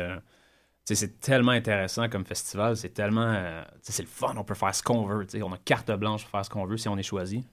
c'est 0.85 1.21
tellement 1.21 1.53
intéressant 1.53 2.09
comme 2.09 2.27
festival, 2.27 2.77
c'est 2.77 2.91
tellement. 2.91 3.33
Euh, 3.35 3.63
c'est 3.83 4.03
le 4.03 4.09
fun, 4.09 4.35
on 4.37 4.45
peut 4.45 4.55
faire 4.55 4.75
ce 4.75 4.83
qu'on 4.83 5.07
veut. 5.07 5.27
On 5.43 5.53
a 5.53 5.59
carte 5.59 5.91
blanche 5.93 6.23
pour 6.23 6.31
faire 6.31 6.45
ce 6.45 6.51
qu'on 6.51 6.67
veut 6.67 6.77
si 6.77 6.89
on 6.89 6.99
est 6.99 7.03
choisi. 7.03 7.45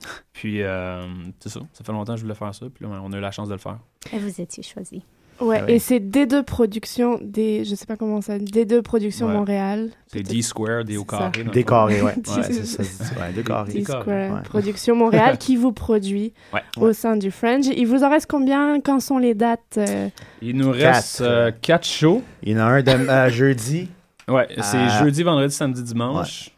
Puis, 0.32 0.62
euh, 0.62 1.06
c'est 1.38 1.50
ça. 1.50 1.60
Ça 1.72 1.84
fait 1.84 1.92
longtemps 1.92 2.14
que 2.14 2.18
je 2.18 2.24
voulais 2.24 2.34
faire 2.34 2.54
ça, 2.54 2.66
puis 2.70 2.86
là, 2.86 3.00
on 3.02 3.12
a 3.12 3.16
eu 3.18 3.20
la 3.20 3.30
chance 3.30 3.48
de 3.48 3.54
le 3.54 3.60
faire. 3.60 3.78
Et 4.12 4.18
vous 4.18 4.40
étiez 4.40 4.62
choisi. 4.62 5.02
Ouais, 5.40 5.62
ah 5.62 5.70
et 5.70 5.78
c'est 5.78 6.00
D2 6.00 6.42
Productions, 6.42 7.18
des, 7.22 7.64
je 7.64 7.74
sais 7.74 7.86
pas 7.86 7.96
comment 7.96 8.20
ça, 8.20 8.38
D2 8.38 8.82
Productions 8.82 9.28
Montréal. 9.28 9.90
C'est 10.06 10.22
D 10.22 10.42
Square, 10.42 10.84
D 10.84 10.96
au 10.96 11.04
carré. 11.04 11.44
D 11.44 11.64
carré, 11.64 12.02
ouais. 12.02 12.14
ouais 12.16 12.52
c'est 12.52 12.64
ça, 12.64 12.82
ouais, 13.20 13.32
D 13.34 13.42
carré. 13.46 13.72
D 13.72 13.84
Square 13.84 14.42
Productions 14.42 14.96
Montréal 14.96 15.38
qui 15.40 15.56
vous 15.56 15.72
produit 15.72 16.32
au 16.76 16.92
sein 16.92 17.16
du 17.16 17.30
Fringe. 17.30 17.66
Il 17.66 17.86
vous 17.86 18.04
en 18.04 18.10
reste 18.10 18.26
combien? 18.30 18.80
Quand 18.80 19.00
sont 19.00 19.18
les 19.18 19.34
dates 19.34 19.78
euh? 19.78 20.08
Il 20.42 20.56
nous 20.56 20.70
reste 20.70 21.20
euh, 21.20 21.50
quatre 21.62 21.86
shows. 21.86 22.22
Il 22.42 22.52
y 22.52 22.56
en 22.56 22.60
a 22.60 22.64
un 22.64 22.82
de, 22.82 22.90
euh, 22.90 23.30
jeudi. 23.30 23.88
Ouais, 24.28 24.46
c'est 24.60 24.88
jeudi, 25.00 25.22
vendredi, 25.22 25.54
samedi, 25.54 25.82
dimanche. 25.82 26.50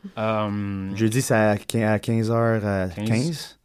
Jeudi, 0.95 1.22
c'est 1.22 1.35
à 1.35 1.57
15h15. 1.57 3.05
15. 3.07 3.59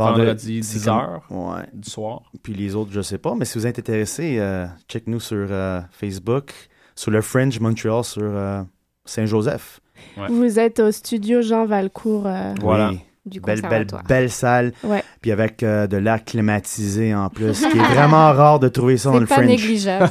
Vendredi, 0.00 0.60
10h 0.60 1.20
ouais. 1.30 1.62
du 1.72 1.90
soir. 1.90 2.22
Puis 2.42 2.54
les 2.54 2.74
autres, 2.74 2.90
je 2.92 3.00
sais 3.00 3.18
pas. 3.18 3.34
Mais 3.34 3.44
si 3.44 3.58
vous 3.58 3.66
êtes 3.66 3.78
intéressé, 3.78 4.36
euh, 4.38 4.66
check-nous 4.88 5.20
sur 5.20 5.46
euh, 5.50 5.80
Facebook, 5.90 6.52
sur 6.94 7.10
le 7.10 7.20
Fringe 7.20 7.58
Montreal, 7.60 8.04
sur 8.04 8.22
euh, 8.22 8.62
Saint-Joseph. 9.04 9.80
Vous 10.28 10.58
êtes 10.58 10.80
au 10.80 10.90
studio 10.90 11.42
Jean 11.42 11.66
Valcourt. 11.66 12.26
voilà. 12.60 12.92
Du 13.26 13.38
belle, 13.38 13.60
belle, 13.60 13.86
belle 14.08 14.30
salle. 14.30 14.72
Puis 15.20 15.30
avec 15.30 15.60
de 15.60 15.96
l'air 15.96 16.24
climatisé 16.24 17.14
en 17.14 17.28
plus, 17.28 17.52
ce 17.52 17.66
qui 17.66 17.76
est 17.78 17.94
vraiment 17.94 18.32
rare 18.32 18.58
de 18.58 18.68
trouver 18.68 18.96
ça 18.96 19.10
dans 19.10 19.20
le 19.20 19.26
Fringe. 19.26 19.38
C'est 19.38 19.46
pas 19.46 19.46
négligeable. 19.46 20.10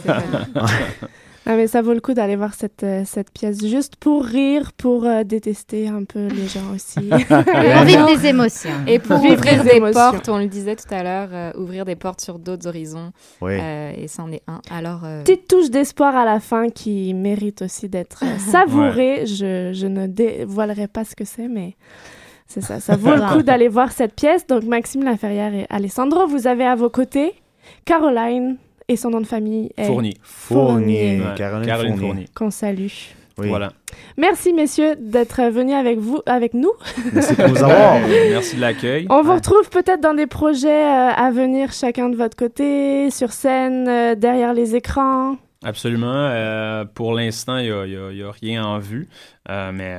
Ah, 1.51 1.55
mais 1.55 1.65
ça 1.65 1.81
vaut 1.81 1.93
le 1.93 1.99
coup 1.99 2.13
d'aller 2.13 2.35
voir 2.35 2.53
cette, 2.53 2.83
euh, 2.83 3.01
cette 3.07 3.31
pièce 3.31 3.65
juste 3.65 3.95
pour 3.95 4.23
rire, 4.23 4.71
pour 4.71 5.05
euh, 5.05 5.23
détester 5.23 5.87
un 5.87 6.03
peu 6.03 6.27
les 6.27 6.47
gens 6.47 6.71
aussi. 6.75 7.09
pour 7.27 7.83
vivre 7.85 8.05
des 8.05 8.27
émotions. 8.27 8.69
Et 8.85 8.99
pour 8.99 9.17
ouvrir 9.17 9.63
des, 9.63 9.79
portes, 9.91 10.29
on 10.29 10.37
le 10.37 10.45
disait 10.45 10.75
tout 10.75 10.93
à 10.93 11.01
l'heure, 11.01 11.29
euh, 11.31 11.51
ouvrir 11.59 11.85
des 11.85 11.95
portes 11.95 12.21
sur 12.21 12.37
d'autres 12.37 12.67
horizons. 12.67 13.13
Oui. 13.41 13.53
et 13.53 14.07
c'en 14.07 14.31
est 14.31 14.43
un. 14.47 14.61
Alors, 14.69 15.01
Petite 15.25 15.47
touche 15.47 15.71
d'espoir 15.71 16.15
à 16.15 16.23
la 16.23 16.39
fin 16.39 16.69
qui 16.69 17.15
mérite 17.15 17.63
aussi 17.63 17.89
d'être 17.89 18.23
savourée. 18.51 19.25
Je, 19.25 19.71
je 19.73 19.87
ne 19.87 20.05
dévoilerai 20.05 20.87
pas 20.87 21.03
ce 21.03 21.15
que 21.15 21.25
c'est, 21.25 21.47
mais... 21.47 21.75
C'est 22.45 22.61
ça, 22.61 22.79
ça 22.79 22.95
vaut 22.95 23.15
le 23.15 23.33
coup 23.33 23.41
d'aller 23.41 23.69
voir 23.69 23.91
cette 23.91 24.13
pièce. 24.13 24.45
Donc, 24.45 24.65
Maxime 24.65 25.03
Laferrière 25.03 25.55
et 25.55 25.65
Alessandro, 25.71 26.27
vous 26.27 26.45
avez 26.45 26.65
à 26.65 26.75
vos 26.75 26.91
côtés 26.91 27.33
Caroline, 27.85 28.57
et 28.89 28.97
son 28.97 29.11
nom 29.11 29.21
de 29.21 29.27
famille 29.27 29.71
est 29.77 29.85
Fournier. 29.85 30.17
Fournier. 30.21 31.21
Caroline, 31.37 31.97
Fournier. 31.97 32.25
Qu'on 32.35 32.51
salue. 32.51 32.87
Voilà. 33.47 33.71
Merci, 34.17 34.53
messieurs, 34.53 34.95
d'être 34.99 35.41
venus 35.49 35.75
avec 35.75 35.97
vous, 35.97 36.19
avec 36.25 36.53
nous. 36.53 36.71
Merci 37.13 37.35
de 37.35 37.47
nous 37.47 37.57
avoir. 37.63 37.99
Merci 38.07 38.55
de 38.57 38.61
l'accueil. 38.61 39.07
On 39.09 39.21
vous 39.21 39.33
retrouve 39.33 39.69
peut-être 39.69 40.01
dans 40.01 40.13
des 40.13 40.27
projets 40.27 40.83
euh, 40.83 41.11
à 41.15 41.31
venir, 41.31 41.71
chacun 41.71 42.09
de 42.09 42.15
votre 42.15 42.35
côté, 42.35 43.09
sur 43.11 43.31
scène, 43.31 43.87
euh, 43.87 44.15
derrière 44.15 44.53
les 44.53 44.75
écrans. 44.75 45.37
Absolument. 45.63 46.07
Euh, 46.13 46.85
pour 46.85 47.13
l'instant, 47.13 47.57
il 47.57 47.71
n'y 47.71 48.23
a, 48.23 48.31
rien 48.31 48.65
en 48.65 48.79
vue, 48.79 49.07
mais 49.47 49.95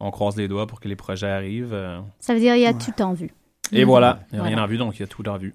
on 0.00 0.10
croise 0.10 0.36
les 0.36 0.48
doigts 0.48 0.66
pour 0.66 0.80
que 0.80 0.88
les 0.88 0.96
projets 0.96 1.28
arrivent. 1.28 1.76
Ça 2.20 2.34
veut 2.34 2.40
dire 2.40 2.54
qu'il 2.54 2.62
y 2.62 2.66
a 2.66 2.74
tout 2.74 3.02
en 3.02 3.12
vue. 3.12 3.30
Et 3.72 3.84
voilà, 3.84 4.20
il 4.32 4.36
n'y 4.36 4.40
a 4.40 4.44
rien 4.44 4.62
en 4.62 4.66
vue, 4.66 4.78
donc 4.78 4.96
il 4.96 5.00
y 5.00 5.02
a 5.04 5.06
tout 5.06 5.26
en 5.28 5.36
vue. 5.36 5.54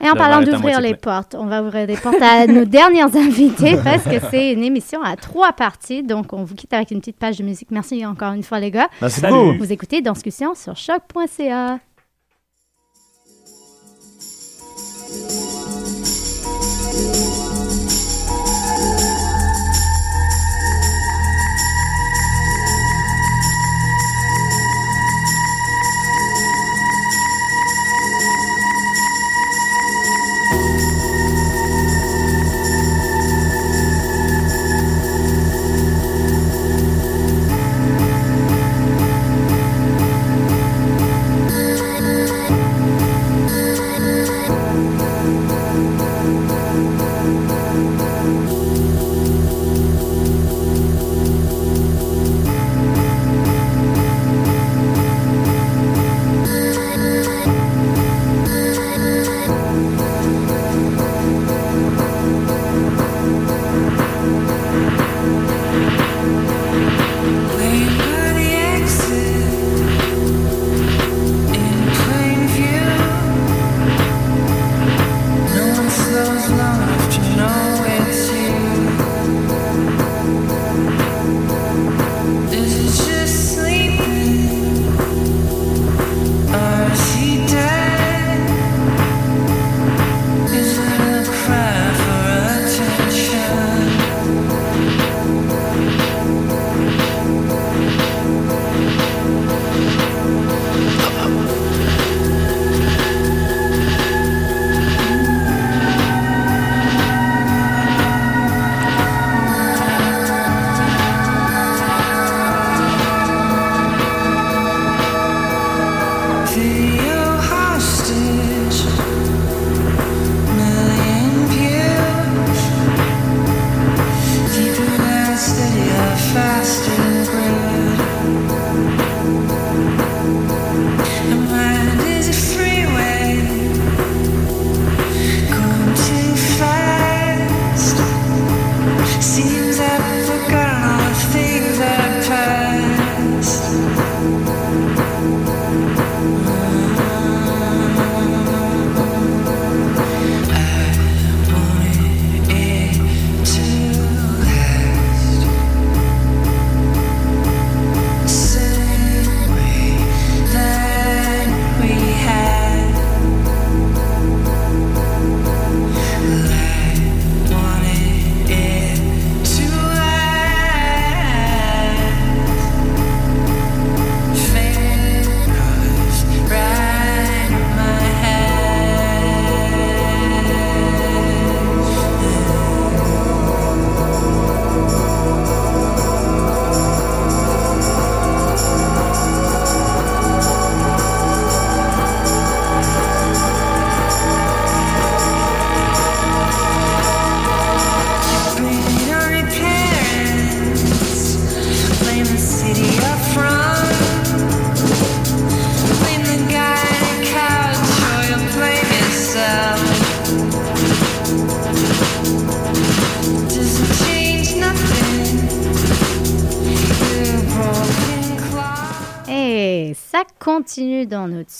Et 0.00 0.08
en 0.08 0.14
parlant 0.14 0.42
d'ouvrir 0.42 0.80
les 0.80 0.94
portes, 0.94 1.34
on 1.38 1.46
va 1.46 1.62
ouvrir 1.62 1.86
les 1.86 1.96
portes 1.96 2.20
à 2.20 2.46
nos 2.46 2.64
dernières 2.64 3.14
invités 3.16 3.76
parce 3.82 4.04
que 4.04 4.20
c'est 4.30 4.52
une 4.52 4.62
émission 4.62 5.02
à 5.02 5.16
trois 5.16 5.52
parties. 5.52 6.02
Donc, 6.02 6.32
on 6.32 6.44
vous 6.44 6.54
quitte 6.54 6.72
avec 6.72 6.90
une 6.90 7.00
petite 7.00 7.18
page 7.18 7.38
de 7.38 7.44
musique. 7.44 7.70
Merci 7.70 8.04
encore 8.04 8.32
une 8.32 8.42
fois, 8.42 8.60
les 8.60 8.70
gars. 8.70 8.88
Merci 9.00 9.20
beaucoup. 9.20 9.58
Vous 9.58 9.72
écoutez 9.72 10.00
Discussion 10.02 10.54
sur 10.54 10.76
choc.ca. 10.76 11.78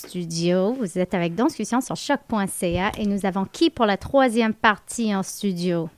studio. 0.09 0.73
Vous 0.73 0.99
êtes 0.99 1.13
avec 1.13 1.35
Danscussion 1.35 1.83
sur 1.83 1.95
choc.ca 1.95 2.93
et 2.97 3.05
nous 3.05 3.27
avons 3.27 3.45
qui 3.45 3.69
pour 3.69 3.85
la 3.85 3.99
troisième 3.99 4.55
partie 4.55 5.15
en 5.15 5.23
studio? 5.23 5.91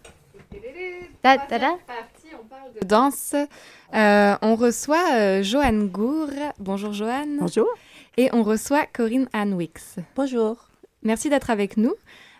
Troisième 1.22 1.48
partie, 1.86 2.34
on 2.34 2.44
parle 2.48 2.72
de 2.80 2.84
danse. 2.84 3.36
Euh, 3.94 4.34
on 4.42 4.56
reçoit 4.56 5.14
euh, 5.14 5.44
Joanne 5.44 5.86
Gour. 5.86 6.28
Bonjour 6.58 6.92
Joanne. 6.92 7.36
Bonjour. 7.38 7.68
Et 8.16 8.30
on 8.32 8.42
reçoit 8.42 8.84
Corinne 8.92 9.28
Anwix. 9.32 9.96
Bonjour. 10.16 10.56
Merci 11.04 11.30
d'être 11.30 11.50
avec 11.50 11.76
nous. 11.76 11.94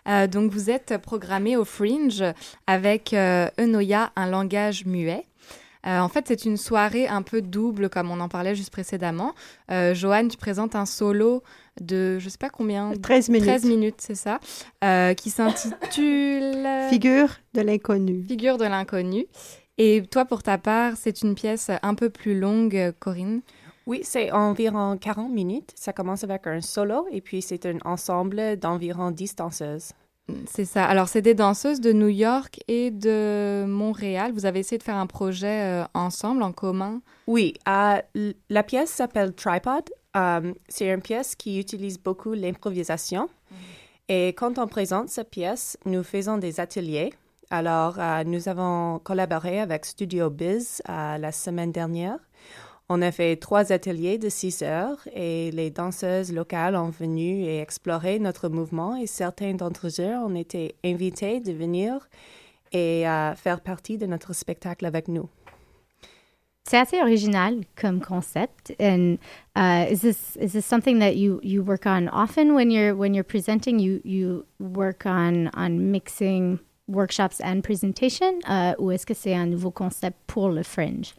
Euh, 0.09 0.27
donc 0.27 0.51
vous 0.51 0.69
êtes 0.69 0.97
programmée 0.97 1.55
au 1.55 1.63
Fringe 1.63 2.21
avec 2.67 3.13
Enoya, 3.13 4.11
un 4.17 4.29
langage 4.29 4.85
muet. 4.85 5.25
Euh, 5.87 5.99
en 5.99 6.09
fait, 6.09 6.27
c'est 6.27 6.45
une 6.45 6.57
soirée 6.57 7.07
un 7.07 7.21
peu 7.21 7.41
double, 7.41 7.89
comme 7.89 8.11
on 8.11 8.19
en 8.19 8.29
parlait 8.29 8.55
juste 8.55 8.71
précédemment. 8.71 9.33
Euh, 9.71 9.93
Joanne, 9.93 10.27
tu 10.27 10.37
présentes 10.37 10.75
un 10.75 10.85
solo 10.85 11.43
de, 11.79 12.19
je 12.19 12.29
sais 12.29 12.37
pas 12.37 12.49
combien... 12.49 12.93
13 12.93 13.29
minutes. 13.29 13.47
13 13.47 13.65
minutes, 13.65 13.95
c'est 13.99 14.15
ça, 14.15 14.39
euh, 14.83 15.13
qui 15.13 15.29
s'intitule... 15.29 16.67
Figure 16.89 17.29
de 17.53 17.61
l'inconnu. 17.61 18.25
Figure 18.27 18.57
de 18.57 18.65
l'inconnu. 18.65 19.25
Et 19.77 20.03
toi, 20.11 20.25
pour 20.25 20.43
ta 20.43 20.57
part, 20.57 20.97
c'est 20.97 21.21
une 21.21 21.35
pièce 21.35 21.71
un 21.81 21.95
peu 21.95 22.09
plus 22.09 22.37
longue, 22.37 22.93
Corinne 22.99 23.41
oui, 23.87 24.01
c'est 24.03 24.31
environ 24.31 24.97
40 24.97 25.31
minutes. 25.31 25.71
Ça 25.75 25.91
commence 25.91 26.23
avec 26.23 26.45
un 26.47 26.61
solo 26.61 27.07
et 27.11 27.19
puis 27.19 27.41
c'est 27.41 27.65
un 27.65 27.77
ensemble 27.83 28.57
d'environ 28.57 29.11
10 29.11 29.35
danseuses. 29.35 29.91
C'est 30.45 30.65
ça. 30.65 30.85
Alors, 30.85 31.09
c'est 31.09 31.21
des 31.21 31.33
danseuses 31.33 31.81
de 31.81 31.91
New 31.91 32.07
York 32.07 32.59
et 32.67 32.91
de 32.91 33.65
Montréal. 33.67 34.31
Vous 34.33 34.45
avez 34.45 34.59
essayé 34.59 34.77
de 34.77 34.83
faire 34.83 34.95
un 34.95 35.07
projet 35.07 35.81
euh, 35.81 35.83
ensemble, 35.93 36.43
en 36.43 36.51
commun? 36.53 37.01
Oui. 37.27 37.55
Euh, 37.67 38.33
la 38.49 38.63
pièce 38.63 38.91
s'appelle 38.91 39.33
Tripod. 39.33 39.89
Euh, 40.17 40.53
c'est 40.67 40.89
une 40.89 41.01
pièce 41.01 41.35
qui 41.35 41.59
utilise 41.59 41.99
beaucoup 41.99 42.33
l'improvisation. 42.33 43.25
Mm-hmm. 43.25 43.55
Et 44.09 44.27
quand 44.29 44.59
on 44.59 44.67
présente 44.67 45.09
cette 45.09 45.29
pièce, 45.29 45.77
nous 45.85 46.03
faisons 46.03 46.37
des 46.37 46.59
ateliers. 46.59 47.13
Alors, 47.49 47.97
nous 48.25 48.47
avons 48.47 48.99
collaboré 48.99 49.59
avec 49.59 49.85
Studio 49.85 50.29
Biz 50.29 50.81
la 50.87 51.31
semaine 51.33 51.73
dernière. 51.73 52.17
On 52.87 53.01
a 53.01 53.11
fait 53.11 53.35
trois 53.35 53.71
ateliers 53.71 54.17
de 54.17 54.27
six 54.29 54.63
heures 54.63 54.99
et 55.13 55.51
les 55.51 55.69
danseuses 55.69 56.33
locales 56.33 56.75
ont 56.75 56.89
venu 56.89 57.43
et 57.43 57.59
exploré 57.59 58.19
notre 58.19 58.49
mouvement 58.49 58.95
et 58.97 59.07
certains 59.07 59.53
d'entre 59.53 59.87
eux 60.01 60.15
ont 60.15 60.35
été 60.35 60.75
invités 60.83 61.39
de 61.39 61.51
venir 61.51 62.09
et 62.73 63.03
faire 63.35 63.61
partie 63.61 63.97
de 63.97 64.05
notre 64.05 64.33
spectacle 64.33 64.85
avec 64.85 65.07
nous. 65.07 65.29
C'est 66.71 66.77
assez 66.77 67.01
original 67.01 67.65
comme 67.75 67.99
concept. 67.99 68.73
And 68.79 69.17
uh, 69.57 69.87
is 69.89 69.99
this 69.99 70.37
is 70.37 70.53
this 70.53 70.65
something 70.65 70.99
that 70.99 71.17
you 71.17 71.41
you 71.43 71.61
work 71.61 71.85
on 71.85 72.07
often 72.07 72.55
when 72.55 72.71
you're 72.71 72.95
when 72.95 73.13
you're 73.13 73.25
presenting? 73.25 73.77
You 73.77 73.99
you 74.05 74.45
work 74.57 75.05
on 75.05 75.49
on 75.53 75.91
mixing 75.91 76.61
workshops 76.87 77.41
and 77.41 77.61
presentation, 77.61 78.39
uh, 78.45 78.75
ou 78.79 78.89
est-ce 78.93 79.05
que 79.05 79.13
c'est 79.13 79.33
un 79.33 79.47
nouveau 79.47 79.71
concept 79.71 80.15
pour 80.27 80.49
le 80.49 80.63
Fringe? 80.63 81.13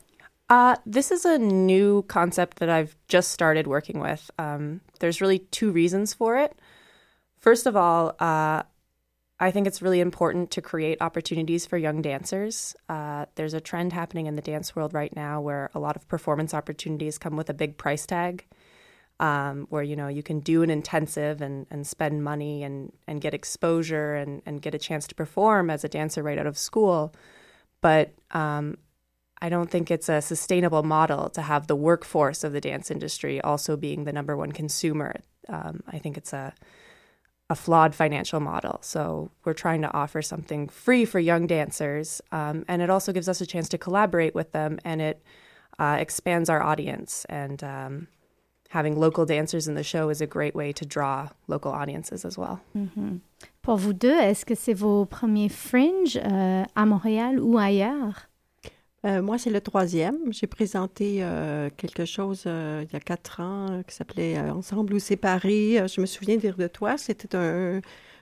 Uh, 0.49 0.77
this 0.87 1.11
is 1.11 1.27
a 1.27 1.37
new 1.37 2.03
concept 2.09 2.59
that 2.61 2.71
I've 2.71 2.97
just 3.09 3.31
started 3.31 3.67
working 3.67 4.01
with. 4.01 4.31
Um, 4.39 4.81
there's 5.01 5.21
really 5.21 5.41
two 5.51 5.71
reasons 5.71 6.15
for 6.15 6.39
it. 6.39 6.59
First 7.37 7.67
of 7.67 7.77
all, 7.77 8.17
uh, 8.21 8.63
I 9.43 9.51
think 9.51 9.67
it's 9.67 9.83
really 9.83 9.99
important 9.99 10.53
to 10.53 10.63
create 10.63 11.03
opportunities 11.03 11.67
for 11.67 11.77
young 11.77 12.01
dancers. 12.01 12.77
Uh, 12.89 13.27
there's 13.35 13.55
a 13.55 13.61
trend 13.61 13.93
happening 13.93 14.27
in 14.27 14.37
the 14.37 14.41
dance 14.41 14.77
world 14.77 14.95
right 14.95 15.15
now 15.17 15.41
where 15.41 15.69
a 15.75 15.81
lot 15.81 15.97
of 15.97 16.07
performance 16.07 16.55
opportunities 16.55 17.19
come 17.19 17.35
with 17.35 17.51
a 17.51 17.55
big 17.55 17.77
price 17.77 18.07
tag, 18.07 18.47
um, 19.19 19.67
where 19.69 19.83
you 19.83 19.97
know 19.97 20.07
you 20.07 20.23
can 20.23 20.39
do 20.39 20.63
an 20.63 20.71
intensive 20.71 21.43
and, 21.43 21.67
and 21.73 21.85
spend 21.89 22.23
money 22.23 22.63
and, 22.63 22.93
and 23.09 23.21
get 23.21 23.35
exposure 23.35 24.15
and, 24.15 24.43
and 24.47 24.63
get 24.63 24.77
a 24.77 24.79
chance 24.79 25.09
to 25.09 25.15
perform 25.17 25.71
as 25.71 25.83
a 25.83 25.89
dancer 25.89 26.23
right 26.23 26.39
out 26.39 26.47
of 26.47 26.57
school. 26.57 27.13
But 27.81 28.15
um, 28.31 28.79
I 29.41 29.49
don't 29.49 29.69
think 29.69 29.91
it's 29.91 30.09
a 30.09 30.23
sustainable 30.23 30.85
model 30.85 31.29
to 31.31 31.43
have 31.43 31.67
the 31.67 31.75
workforce 31.75 32.45
of 32.45 32.53
the 32.53 32.61
dance 32.61 32.93
industry 32.93 33.41
also 33.41 33.77
being 33.77 34.05
the 34.05 34.13
number 34.13 34.37
one 34.37 34.53
consumer. 34.53 35.17
Um, 35.49 35.83
I 35.89 35.99
think 35.99 36.17
it's 36.17 36.33
a 36.33 36.55
a 37.53 37.55
flawed 37.55 37.95
financial 37.95 38.41
model. 38.41 38.79
So 38.81 39.31
we're 39.45 39.61
trying 39.65 39.83
to 39.83 39.93
offer 39.93 40.23
something 40.23 40.69
free 40.71 41.05
for 41.05 41.21
young 41.21 41.47
dancers, 41.47 42.23
um, 42.33 42.65
and 42.67 42.81
it 42.81 42.89
also 42.89 43.13
gives 43.13 43.29
us 43.29 43.41
a 43.43 43.47
chance 43.47 43.69
to 43.69 43.79
collaborate 43.79 44.35
with 44.35 44.53
them, 44.53 44.79
and 44.85 45.03
it 45.03 45.23
uh, 45.79 45.97
expands 46.01 46.49
our 46.49 46.63
audience. 46.63 47.27
And 47.29 47.63
um, 47.63 48.09
having 48.71 48.99
local 48.99 49.27
dancers 49.27 49.69
in 49.69 49.75
the 49.75 49.83
show 49.83 50.09
is 50.09 50.23
a 50.23 50.27
great 50.27 50.55
way 50.55 50.73
to 50.73 50.87
draw 50.87 51.29
local 51.47 51.73
audiences 51.73 52.25
as 52.25 52.39
well. 52.39 52.61
Mm-hmm. 52.75 53.17
Pour 53.63 53.77
vous 53.77 53.93
deux, 53.93 54.19
est-ce 54.19 54.45
que 54.47 54.55
c'est 54.55 54.75
vos 54.75 55.05
premiers 55.05 55.51
fringes 55.51 56.17
euh, 56.17 56.65
à 56.75 56.87
Montréal 56.87 57.39
ou 57.39 57.59
ailleurs? 57.59 58.29
Euh, 59.05 59.21
moi, 59.21 59.37
c'est 59.37 59.51
le 59.51 59.61
troisième. 59.61 60.17
J'ai 60.31 60.47
présenté 60.47 61.19
euh, 61.21 61.71
quelque 61.77 62.05
chose 62.05 62.45
euh, 62.47 62.85
il 62.89 62.93
y 62.93 62.97
a 62.97 63.01
quatre 63.01 63.41
ans 63.41 63.83
qui 63.87 63.95
s'appelait 63.95 64.39
Ensemble 64.39 64.95
ou 64.95 64.99
séparés. 65.01 65.85
je 65.89 66.01
me 66.01 66.07
souviens 66.07 66.37
de 66.37 66.41
dire 66.41 66.57
de 66.57 66.69
toi. 66.69 66.97
C'était 66.97 67.37
un, 67.37 67.81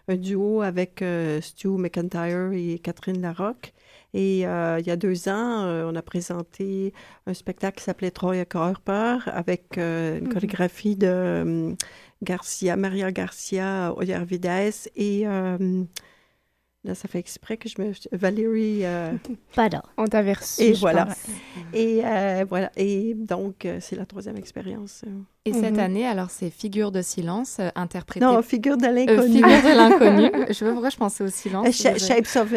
duo 0.08 0.62
avec 0.62 1.04
Stu 1.40 1.68
McIntyre 1.68 2.50
et 2.52 2.80
Catherine 2.80 3.20
Larocque. 3.20 3.72
Et 4.12 4.38
il 4.38 4.40
y 4.40 4.90
a 4.90 4.96
deux 4.96 5.28
ans, 5.28 5.64
on 5.88 5.94
a 5.94 6.02
présenté 6.02 6.92
un 7.26 7.34
spectacle 7.34 7.78
qui 7.78 7.84
s'appelait 7.84 8.10
Troya 8.10 8.44
Corper 8.44 9.18
avec 9.26 9.76
une 9.76 9.82
mm-hmm. 9.82 10.32
chorégraphie 10.32 10.96
de 10.96 11.76
Garcia, 12.22 12.74
Maria 12.74 13.12
Garcia, 13.12 13.94
Oyer 13.96 14.24
Vides 14.24 14.90
et 14.96 15.26
Là, 16.82 16.94
ça 16.94 17.08
fait 17.08 17.18
exprès 17.18 17.58
que 17.58 17.68
je 17.68 17.80
me. 17.80 17.92
Valérie. 18.12 18.86
Euh... 18.86 19.12
Pardon. 19.54 19.80
On 19.98 20.06
t'avait 20.06 20.32
reçu. 20.32 20.62
Et 20.62 20.72
voilà. 20.72 21.08
Et 21.74 22.02
euh, 22.04 22.46
voilà. 22.48 22.72
Et 22.76 23.14
donc, 23.14 23.66
euh, 23.66 23.78
c'est 23.80 23.96
la 23.96 24.06
troisième 24.06 24.36
expérience. 24.36 25.04
Euh. 25.48 25.50
Et 25.50 25.54
cette 25.54 25.74
mhm. 25.74 25.80
année, 25.80 26.06
alors, 26.06 26.28
c'est 26.28 26.50
Figure 26.50 26.92
de 26.92 27.00
silence, 27.00 27.56
euh, 27.60 27.70
interprétée... 27.74 28.26
Non, 28.26 28.42
Figure 28.42 28.76
de 28.76 28.86
l'inconnu. 28.86 29.36
figure 29.36 29.48
de 29.48 29.74
l'inconnu. 29.74 30.30
je 30.48 30.52
sais 30.52 30.64
pas 30.66 30.72
pourquoi 30.72 30.90
je 30.90 30.96
pensais 30.98 31.24
au 31.24 31.28
silence. 31.28 31.74
Shapes 31.74 32.36
of 32.36 32.52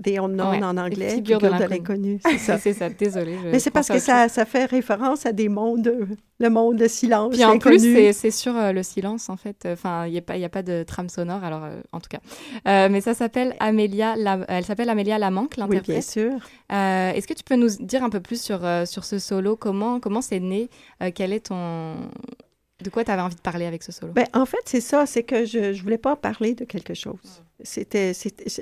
the 0.00 0.18
Unknown 0.18 0.62
en 0.62 0.76
anglais. 0.76 1.10
Figure, 1.10 1.40
de 1.40 1.48
l'inconnu. 1.48 2.20
C'est 2.24 2.38
ça. 2.38 2.58
c'est 2.58 2.74
ça, 2.74 2.90
désolée. 2.90 3.36
Mais 3.44 3.58
c'est 3.58 3.72
parce 3.72 3.88
que 3.88 3.98
ça, 3.98 4.28
ça, 4.28 4.44
fait 4.44 4.66
référence 4.66 5.26
à 5.26 5.32
des 5.32 5.48
mondes, 5.48 5.92
le 6.38 6.50
monde 6.50 6.76
de 6.76 6.86
silence. 6.86 7.34
Puis 7.34 7.44
en 7.44 7.58
plus, 7.58 7.80
c'est 8.12 8.30
sur 8.30 8.52
le 8.54 8.82
silence, 8.82 9.28
en 9.28 9.36
fait. 9.36 9.66
Enfin, 9.66 10.06
il 10.06 10.12
n'y 10.12 10.18
a, 10.18 10.22
pas, 10.22 10.34
a 10.34 10.48
pas 10.48 10.62
de 10.62 10.84
trame 10.84 11.08
sonore, 11.08 11.42
alors, 11.42 11.62
en 11.92 12.00
tout 12.00 12.08
cas. 12.08 12.88
mais 12.88 13.00
ça 13.00 13.14
s'appelle 13.14 13.56
Amélia, 13.58 14.14
la... 14.16 14.40
elle 14.48 14.64
s'appelle 14.64 14.90
Amélia 14.90 15.18
Lamanque, 15.18 15.56
l'interprète. 15.56 15.88
Oui, 15.88 15.94
bien 15.94 16.00
sûr. 16.00 16.38
Est-ce 16.70 17.26
que 17.26 17.34
tu 17.34 17.42
peux 17.42 17.56
nous 17.56 17.70
dire 17.80 18.04
un 18.04 18.10
peu 18.10 18.20
plus 18.20 18.40
sur, 18.40 18.60
sur 18.86 19.04
ce 19.04 19.18
solo? 19.18 19.56
Comment 19.56 20.20
c'est 20.20 20.40
né? 20.40 20.68
quel 21.14 21.32
est 21.32 21.46
ton 21.46 21.96
de 22.82 22.90
quoi 22.90 23.04
tu 23.04 23.10
avais 23.10 23.22
envie 23.22 23.34
de 23.34 23.40
parler 23.40 23.66
avec 23.66 23.82
ce 23.82 23.92
solo? 23.92 24.12
Ben, 24.12 24.26
en 24.34 24.46
fait, 24.46 24.62
c'est 24.66 24.80
ça, 24.80 25.04
c'est 25.06 25.24
que 25.24 25.44
je 25.44 25.58
ne 25.58 25.82
voulais 25.82 25.98
pas 25.98 26.14
parler 26.16 26.54
de 26.54 26.64
quelque 26.64 26.94
chose. 26.94 27.42
C'était, 27.64 28.12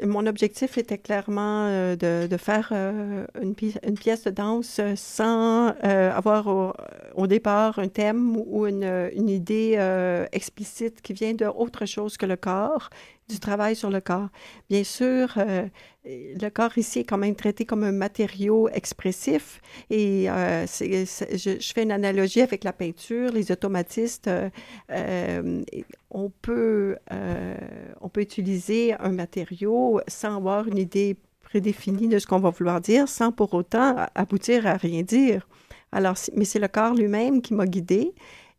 mon 0.06 0.26
objectif 0.26 0.78
était 0.78 0.96
clairement 0.96 1.66
euh, 1.66 1.96
de, 1.96 2.26
de, 2.26 2.36
faire 2.38 2.70
euh, 2.72 3.26
une, 3.42 3.54
une, 3.86 3.98
pièce 3.98 4.24
de 4.24 4.30
danse 4.30 4.80
sans 4.94 5.74
euh, 5.84 6.10
avoir 6.10 6.46
au, 6.46 6.72
au, 7.14 7.26
départ 7.26 7.78
un 7.78 7.88
thème 7.88 8.38
ou 8.38 8.66
une, 8.66 9.10
une 9.14 9.28
idée 9.28 9.76
explicite 10.32 11.02
qui 11.02 11.12
vient 11.12 11.34
d'autre 11.34 11.84
chose 11.84 12.16
que 12.16 12.24
le 12.24 12.36
corps 12.36 12.88
du 13.28 13.40
travail 13.40 13.74
sur 13.74 13.90
le 13.90 14.00
corps. 14.00 14.28
Bien 14.70 14.84
sûr, 14.84 15.34
euh, 15.36 15.66
le 16.04 16.48
corps 16.48 16.76
ici 16.78 17.00
est 17.00 17.04
quand 17.04 17.18
même 17.18 17.34
traité 17.34 17.64
comme 17.64 17.82
un 17.82 17.92
matériau 17.92 18.68
expressif 18.68 19.60
et 19.90 20.30
euh, 20.30 20.66
je, 20.66 21.72
fais 21.74 21.82
une 21.82 21.92
analogie 21.92 22.40
avec 22.40 22.62
la 22.62 22.72
peinture. 22.72 23.32
Les 23.32 23.50
automatistes, 23.50 24.30
euh, 24.90 25.64
on, 26.10 26.30
peut, 26.30 26.96
on 28.00 28.08
peut 28.08 28.20
utiliser 28.20 28.94
un 28.94 29.10
matériau 29.10 30.00
sans 30.06 30.36
avoir 30.36 30.68
une 30.68 30.78
idée 30.78 31.16
prédéfinie 31.42 32.08
de 32.08 32.18
ce 32.18 32.26
qu'on 32.26 32.40
va 32.40 32.50
vouloir 32.50 32.80
dire, 32.80 33.08
sans 33.08 33.32
pour 33.32 33.54
autant 33.54 34.06
aboutir 34.14 34.66
à 34.66 34.74
rien 34.74 35.02
dire. 35.02 35.48
Alors, 35.92 36.16
mais 36.34 36.44
c'est 36.44 36.58
le 36.58 36.68
corps 36.68 36.94
lui-même 36.94 37.40
qui 37.40 37.54
m'a 37.54 37.66
guidée 37.66 38.12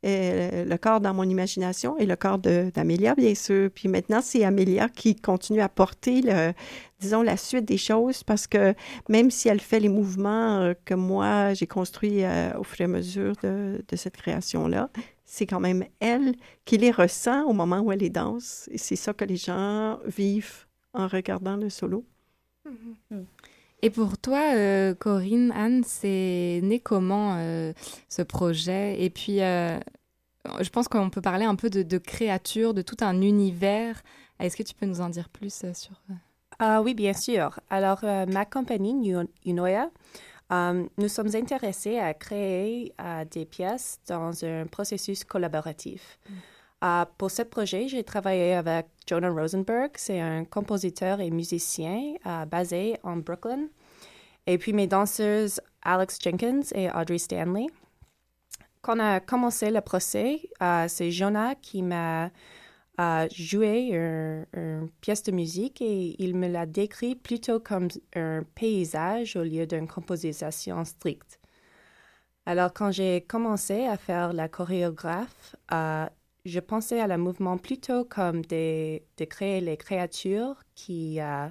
euh, 0.05 0.63
le 0.63 0.77
corps 0.77 1.01
dans 1.01 1.13
mon 1.13 1.23
imagination 1.23 1.97
et 1.97 2.05
le 2.05 2.15
corps 2.15 2.37
d'Amélia, 2.37 3.15
bien 3.15 3.33
sûr. 3.33 3.71
Puis 3.73 3.89
maintenant, 3.89 4.21
c'est 4.21 4.43
Amélia 4.43 4.89
qui 4.89 5.15
continue 5.15 5.61
à 5.61 5.69
porter, 5.69 6.21
le, 6.21 6.53
disons, 6.99 7.23
la 7.23 7.35
suite 7.35 7.65
des 7.65 7.77
choses 7.77 8.23
parce 8.23 8.45
que 8.45 8.75
même 9.09 9.31
si 9.31 9.49
elle 9.49 9.59
fait 9.59 9.79
les 9.79 9.89
mouvements 9.89 10.59
euh, 10.59 10.73
que 10.85 10.93
moi, 10.93 11.53
j'ai 11.55 11.65
construits 11.65 12.23
euh, 12.23 12.55
au 12.59 12.63
fur 12.63 12.81
et 12.81 12.83
à 12.83 12.87
mesure 12.87 13.33
de, 13.41 13.81
cette 13.95 14.17
création-là, 14.17 14.89
c'est 15.25 15.47
quand 15.47 15.59
même 15.59 15.83
elle 15.99 16.35
qui 16.63 16.77
les 16.77 16.91
ressent 16.91 17.43
au 17.45 17.53
moment 17.53 17.79
où 17.79 17.91
elle 17.91 17.99
les 17.99 18.11
danse. 18.11 18.69
Et 18.71 18.77
c'est 18.77 18.95
ça 18.95 19.13
que 19.13 19.25
les 19.25 19.37
gens 19.37 19.97
vivent 20.05 20.67
en 20.93 21.07
regardant 21.07 21.57
le 21.57 21.69
solo. 21.69 22.05
Mm-hmm. 22.67 23.23
Et 23.81 23.89
pour 23.89 24.17
toi, 24.17 24.41
Corinne, 24.95 25.51
Anne, 25.55 25.83
c'est 25.85 26.59
né 26.63 26.79
comment 26.79 27.37
ce 28.09 28.21
projet? 28.23 29.01
Et 29.03 29.09
puis, 29.09 29.37
je 29.37 30.69
pense 30.71 30.87
qu'on 30.87 31.09
peut 31.09 31.21
parler 31.21 31.45
un 31.45 31.55
peu 31.55 31.69
de, 31.69 31.83
de, 31.83 31.97
créature, 31.97 32.73
de 32.73 32.81
tout 32.81 32.97
un 33.01 33.21
univers. 33.21 34.01
Est-ce 34.39 34.57
que 34.57 34.63
tu 34.63 34.73
peux 34.73 34.85
nous 34.85 35.01
en 35.01 35.09
dire 35.09 35.29
plus 35.29 35.63
sur... 35.73 36.01
Ah 36.59 36.81
oui, 36.81 36.95
bien 36.95 37.13
sûr. 37.13 37.59
Alors, 37.69 37.99
ma 38.03 38.45
compagnie, 38.45 39.13
Unoya, 39.45 39.91
nous 40.49 41.07
sommes 41.07 41.35
intéressés 41.35 41.99
à 41.99 42.13
créer 42.13 42.93
des 43.31 43.45
pièces 43.45 43.99
dans 44.07 44.43
un 44.43 44.65
processus 44.65 45.23
collaboratif. 45.23 46.19
Mm. 46.29 46.33
Uh, 46.83 47.05
pour 47.17 47.31
ce 47.31 47.41
projet, 47.41 47.87
j'ai 47.87 48.03
travaillé 48.03 48.53
avec 48.53 48.87
Jonah 49.07 49.31
Rosenberg. 49.31 49.91
C'est 49.95 50.19
un 50.19 50.45
compositeur 50.45 51.19
et 51.19 51.31
musicien 51.31 52.13
uh, 52.25 52.45
basé 52.45 52.97
en 53.03 53.17
Brooklyn. 53.17 53.67
Et 54.45 54.57
puis 54.57 54.73
mes 54.73 54.87
danseuses 54.87 55.59
Alex 55.81 56.19
Jenkins 56.21 56.61
et 56.75 56.89
Audrey 56.91 57.17
Stanley. 57.17 57.67
Quand 58.81 58.97
on 58.97 58.99
a 58.99 59.19
commencé 59.19 59.71
le 59.71 59.81
procès, 59.81 60.39
uh, 60.61 60.87
c'est 60.87 61.11
Jonah 61.11 61.55
qui 61.55 61.81
m'a 61.81 62.29
joué 63.31 63.91
une 63.93 64.89
pièce 65.01 65.21
de 65.21 65.31
musique 65.31 65.83
et 65.83 66.15
il 66.17 66.35
me 66.35 66.47
l'a 66.47 66.65
décrit 66.65 67.15
plutôt 67.15 67.59
comme 67.59 67.89
un 68.15 68.41
paysage 68.55 69.35
au 69.35 69.43
lieu 69.43 69.67
d'une 69.67 69.87
composition 69.87 70.83
stricte. 70.83 71.39
Alors, 72.47 72.73
quand 72.73 72.89
j'ai 72.89 73.21
commencé 73.21 73.85
à 73.85 73.97
faire 73.97 74.33
la 74.33 74.47
chorégraphe, 74.47 75.55
je 76.47 76.59
pensais 76.59 76.99
à 76.99 77.07
la 77.07 77.17
mouvement 77.17 77.57
plutôt 77.57 78.05
comme 78.05 78.41
de, 78.43 78.99
créer 79.25 79.61
les 79.61 79.77
créatures 79.77 80.55
qui 80.75 81.19
euh, 81.19 81.47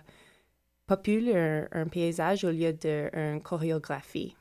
populent 0.87 1.69
un, 1.73 1.87
paysage 1.87 2.45
au 2.45 2.51
lieu 2.51 2.73
d'une 2.73 3.41
chorégraphie. 3.43 4.35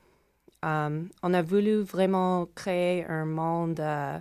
Um, 0.64 1.10
on 1.22 1.34
a 1.34 1.42
voulu 1.42 1.82
vraiment 1.82 2.48
créer 2.56 3.06
un 3.06 3.26
monde 3.26 3.80
euh, 3.80 4.18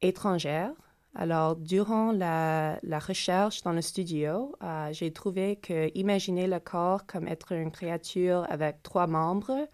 étranger. 0.00 0.68
Alors, 1.16 1.56
durant 1.56 2.12
la, 2.12 2.78
recherche 3.00 3.62
dans 3.62 3.72
le 3.72 3.82
studio, 3.82 4.54
euh, 4.62 4.92
j'ai 4.92 5.12
trouvé 5.12 5.56
que 5.56 5.90
imaginer 5.96 6.46
le 6.46 6.60
corps 6.60 7.06
comme 7.06 7.26
être 7.26 7.52
une 7.52 7.70
créature 7.70 8.46
avec 8.48 8.82
trois 8.82 9.06
membres 9.06 9.68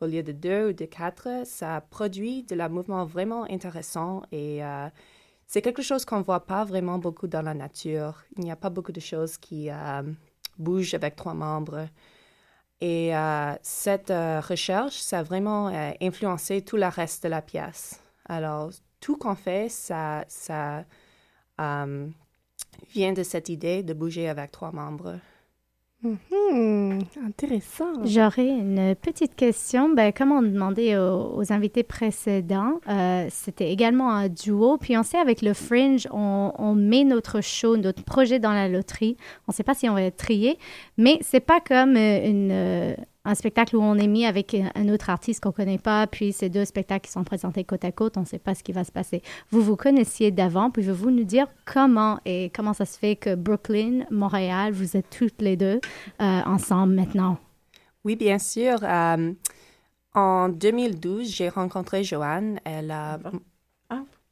au 0.00 0.06
lieu 0.06 0.22
de 0.22 0.32
deux 0.32 0.68
ou 0.68 0.72
de 0.72 0.84
quatre, 0.84 1.28
ça 1.46 1.80
produit 1.80 2.42
de 2.42 2.54
la 2.54 2.68
mouvement 2.68 3.04
vraiment 3.04 3.44
intéressant 3.50 4.22
et 4.30 4.64
euh, 4.64 4.88
c'est 5.46 5.62
quelque 5.62 5.82
chose 5.82 6.04
qu'on 6.04 6.18
ne 6.18 6.24
voit 6.24 6.46
pas 6.46 6.64
vraiment 6.64 6.98
beaucoup 6.98 7.28
dans 7.28 7.42
la 7.42 7.54
nature. 7.54 8.24
Il 8.36 8.44
n'y 8.44 8.50
a 8.50 8.56
pas 8.56 8.70
beaucoup 8.70 8.92
de 8.92 9.00
choses 9.00 9.38
qui 9.38 9.70
euh, 9.70 10.02
bougent 10.58 10.94
avec 10.94 11.16
trois 11.16 11.34
membres. 11.34 11.88
Et 12.80 13.16
euh, 13.16 13.54
cette 13.62 14.10
recherche, 14.10 14.96
ça 14.96 15.20
a 15.20 15.22
vraiment 15.22 15.68
influencé 16.00 16.62
tout 16.62 16.76
le 16.76 16.86
reste 16.86 17.22
de 17.22 17.28
la 17.28 17.40
pièce. 17.40 18.02
Alors, 18.28 18.70
tout 19.00 19.16
qu'on 19.16 19.34
fait, 19.36 19.70
ça, 19.70 20.24
ça 20.28 20.84
vient 21.58 23.12
de 23.12 23.22
cette 23.22 23.48
idée 23.48 23.82
de 23.82 23.94
bouger 23.94 24.28
avec 24.28 24.50
trois 24.50 24.72
membres. 24.72 25.18
Mhm, 26.30 27.00
intéressant. 27.26 28.04
J'aurais 28.04 28.48
une 28.48 28.94
petite 28.94 29.34
question. 29.34 29.88
Ben, 29.88 30.12
comme 30.12 30.32
on 30.32 30.42
demandait 30.42 30.96
aux, 30.96 31.52
invités 31.52 31.82
précédents, 31.82 32.80
euh, 32.88 33.26
c'était 33.30 33.70
également 33.70 34.10
un 34.10 34.28
duo. 34.28 34.78
Puis 34.78 34.96
on 34.96 35.02
sait 35.02 35.18
avec 35.18 35.42
le 35.42 35.54
Fringe, 35.54 36.06
on, 36.12 36.52
on, 36.58 36.74
met 36.74 37.04
notre 37.04 37.40
show, 37.40 37.76
notre 37.76 38.02
projet 38.04 38.38
dans 38.38 38.52
la 38.52 38.68
loterie. 38.68 39.16
On 39.48 39.52
ne 39.52 39.54
sait 39.54 39.62
pas 39.62 39.74
si 39.74 39.88
on 39.88 39.94
va 39.94 40.02
être 40.02 40.16
trié, 40.16 40.58
mais 40.96 41.18
c'est 41.22 41.40
pas 41.40 41.60
comme 41.60 41.96
euh, 41.96 42.28
une, 42.28 42.50
euh, 42.52 42.94
un 43.26 43.34
spectacle 43.34 43.76
où 43.76 43.82
on 43.82 43.96
est 43.96 44.06
mis 44.06 44.24
avec 44.24 44.56
un 44.74 44.88
autre 44.88 45.10
artiste 45.10 45.42
qu'on 45.42 45.50
ne 45.50 45.54
connaît 45.54 45.78
pas, 45.78 46.06
puis 46.06 46.32
ces 46.32 46.48
deux 46.48 46.64
spectacles 46.64 47.06
qui 47.06 47.12
sont 47.12 47.24
présentés 47.24 47.64
côte 47.64 47.84
à 47.84 47.92
côte, 47.92 48.16
on 48.16 48.20
ne 48.20 48.26
sait 48.26 48.38
pas 48.38 48.54
ce 48.54 48.62
qui 48.62 48.72
va 48.72 48.84
se 48.84 48.92
passer. 48.92 49.20
Vous 49.50 49.62
vous 49.62 49.76
connaissiez 49.76 50.30
d'avant, 50.30 50.70
pouvez-vous 50.70 51.10
nous 51.10 51.24
dire 51.24 51.48
comment 51.64 52.20
et 52.24 52.50
comment 52.54 52.72
ça 52.72 52.86
se 52.86 52.96
fait 52.96 53.16
que 53.16 53.34
Brooklyn, 53.34 54.04
Montréal, 54.10 54.72
vous 54.72 54.96
êtes 54.96 55.10
toutes 55.10 55.42
les 55.42 55.56
deux 55.56 55.80
euh, 56.22 56.40
ensemble 56.46 56.94
maintenant? 56.94 57.38
Oui, 58.04 58.14
bien 58.14 58.38
sûr. 58.38 58.78
Euh, 58.84 59.32
en 60.14 60.48
2012, 60.48 61.28
j'ai 61.28 61.48
rencontré 61.48 62.04
Joanne. 62.04 62.60
Elle 62.64 62.92
a... 62.92 63.18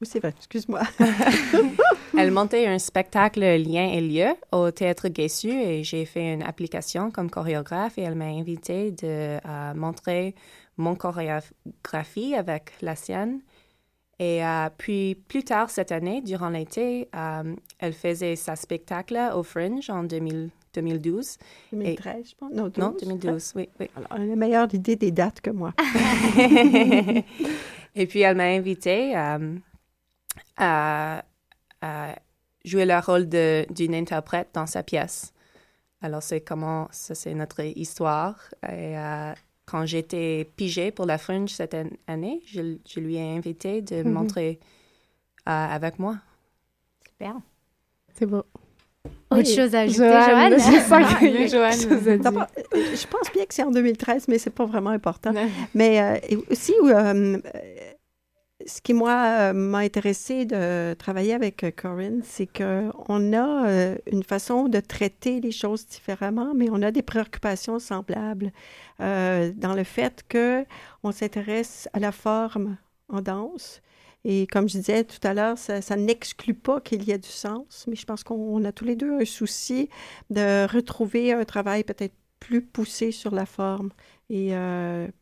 Oui, 0.04 0.10
c'est 0.10 0.20
vrai, 0.20 0.34
excuse-moi. 0.36 0.82
Elle 2.18 2.30
montait 2.30 2.66
un 2.66 2.78
spectacle 2.78 3.40
Lien 3.40 3.88
et 3.90 4.02
lieu 4.02 4.34
au 4.52 4.70
théâtre 4.70 5.08
Guessu 5.08 5.50
et 5.50 5.82
j'ai 5.82 6.04
fait 6.04 6.34
une 6.34 6.42
application 6.42 7.10
comme 7.10 7.30
chorégraphe 7.30 7.96
et 7.96 8.02
elle 8.02 8.14
m'a 8.14 8.26
invité 8.26 8.90
de 8.90 9.38
montrer 9.74 10.34
mon 10.76 10.94
chorégraphie 10.94 12.34
avec 12.34 12.72
la 12.82 12.96
sienne. 12.96 13.40
Et 14.18 14.44
euh, 14.44 14.68
puis 14.76 15.16
plus 15.28 15.42
tard 15.42 15.70
cette 15.70 15.90
année, 15.90 16.20
durant 16.20 16.48
l'été, 16.48 17.08
euh, 17.16 17.54
elle 17.78 17.92
faisait 17.92 18.36
sa 18.36 18.54
spectacle 18.54 19.18
au 19.34 19.42
Fringe 19.42 19.90
en 19.90 20.04
2012. 20.04 21.38
2013, 21.72 22.30
je 22.30 22.34
pense. 22.36 22.52
Non, 22.52 22.68
2012, 22.68 23.52
oui, 23.56 23.68
oui. 23.80 23.90
Alors, 23.96 24.08
elle 24.14 24.22
a 24.22 24.26
la 24.26 24.36
meilleure 24.36 24.72
idée 24.72 24.96
des 24.96 25.10
dates 25.10 25.40
que 25.40 25.50
moi. 25.50 25.72
et 27.96 28.06
puis, 28.06 28.20
elle 28.20 28.36
m'a 28.36 28.44
invité 28.44 29.16
euh, 29.16 29.56
à 30.56 31.22
jouer 32.64 32.86
le 32.86 32.98
rôle 32.98 33.28
d'une 33.28 33.94
interprète 33.94 34.48
dans 34.54 34.66
sa 34.66 34.82
pièce. 34.82 35.32
Alors, 36.00 36.22
c'est 36.22 36.40
comment, 36.40 36.88
ça 36.90 37.14
c'est 37.14 37.34
notre 37.34 37.60
histoire. 37.60 38.36
Et 38.64 38.98
euh, 38.98 39.32
quand 39.66 39.86
j'étais 39.86 40.50
pigée 40.56 40.90
pour 40.90 41.06
la 41.06 41.18
Fringe 41.18 41.48
cette 41.48 41.76
année, 42.06 42.42
je, 42.46 43.00
lui 43.00 43.16
ai 43.16 43.36
invité 43.36 43.80
de 43.80 44.02
mhm. 44.02 44.12
montrer 44.12 44.60
euh, 45.48 45.50
avec 45.50 45.98
moi. 45.98 46.16
Super. 47.08 47.36
C'est 48.14 48.26
beau. 48.26 48.44
Autre 49.30 49.48
chose 49.48 49.74
à 49.74 49.80
ajouter, 49.80 50.08
Joanne? 50.08 50.52
Je 50.52 50.80
sens 50.88 51.14
que 51.20 51.48
Joanne. 51.48 52.46
Je 52.72 53.06
pense 53.06 53.32
bien 53.32 53.44
que 53.44 53.54
c'est 53.54 53.62
en 53.62 53.70
2013, 53.70 54.28
mais 54.28 54.38
c'est 54.38 54.50
pas 54.50 54.66
vraiment 54.66 54.90
important. 54.90 55.32
mais 55.74 56.00
euh, 56.00 56.36
aussi, 56.50 56.72
ce 58.66 58.80
qui, 58.80 58.92
euh, 58.92 59.52
m'a 59.52 59.78
intéressé 59.78 60.44
de 60.44 60.94
travailler 60.94 61.34
avec 61.34 61.64
euh, 61.64 61.70
Corinne, 61.70 62.22
c'est 62.24 62.46
qu'on 62.46 63.32
a 63.32 63.68
euh, 63.68 63.96
une 64.10 64.22
façon 64.22 64.68
de 64.68 64.80
traiter 64.80 65.40
les 65.40 65.52
choses 65.52 65.86
différemment, 65.86 66.54
mais 66.54 66.68
on 66.70 66.82
a 66.82 66.90
des 66.90 67.02
préoccupations 67.02 67.78
semblables 67.78 68.52
dans 68.98 69.74
le 69.76 69.82
fait 69.82 70.24
qu'on 70.30 71.10
s'intéresse 71.10 71.88
à 71.94 71.98
la 71.98 72.12
forme 72.12 72.76
en 73.08 73.20
danse. 73.20 73.82
Et 74.24 74.46
comme 74.46 74.68
je 74.68 74.78
disais 74.78 75.02
tout 75.02 75.18
à 75.26 75.34
l'heure, 75.34 75.58
ça 75.58 75.96
n'exclut 75.96 76.54
pas 76.54 76.80
qu'il 76.80 77.02
y 77.02 77.10
ait 77.10 77.18
du 77.18 77.28
sens, 77.28 77.86
mais 77.88 77.96
je 77.96 78.06
pense 78.06 78.22
qu'on 78.22 78.64
a 78.64 78.70
tous 78.70 78.84
les 78.84 78.94
deux 78.94 79.20
un 79.20 79.24
souci 79.24 79.90
de 80.30 80.72
retrouver 80.72 81.32
un 81.32 81.44
travail 81.44 81.82
peut-être 81.82 82.14
plus 82.38 82.62
poussé 82.62 83.10
sur 83.10 83.34
la 83.34 83.46
forme. 83.46 83.90
Et 84.30 84.52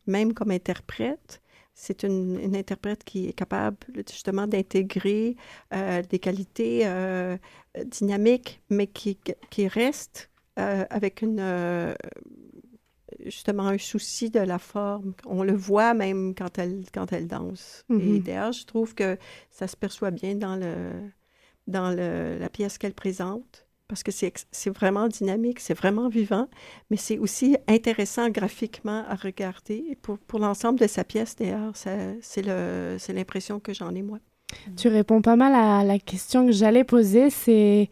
même 0.05 0.33
comme 0.33 0.51
interprète, 0.51 1.41
c'est 1.73 2.03
une, 2.03 2.55
interprète 2.55 3.03
qui 3.03 3.27
est 3.27 3.33
capable 3.33 3.77
justement 4.07 4.47
d'intégrer 4.47 5.35
euh, 5.73 6.01
des 6.03 6.19
qualités 6.19 6.81
euh, 6.85 7.37
dynamiques, 7.85 8.61
mais 8.69 8.87
qui, 8.87 9.17
qui 9.49 9.67
reste 9.67 10.29
euh, 10.59 10.85
avec 10.89 11.21
une 11.21 11.95
justement 13.25 13.67
un 13.67 13.77
souci 13.77 14.29
de 14.29 14.39
la 14.39 14.59
forme. 14.59 15.13
On 15.25 15.43
le 15.43 15.53
voit 15.53 15.93
même 15.93 16.33
quand 16.35 16.57
elle, 16.57 16.83
quand 16.93 17.11
elle 17.13 17.27
danse. 17.27 17.85
Et 17.89 17.93
mm-hmm. 17.93 18.23
d'ailleurs, 18.23 18.51
je 18.51 18.65
trouve 18.65 18.95
que 18.95 19.17
ça 19.51 19.67
se 19.67 19.77
perçoit 19.77 20.11
bien 20.11 20.35
dans, 20.35 20.55
le, 20.55 20.91
dans 21.67 21.91
le, 21.91 22.37
la 22.39 22.49
pièce 22.49 22.77
qu'elle 22.77 22.93
présente 22.93 23.67
parce 23.87 24.03
que 24.03 24.11
c'est 24.11 24.69
vraiment 24.69 25.07
dynamique, 25.07 25.59
c'est 25.59 25.73
vraiment 25.73 26.07
vivant, 26.09 26.47
mais 26.89 26.97
c'est 26.97 27.17
aussi 27.17 27.57
intéressant 27.67 28.29
graphiquement 28.29 29.03
à 29.07 29.15
regarder. 29.15 29.97
pour, 30.01 30.17
pour 30.17 30.39
l'ensemble 30.39 30.79
de 30.79 30.87
sa 30.87 31.03
pièce, 31.03 31.35
d'ailleurs, 31.35 31.73
c'est 31.75 33.13
l'impression 33.13 33.59
que 33.59 33.73
j'en 33.73 33.93
ai, 33.93 34.01
moi. 34.01 34.19
Tu 34.77 34.87
réponds 34.87 35.21
pas 35.21 35.35
mal 35.35 35.53
à 35.55 35.83
la 35.83 35.99
question 35.99 36.45
que 36.45 36.51
j'allais 36.51 36.83
poser. 36.83 37.29
C'est 37.29 37.89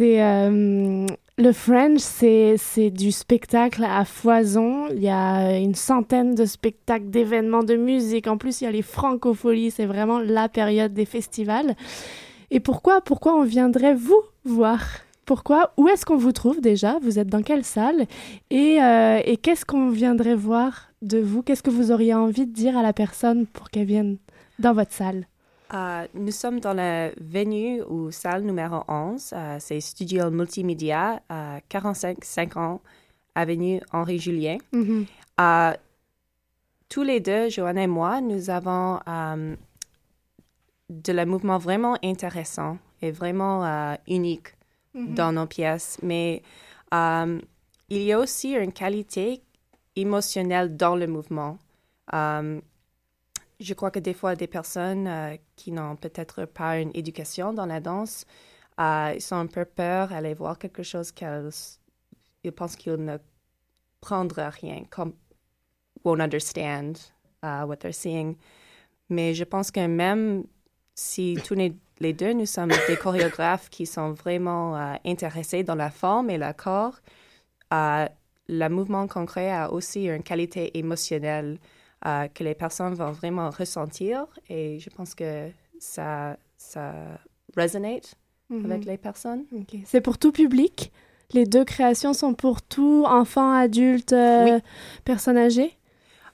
euh, 0.00 1.06
le 1.38 1.52
French, 1.52 2.00
c'est 2.00 2.90
du 2.90 3.12
spectacle 3.12 3.84
à 3.84 4.04
foison. 4.04 4.88
Il 4.88 5.02
y 5.02 5.08
a 5.08 5.56
une 5.58 5.74
centaine 5.74 6.34
de 6.34 6.44
spectacles, 6.44 7.10
d'événements 7.10 7.62
de 7.62 7.76
musique. 7.76 8.26
En 8.26 8.38
plus, 8.38 8.60
il 8.60 8.64
y 8.64 8.66
a 8.66 8.72
les 8.72 8.82
francopholies. 8.82 9.70
C'est 9.70 9.86
vraiment 9.86 10.18
la 10.18 10.48
période 10.48 10.92
des 10.92 11.04
festivals. 11.04 11.76
Et 12.50 12.60
pourquoi, 12.60 13.00
pourquoi 13.00 13.34
on 13.34 13.44
viendrait 13.44 13.94
vous 13.94 14.22
voir? 14.44 14.80
Pourquoi 15.26 15.72
Où 15.76 15.88
est-ce 15.88 16.06
qu'on 16.06 16.16
vous 16.16 16.32
trouve 16.32 16.62
déjà? 16.62 16.98
Vous 17.02 17.18
êtes 17.18 17.28
dans 17.28 17.42
quelle 17.42 17.64
salle? 17.64 18.06
Et, 18.48 18.82
euh, 18.82 19.20
et 19.24 19.36
qu'est-ce 19.36 19.66
qu'on 19.66 19.90
viendrait 19.90 20.34
voir 20.34 20.88
de 21.02 21.18
vous? 21.18 21.42
Qu'est-ce 21.42 21.62
que 21.62 21.70
vous 21.70 21.92
auriez 21.92 22.14
envie 22.14 22.46
de 22.46 22.52
dire 22.52 22.78
à 22.78 22.82
la 22.82 22.94
personne 22.94 23.46
pour 23.46 23.68
qu'elle 23.68 23.86
vienne 23.86 24.16
dans 24.58 24.72
votre 24.72 24.92
salle? 24.92 25.26
Euh, 25.74 26.06
nous 26.14 26.32
sommes 26.32 26.60
dans 26.60 26.72
la 26.72 27.10
venue 27.20 27.82
ou 27.82 28.10
salle 28.10 28.42
numéro 28.42 28.80
11. 28.88 29.30
Euh, 29.34 29.56
c'est 29.60 29.80
Studio 29.80 30.30
Multimédia 30.30 31.20
à 31.28 31.60
45 31.68 32.56
ans, 32.56 32.80
avenue 33.34 33.82
Henri 33.92 34.18
Julien. 34.18 34.56
Mm-hmm. 34.72 35.76
tous 36.88 37.02
les 37.02 37.20
deux, 37.20 37.50
Joanne 37.50 37.76
et 37.76 37.86
moi, 37.86 38.22
nous 38.22 38.48
avons 38.48 38.98
de 40.88 41.12
le 41.12 41.24
mouvement 41.26 41.58
vraiment 41.58 41.96
intéressant 42.02 42.78
et 43.02 43.10
vraiment 43.10 43.96
unique 44.06 44.54
mm-hmm. 44.94 45.14
dans 45.14 45.32
nos 45.32 45.46
pièces. 45.46 45.98
Mais 46.02 46.42
il 46.92 47.42
y 48.02 48.12
a 48.12 48.18
aussi 48.18 48.52
une 48.52 48.72
qualité 48.72 49.42
émotionnelle 49.96 50.76
dans 50.76 50.96
le 50.96 51.06
mouvement. 51.06 51.58
je 52.12 53.74
crois 53.74 53.90
que 53.90 53.98
des 53.98 54.14
fois, 54.14 54.34
des 54.36 54.46
personnes 54.46 55.38
qui 55.56 55.72
n'ont 55.72 55.96
peut-être 55.96 56.44
pas 56.46 56.78
une 56.78 56.90
éducation 56.94 57.52
dans 57.52 57.66
la 57.66 57.80
danse, 57.80 58.24
ils 58.78 59.20
sont 59.20 59.36
un 59.36 59.46
peu 59.46 59.64
peur 59.64 60.08
d'aller 60.08 60.34
voir 60.34 60.58
quelque 60.58 60.82
chose 60.82 61.12
qu'elles 61.12 61.50
ils 62.44 62.52
pensent 62.52 62.76
qu'ils 62.76 63.04
ne 63.04 63.18
prendront 64.00 64.50
rien, 64.50 64.84
comme 64.90 65.14
won't 66.04 66.20
understand 66.20 67.12
uh, 67.42 67.64
what 67.64 67.76
they're 67.76 67.92
seeing. 67.92 68.36
Mais 69.08 69.34
je 69.34 69.44
pense 69.44 69.70
que 69.70 69.86
même 69.86 70.44
si 70.98 71.38
tous 71.46 71.54
les, 71.54 72.12
deux, 72.12 72.32
nous 72.32 72.44
sommes 72.44 72.72
des 72.88 72.96
chorégraphes 72.96 73.70
qui 73.70 73.86
sont 73.86 74.10
vraiment 74.12 74.76
uh, 74.76 74.98
intéressés 75.04 75.62
dans 75.62 75.76
la 75.76 75.90
forme 75.90 76.28
et 76.28 76.38
le 76.38 76.52
corps, 76.52 76.98
uh, 77.72 78.06
le 78.48 78.68
mouvement 78.68 79.06
concret 79.06 79.52
a 79.52 79.70
aussi 79.72 80.06
une 80.06 80.24
qualité 80.24 80.76
émotionnelle 80.76 81.58
que 82.02 82.44
les 82.44 82.54
personnes 82.54 82.94
vont 82.94 83.10
vraiment 83.10 83.50
ressentir 83.50 84.26
et 84.48 84.78
je 84.78 84.88
pense 84.88 85.16
que 85.16 85.50
ça, 85.80 86.36
ça 86.56 86.94
résonate 87.56 88.14
avec 88.64 88.84
les 88.84 88.96
personnes. 88.96 89.44
C'est 89.84 90.00
pour 90.00 90.16
tout 90.16 90.32
public? 90.32 90.92
Les 91.32 91.44
deux 91.44 91.64
créations 91.64 92.14
sont 92.14 92.32
pour 92.32 92.62
tout, 92.62 93.04
enfants, 93.06 93.52
adultes, 93.52 94.14
euh, 94.14 94.60
personnes 95.04 95.36
âgées 95.36 95.76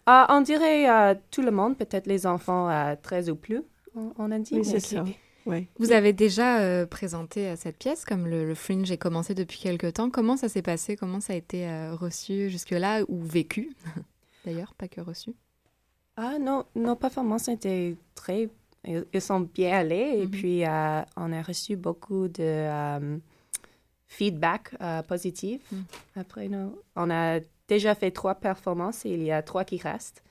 On 0.06 0.40
dirait 0.40 0.88
euh, 0.88 1.14
tout 1.32 1.42
le 1.42 1.50
monde, 1.50 1.76
peut-être 1.76 2.06
les 2.06 2.26
enfants 2.26 2.68
à 2.68 2.94
13 2.94 3.30
ou 3.30 3.36
plus, 3.36 3.62
on, 3.94 4.30
a 4.30 4.38
dit. 4.38 4.54
Oui, 4.54 4.64
c'est 4.64 4.80
ça. 4.80 5.04
Oui. 5.46 5.66
Vous 5.78 5.92
avez 5.92 6.12
déjà 6.12 6.60
euh, 6.60 6.86
présenté 6.86 7.54
cette 7.56 7.76
pièce, 7.76 8.04
comme 8.04 8.26
le, 8.26 8.54
Fringe 8.54 8.90
est 8.90 8.98
commencé 8.98 9.34
depuis 9.34 9.58
quelque 9.58 9.88
temps. 9.88 10.08
Comment 10.08 10.36
ça 10.36 10.48
s'est 10.48 10.62
passé? 10.62 10.96
Comment 10.96 11.20
ça 11.20 11.34
a 11.34 11.36
été 11.36 11.68
reçu 11.92 12.48
jusque-là 12.48 13.02
ou 13.08 13.22
vécu? 13.22 13.74
D'ailleurs, 14.46 14.74
pas 14.74 14.88
que 14.88 15.00
reçu. 15.00 15.34
Ah 16.16 16.38
non, 16.38 16.64
nos 16.74 16.96
performances 16.96 17.48
étaient 17.48 17.96
très... 18.14 18.48
Ils 18.86 19.20
sont 19.20 19.40
bien 19.40 19.78
allés 19.78 20.18
et 20.18 20.26
mhm. 20.26 20.30
puis 20.30 20.62
on 21.16 21.32
a 21.32 21.42
reçu 21.42 21.76
beaucoup 21.76 22.28
de 22.28 23.20
feedback 24.14 24.74
euh, 24.80 25.02
positif. 25.02 25.60
Hmm. 25.72 25.82
Après, 26.16 26.48
on 26.96 27.10
a 27.10 27.40
déjà 27.68 27.94
fait 27.94 28.10
trois 28.10 28.34
performances 28.34 29.04
et 29.04 29.10
il 29.10 29.22
y 29.22 29.32
a 29.32 29.42
trois 29.42 29.64
qui 29.64 29.78
restent. 29.78 30.22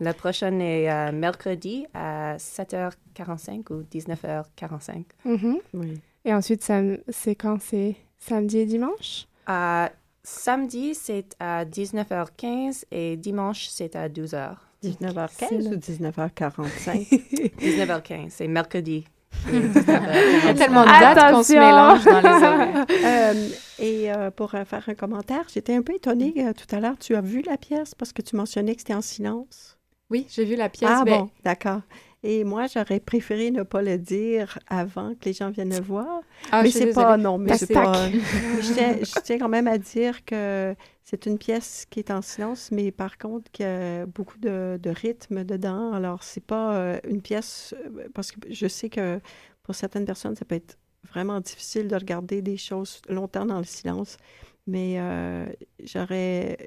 La 0.00 0.14
prochaine 0.14 0.60
est 0.62 0.90
euh, 0.90 1.12
mercredi 1.12 1.86
à 1.94 2.36
7h45 2.38 3.72
ou 3.72 3.82
19h45. 3.82 5.04
Mm-hmm. 5.26 5.56
oui. 5.74 6.00
Et 6.24 6.34
ensuite, 6.34 6.70
c'est 7.08 7.34
quand? 7.34 7.58
C'est 7.60 7.96
samedi 8.18 8.58
et 8.58 8.66
dimanche? 8.66 9.26
Euh, 9.48 9.86
samedi, 10.22 10.94
c'est 10.94 11.36
à 11.38 11.64
19h15 11.64 12.84
et 12.90 13.16
dimanche, 13.16 13.68
c'est 13.68 13.96
à 13.96 14.08
12h. 14.08 14.56
19h15 14.82 15.68
ou 15.68 15.76
19h45? 15.76 17.52
19h15, 17.58 18.26
c'est 18.30 18.48
mercredi. 18.48 19.04
Il 19.52 19.54
y 19.54 20.48
a 20.48 20.54
tellement 20.54 20.82
de 20.82 20.88
dates 20.88 21.34
qu'on 21.34 21.42
se 21.42 21.52
mélange 21.52 22.04
dans 22.04 22.20
les 22.20 22.44
horaires. 22.44 22.86
Euh, 23.00 23.48
et 23.78 24.12
euh, 24.12 24.30
pour 24.30 24.54
euh, 24.54 24.64
faire 24.64 24.84
un 24.88 24.94
commentaire, 24.94 25.44
j'étais 25.52 25.74
un 25.74 25.82
peu 25.82 25.94
étonnée 25.94 26.34
tout 26.54 26.74
à 26.74 26.80
l'heure. 26.80 26.96
Tu 26.98 27.14
as 27.14 27.20
vu 27.20 27.42
la 27.42 27.56
pièce 27.56 27.94
parce 27.94 28.12
que 28.12 28.22
tu 28.22 28.36
mentionnais 28.36 28.74
que 28.74 28.80
c'était 28.80 28.94
en 28.94 29.00
silence. 29.00 29.78
Oui, 30.10 30.26
j'ai 30.28 30.44
vu 30.44 30.56
la 30.56 30.68
pièce. 30.68 30.90
Ah 30.92 31.04
bon, 31.04 31.30
d'accord. 31.44 31.82
Et 32.22 32.44
moi, 32.44 32.66
j'aurais 32.66 33.00
préféré 33.00 33.50
ne 33.50 33.62
pas 33.62 33.80
le 33.80 33.96
dire 33.96 34.58
avant 34.66 35.14
que 35.14 35.24
les 35.24 35.32
gens 35.32 35.50
viennent 35.50 35.74
le 35.74 35.80
voir. 35.80 36.20
Ah, 36.52 36.62
mais 36.62 36.70
c'est 36.70 36.92
pas, 36.92 37.16
non, 37.16 37.38
mais 37.38 37.56
c'est 37.56 37.72
pas. 37.72 38.10
je, 38.10 39.20
tiens, 39.22 39.38
quand 39.38 39.48
même 39.48 39.66
à 39.66 39.78
dire 39.78 40.22
que 40.26 40.74
c'est 41.02 41.24
une 41.24 41.38
pièce 41.38 41.86
qui 41.88 42.00
est 42.00 42.10
en 42.10 42.20
silence, 42.20 42.70
mais 42.72 42.90
par 42.90 43.16
contre, 43.16 43.50
qu'il 43.52 43.64
y 43.64 43.68
a 43.68 44.04
beaucoup 44.04 44.36
de, 44.38 44.78
de 44.82 44.90
rythme 44.90 45.44
dedans. 45.44 45.94
Alors, 45.94 46.22
c'est 46.22 46.44
pas 46.44 46.74
euh, 46.74 47.00
une 47.08 47.22
pièce, 47.22 47.74
euh, 47.86 48.08
parce 48.12 48.32
que 48.32 48.40
je 48.50 48.66
sais 48.66 48.90
que 48.90 49.18
pour 49.62 49.74
certaines 49.74 50.04
personnes, 50.04 50.36
ça 50.36 50.44
peut 50.44 50.56
être 50.56 50.76
vraiment 51.10 51.40
difficile 51.40 51.88
de 51.88 51.96
regarder 51.96 52.42
des 52.42 52.58
choses 52.58 53.00
longtemps 53.08 53.46
dans 53.46 53.58
le 53.58 53.64
silence. 53.64 54.18
Mais 54.66 54.96
euh, 54.98 55.46
j'aurais. 55.82 56.58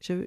Je, 0.00 0.26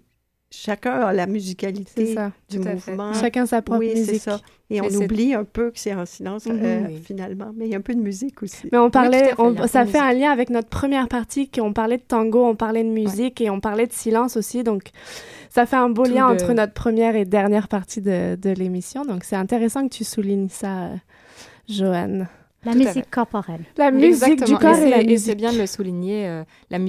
chacun 0.52 1.02
a 1.02 1.14
la 1.14 1.28
musicalité 1.28 2.16
du 2.50 2.60
mouvement. 2.60 3.14
Chacun 3.14 3.46
sa 3.46 3.62
propre 3.62 3.82
oui, 3.82 3.94
musique. 3.94 4.22
Ça. 4.22 4.40
Et 4.70 4.82
on 4.82 4.88
oublie 4.88 5.34
un 5.34 5.44
peu 5.44 5.72
que 5.72 5.80
c'est 5.80 5.94
en 5.94 6.06
silence 6.06 6.46
mhm. 6.46 6.60
euh, 6.64 6.88
finalement, 7.04 7.52
mais 7.56 7.66
il 7.66 7.72
y 7.72 7.76
a 7.76 7.78
un 7.78 7.82
peu 7.82 7.94
de 7.94 8.00
musique 8.00 8.42
aussi. 8.42 8.68
Mais 8.72 8.78
on 8.78 8.90
parlait, 8.90 9.34
ça 9.68 9.86
fait 9.86 10.00
un 10.00 10.14
lien 10.14 10.32
avec 10.32 10.50
notre 10.50 10.70
première 10.70 11.08
partie, 11.08 11.50
qu'on 11.50 11.74
parlait 11.74 11.98
de 11.98 12.04
tango, 12.04 12.46
on 12.46 12.56
parlait 12.56 12.84
de 12.84 12.90
musique 12.90 13.42
et 13.42 13.50
on 13.50 13.60
parlait 13.60 13.88
de 13.88 13.94
silence 13.94 14.38
aussi, 14.38 14.64
donc 14.64 14.90
ça 15.50 15.66
fait 15.66 15.76
un 15.76 15.90
beau 15.90 16.06
lien 16.06 16.28
entre 16.28 16.54
notre 16.54 16.74
première 16.74 17.16
et 17.16 17.26
dernière 17.26 17.68
partie 17.68 18.02
de, 18.02 18.36
de 18.36 18.50
l'émission. 18.50 19.06
Donc 19.06 19.24
c'est 19.24 19.36
intéressant 19.36 19.88
que 19.88 19.94
tu 19.94 20.04
soulignes 20.04 20.50
ça, 20.50 20.86
euh, 20.86 20.96
Joanne. 21.70 22.28
La 22.66 22.74
musique 22.74 23.10
corporelle. 23.10 23.64
La 23.78 23.92
musique 23.92 24.44
du 24.44 24.58
corps 24.58 24.76
et, 24.76 25.18
c'est 25.18 25.36
bien 25.36 25.54
de 25.54 25.60
le 25.60 25.68
souligner. 25.68 26.28
Euh, 26.28 26.44
la, 26.70 26.80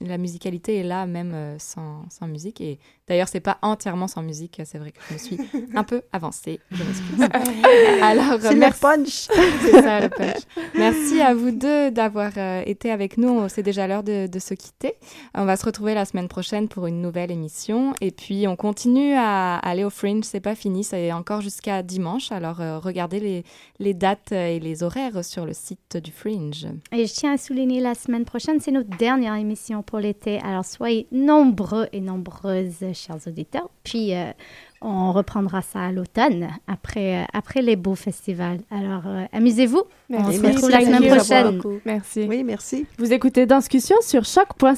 la 0.00 0.18
musicalité 0.18 0.76
est 0.76 0.82
là 0.82 1.06
même 1.06 1.32
euh, 1.34 1.58
sans, 1.58 2.04
sans, 2.10 2.26
musique. 2.26 2.60
Et 2.60 2.78
d'ailleurs, 3.08 3.28
c'est 3.28 3.40
pas 3.40 3.58
entièrement 3.62 4.08
sans 4.08 4.22
musique. 4.22 4.60
C'est 4.64 4.78
vrai 4.78 4.92
que 4.92 4.98
je 5.08 5.14
me 5.14 5.18
suis 5.18 5.38
un 5.74 5.84
peu 5.84 6.02
avancée. 6.12 6.60
Je 6.70 6.82
m'excuse. 6.82 7.20
Alors, 8.02 8.40
c'est 8.40 8.54
le 8.54 8.80
punch. 8.80 9.28
c'est 9.62 9.82
ça 9.82 10.00
le 10.00 10.08
punch. 10.08 10.42
Merci 10.74 11.20
à 11.20 11.34
vous 11.34 11.50
deux 11.50 11.90
d'avoir 11.90 12.32
euh, 12.36 12.62
été 12.66 12.90
avec 12.90 13.18
nous. 13.18 13.48
C'est 13.48 13.62
déjà 13.62 13.86
l'heure 13.86 14.02
de, 14.02 14.26
de, 14.26 14.38
se 14.38 14.54
quitter. 14.54 14.94
On 15.34 15.44
va 15.44 15.56
se 15.56 15.64
retrouver 15.64 15.94
la 15.94 16.04
semaine 16.04 16.28
prochaine 16.28 16.68
pour 16.68 16.86
une 16.86 17.00
nouvelle 17.00 17.30
émission. 17.30 17.94
Et 18.00 18.10
puis, 18.10 18.46
on 18.48 18.56
continue 18.56 19.14
à, 19.14 19.56
aller 19.56 19.84
au 19.84 19.90
Fringe. 19.90 20.24
C'est 20.24 20.40
pas 20.40 20.54
fini. 20.54 20.84
C'est 20.84 21.12
encore 21.12 21.40
jusqu'à 21.40 21.82
dimanche. 21.82 22.32
Alors, 22.32 22.58
regardez 22.82 23.20
les, 23.20 23.44
les 23.78 23.94
dates 23.94 24.32
et 24.32 24.60
les 24.60 24.82
horaires 24.82 25.24
sur 25.24 25.46
le 25.46 25.52
site 25.52 25.96
du 25.96 26.10
Fringe. 26.10 26.66
Et 26.92 27.06
je 27.06 27.12
tiens 27.12 27.32
à 27.34 27.36
souligner 27.36 27.80
la 27.80 27.94
semaine 27.94 28.24
prochaine, 28.24 28.60
c'est 28.60 28.70
notre 28.70 28.96
dernière 28.96 29.34
émission 29.34 29.82
pour 29.82 29.98
l'été. 29.98 30.38
Alors 30.40 30.64
soyez 30.64 31.06
nombreux 31.12 31.88
et 31.92 32.00
nombreuses, 32.00 32.92
chers 32.94 33.18
auditeurs. 33.26 33.68
Puis, 33.82 34.14
euh, 34.14 34.32
on 34.80 35.12
reprendra 35.12 35.62
ça 35.62 35.80
à 35.80 35.92
l'automne, 35.92 36.48
après, 36.66 37.22
euh, 37.22 37.24
après 37.32 37.62
les 37.62 37.76
beaux 37.76 37.94
festivals. 37.94 38.60
Alors, 38.70 39.02
euh, 39.06 39.24
amusez-vous. 39.32 39.82
On 40.10 40.32
se 40.32 40.40
retrouve 40.40 40.70
la 40.70 40.80
semaine 40.80 41.06
prochaine. 41.06 41.60
Merci. 41.84 42.26
Oui, 42.28 42.44
merci. 42.44 42.86
Vous 42.98 43.12
écoutez 43.12 43.46
Danscussion 43.46 43.96
sur 44.02 44.24
choc.ca. 44.24 44.74